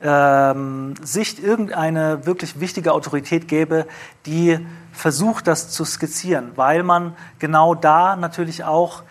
ähm, 0.00 0.94
Sicht 1.02 1.38
irgendeine 1.38 2.26
wirklich 2.26 2.58
wichtige 2.58 2.92
Autorität 2.92 3.48
gäbe, 3.48 3.86
die 4.24 4.66
versucht, 4.92 5.46
das 5.46 5.70
zu 5.70 5.84
skizzieren, 5.84 6.52
weil 6.56 6.82
man 6.82 7.14
genau 7.38 7.74
da 7.74 8.16
natürlich 8.16 8.64
auch 8.64 9.02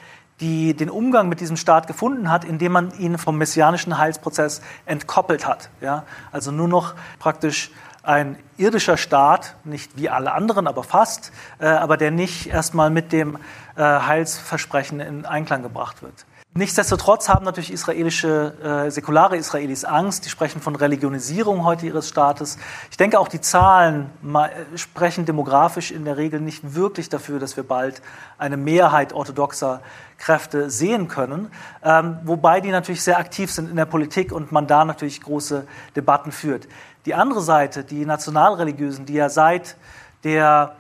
die 0.41 0.73
den 0.73 0.89
Umgang 0.89 1.29
mit 1.29 1.39
diesem 1.39 1.57
Staat 1.57 1.87
gefunden 1.87 2.29
hat, 2.29 2.43
indem 2.43 2.73
man 2.73 2.91
ihn 2.99 3.17
vom 3.17 3.37
messianischen 3.37 3.97
Heilsprozess 3.97 4.61
entkoppelt 4.85 5.47
hat. 5.47 5.69
Ja? 5.81 6.03
Also 6.31 6.51
nur 6.51 6.67
noch 6.67 6.95
praktisch 7.19 7.71
ein 8.03 8.37
irdischer 8.57 8.97
Staat, 8.97 9.55
nicht 9.63 9.97
wie 9.97 10.09
alle 10.09 10.33
anderen, 10.33 10.67
aber 10.67 10.83
fast, 10.83 11.31
äh, 11.59 11.65
aber 11.65 11.97
der 11.97 12.11
nicht 12.11 12.47
erstmal 12.47 12.89
mit 12.89 13.11
dem 13.11 13.37
äh, 13.75 13.81
Heilsversprechen 13.81 14.99
in 14.99 15.25
Einklang 15.25 15.63
gebracht 15.63 16.03
wird. 16.03 16.25
Nichtsdestotrotz 16.57 17.27
haben 17.27 17.43
natürlich 17.43 17.69
israelische, 17.69 18.85
äh, 18.87 18.89
säkulare 18.89 19.35
Israelis 19.35 19.83
Angst. 19.83 20.23
Die 20.23 20.29
sprechen 20.29 20.61
von 20.61 20.73
Religionisierung 20.77 21.65
heute 21.65 21.85
ihres 21.85 22.07
Staates. 22.07 22.57
Ich 22.89 22.95
denke, 22.95 23.19
auch 23.19 23.27
die 23.27 23.41
Zahlen 23.41 24.09
äh, 24.23 24.77
sprechen 24.77 25.25
demografisch 25.25 25.91
in 25.91 26.05
der 26.05 26.15
Regel 26.15 26.39
nicht 26.39 26.73
wirklich 26.73 27.09
dafür, 27.09 27.39
dass 27.39 27.57
wir 27.57 27.65
bald 27.65 28.01
eine 28.37 28.55
Mehrheit 28.55 29.11
orthodoxer 29.11 29.81
Kräfte 30.17 30.69
sehen 30.69 31.09
können. 31.09 31.51
Ähm, 31.83 32.19
wobei 32.23 32.61
die 32.61 32.71
natürlich 32.71 33.03
sehr 33.03 33.19
aktiv 33.19 33.51
sind 33.51 33.69
in 33.69 33.75
der 33.75 33.83
Politik 33.83 34.31
und 34.31 34.53
man 34.53 34.65
da 34.65 34.85
natürlich 34.85 35.19
große 35.19 35.67
Debatten 35.97 36.31
führt. 36.31 36.69
Die 37.05 37.15
andere 37.15 37.41
Seite, 37.41 37.83
die 37.83 38.05
Nationalreligiösen, 38.05 39.05
die 39.05 39.15
ja 39.15 39.27
seit 39.27 39.75
der 40.23 40.77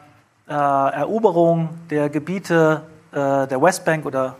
äh, 0.47 0.53
Eroberung 0.53 1.67
der 1.89 2.09
Gebiete 2.09 2.83
äh, 3.11 3.15
der 3.45 3.61
Westbank 3.61 4.05
oder 4.05 4.37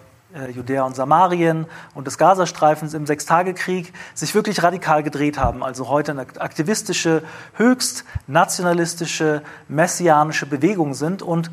Judäa 0.54 0.84
und 0.84 0.96
Samarien 0.96 1.66
und 1.94 2.08
des 2.08 2.18
Gazastreifens 2.18 2.94
im 2.94 3.06
Sechstagekrieg 3.06 3.94
sich 4.14 4.36
wirklich 4.36 4.64
radikal 4.64 5.04
gedreht 5.04 5.40
haben. 5.40 5.64
Also 5.64 5.88
heute 5.88 6.12
eine 6.12 6.26
aktivistische, 6.40 7.24
höchst 7.54 8.06
nationalistische, 8.28 9.42
messianische 9.68 10.46
Bewegung 10.46 10.94
sind 10.94 11.22
und 11.22 11.50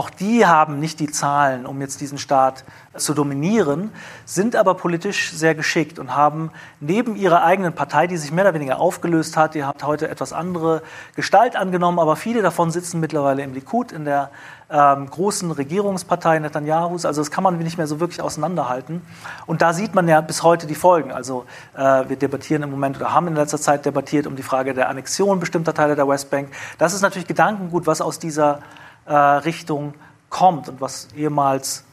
Auch 0.00 0.08
die 0.08 0.46
haben 0.46 0.80
nicht 0.80 0.98
die 0.98 1.10
Zahlen, 1.10 1.66
um 1.66 1.78
jetzt 1.82 2.00
diesen 2.00 2.16
Staat 2.16 2.64
zu 2.96 3.12
dominieren, 3.12 3.92
sind 4.24 4.56
aber 4.56 4.72
politisch 4.72 5.30
sehr 5.30 5.54
geschickt 5.54 5.98
und 5.98 6.16
haben 6.16 6.52
neben 6.80 7.16
ihrer 7.16 7.44
eigenen 7.44 7.74
Partei, 7.74 8.06
die 8.06 8.16
sich 8.16 8.32
mehr 8.32 8.44
oder 8.44 8.54
weniger 8.54 8.80
aufgelöst 8.80 9.36
hat, 9.36 9.54
die 9.54 9.62
hat 9.62 9.84
heute 9.84 10.08
etwas 10.08 10.32
andere 10.32 10.80
Gestalt 11.16 11.54
angenommen, 11.54 11.98
aber 11.98 12.16
viele 12.16 12.40
davon 12.40 12.70
sitzen 12.70 12.98
mittlerweile 12.98 13.42
im 13.42 13.52
Likud, 13.52 13.92
in 13.92 14.06
der 14.06 14.30
ähm, 14.70 15.10
großen 15.10 15.50
Regierungspartei 15.50 16.38
Netanyahus. 16.38 17.04
Also 17.04 17.20
das 17.20 17.30
kann 17.30 17.44
man 17.44 17.58
nicht 17.58 17.76
mehr 17.76 17.86
so 17.86 18.00
wirklich 18.00 18.22
auseinanderhalten. 18.22 19.02
Und 19.44 19.60
da 19.60 19.74
sieht 19.74 19.94
man 19.94 20.08
ja 20.08 20.22
bis 20.22 20.42
heute 20.42 20.66
die 20.66 20.74
Folgen. 20.74 21.12
Also 21.12 21.44
äh, 21.76 22.08
wir 22.08 22.16
debattieren 22.16 22.62
im 22.62 22.70
Moment 22.70 22.96
oder 22.96 23.12
haben 23.12 23.28
in 23.28 23.34
letzter 23.34 23.60
Zeit 23.60 23.84
debattiert 23.84 24.26
um 24.26 24.34
die 24.34 24.42
Frage 24.42 24.72
der 24.72 24.88
Annexion 24.88 25.40
bestimmter 25.40 25.74
Teile 25.74 25.94
der 25.94 26.08
Westbank. 26.08 26.48
Das 26.78 26.94
ist 26.94 27.02
natürlich 27.02 27.28
Gedankengut, 27.28 27.86
was 27.86 28.00
aus 28.00 28.18
dieser 28.18 28.60
äh, 29.06 29.14
Richtung 29.14 29.94
kommt 30.28 30.68
und 30.68 30.80
was 30.80 31.08
ehemals 31.14 31.84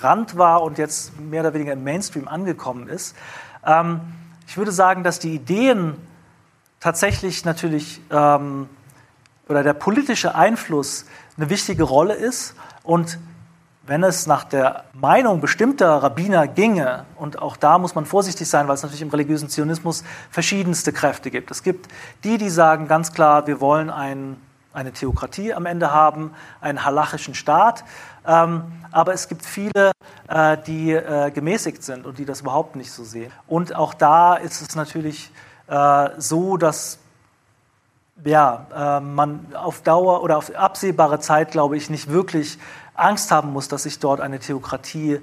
Rand 0.00 0.36
war 0.36 0.62
und 0.62 0.78
jetzt 0.78 1.18
mehr 1.18 1.42
oder 1.42 1.54
weniger 1.54 1.72
im 1.72 1.84
Mainstream 1.84 2.28
angekommen 2.28 2.88
ist. 2.88 3.16
Ähm, 3.64 4.00
ich 4.46 4.56
würde 4.56 4.72
sagen, 4.72 5.02
dass 5.02 5.18
die 5.18 5.34
Ideen 5.34 5.96
tatsächlich 6.80 7.44
natürlich 7.44 8.00
ähm, 8.10 8.68
oder 9.48 9.62
der 9.62 9.74
politische 9.74 10.34
Einfluss 10.34 11.06
eine 11.36 11.50
wichtige 11.50 11.84
Rolle 11.84 12.14
ist 12.14 12.54
und 12.82 13.18
wenn 13.84 14.04
es 14.04 14.26
nach 14.26 14.44
der 14.44 14.84
Meinung 14.92 15.40
bestimmter 15.40 16.02
Rabbiner 16.02 16.46
ginge, 16.46 17.04
und 17.16 17.42
auch 17.42 17.56
da 17.56 17.78
muss 17.78 17.94
man 17.94 18.06
vorsichtig 18.06 18.48
sein, 18.48 18.68
weil 18.68 18.74
es 18.74 18.82
natürlich 18.82 19.02
im 19.02 19.10
religiösen 19.10 19.48
Zionismus 19.48 20.04
verschiedenste 20.30 20.92
Kräfte 20.92 21.30
gibt. 21.30 21.50
Es 21.50 21.64
gibt 21.64 21.88
die, 22.22 22.38
die 22.38 22.48
sagen 22.48 22.86
ganz 22.86 23.12
klar, 23.12 23.46
wir 23.48 23.60
wollen 23.60 23.90
ein, 23.90 24.36
eine 24.72 24.92
Theokratie 24.92 25.54
am 25.54 25.66
Ende 25.66 25.92
haben, 25.92 26.34
einen 26.60 26.84
halachischen 26.84 27.34
Staat. 27.34 27.84
Ähm, 28.26 28.64
aber 28.90 29.12
es 29.12 29.28
gibt 29.28 29.44
viele, 29.44 29.92
äh, 30.28 30.56
die 30.66 30.92
äh, 30.92 31.30
gemäßigt 31.30 31.82
sind 31.82 32.06
und 32.06 32.18
die 32.18 32.24
das 32.24 32.42
überhaupt 32.42 32.76
nicht 32.76 32.92
so 32.92 33.04
sehen. 33.04 33.32
Und 33.46 33.74
auch 33.74 33.94
da 33.94 34.34
ist 34.34 34.62
es 34.62 34.74
natürlich 34.74 35.30
äh, 35.68 36.10
so, 36.18 36.56
dass 36.56 36.98
ja, 38.24 38.66
äh, 38.98 39.00
man 39.00 39.46
auf 39.54 39.82
Dauer 39.82 40.22
oder 40.22 40.38
auf 40.38 40.54
absehbare 40.54 41.18
Zeit, 41.18 41.50
glaube 41.50 41.76
ich, 41.76 41.90
nicht 41.90 42.10
wirklich 42.10 42.58
Angst 42.94 43.30
haben 43.30 43.52
muss, 43.52 43.68
dass 43.68 43.84
sich 43.84 43.98
dort 43.98 44.20
eine 44.20 44.38
Theokratie 44.38 45.20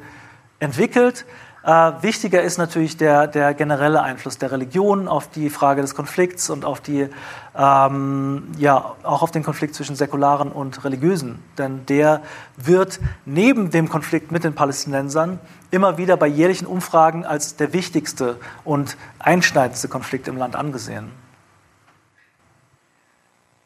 entwickelt. 0.60 1.26
Äh, 1.64 1.92
wichtiger 2.02 2.42
ist 2.42 2.58
natürlich 2.58 2.96
der, 2.96 3.28
der 3.28 3.54
generelle 3.54 4.02
Einfluss 4.02 4.38
der 4.38 4.52
Religion 4.52 5.08
auf 5.10 5.30
die 5.30 5.50
Frage 5.50 5.82
des 5.82 5.94
Konflikts 5.94 6.50
und 6.50 6.64
auf 6.64 6.80
die, 6.80 7.10
ähm, 7.58 8.48
ja, 8.58 8.96
auch 9.04 9.22
auf 9.22 9.32
den 9.32 9.44
Konflikt 9.44 9.76
zwischen 9.76 9.96
Säkularen 9.96 10.52
und 10.52 10.84
Religiösen. 10.86 11.44
Denn 11.58 11.86
der 11.88 12.22
wird 12.56 13.00
neben 13.26 13.72
dem 13.72 13.90
Konflikt 13.90 14.32
mit 14.32 14.46
den 14.46 14.56
Palästinensern 14.56 15.40
immer 15.70 15.98
wieder 15.98 16.16
bei 16.16 16.28
jährlichen 16.28 16.66
Umfragen 16.66 17.26
als 17.26 17.58
der 17.58 17.74
wichtigste 17.74 18.38
und 18.64 18.96
einschneidendste 19.20 19.90
Konflikt 19.90 20.30
im 20.30 20.38
Land 20.38 20.56
angesehen. 20.56 21.12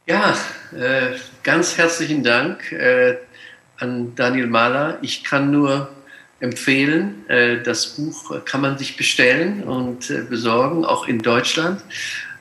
Ja, 0.08 0.34
äh, 0.76 1.16
ganz 1.44 1.78
herzlichen 1.78 2.24
Dank 2.24 2.72
äh, 2.72 3.18
an 3.78 4.16
Daniel 4.16 4.48
Mahler. 4.48 4.98
Ich 5.02 5.24
kann 5.24 5.52
nur 5.52 5.90
empfehlen, 6.44 7.24
äh, 7.30 7.62
das 7.64 7.96
Buch 7.96 8.44
kann 8.44 8.60
man 8.60 8.78
sich 8.78 8.98
bestellen 8.98 9.64
und 9.64 10.10
äh, 10.10 10.24
besorgen, 10.30 10.84
auch 10.84 11.08
in 11.08 11.20
Deutschland. 11.20 11.82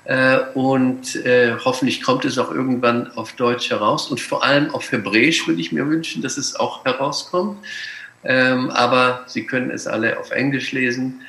Äh, 0.05 0.41
und 0.55 1.17
hoffentlich 1.65 2.03
kommt 2.03 2.25
es 2.25 2.37
auch 2.37 2.51
irgendwann 2.51 3.13
auf 3.13 3.35
Deutsch 3.35 3.71
heraus 3.71 4.11
und 4.11 4.21
vor 4.21 4.43
allem 4.43 4.75
auf 4.75 4.91
Hebräisch 4.91 5.47
würde 5.47 5.61
ich 5.61 5.71
mir 5.71 5.89
wünschen, 5.89 6.23
dass 6.23 6.37
es 6.37 6.57
auch 6.57 6.85
herauskommt. 6.85 7.59
Ähm, 8.25 8.71
aber 8.71 9.25
Sie 9.29 9.47
können 9.47 9.71
es 9.71 9.87
alle 9.87 10.19
auf 10.19 10.31
Englisch 10.31 10.73
lesen. 10.73 11.21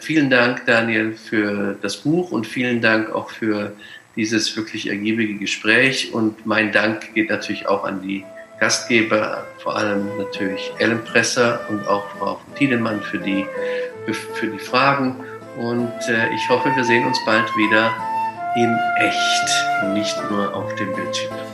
vielen 0.00 0.30
Dank, 0.30 0.64
Daniel, 0.64 1.12
für 1.12 1.76
das 1.82 1.98
Buch 1.98 2.32
und 2.32 2.46
vielen 2.46 2.80
Dank 2.80 3.14
auch 3.14 3.28
für 3.30 3.72
dieses 4.16 4.56
wirklich 4.56 4.88
ergiebige 4.88 5.34
Gespräch. 5.34 6.14
Und 6.14 6.46
mein 6.46 6.72
Dank 6.72 7.12
geht 7.14 7.28
natürlich 7.28 7.68
auch 7.68 7.84
an 7.84 8.00
die 8.00 8.24
Gastgeber, 8.60 9.44
vor 9.58 9.76
allem 9.76 10.16
natürlich 10.18 10.72
Ellen 10.78 11.04
Presser 11.04 11.60
und 11.68 11.86
auch 11.88 12.04
Frau 12.18 12.40
Tiedemann 12.56 13.02
für 13.02 13.18
die, 13.18 13.46
für 14.34 14.46
die 14.46 14.58
Fragen. 14.58 15.16
Und 15.56 15.92
äh, 16.08 16.28
ich 16.34 16.48
hoffe, 16.48 16.70
wir 16.74 16.84
sehen 16.84 17.06
uns 17.06 17.18
bald 17.26 17.46
wieder 17.56 17.90
in 18.56 18.76
echt 18.98 19.82
und 19.82 19.94
nicht 19.94 20.16
nur 20.30 20.54
auf 20.54 20.74
dem 20.76 20.92
Bildschirm. 20.94 21.53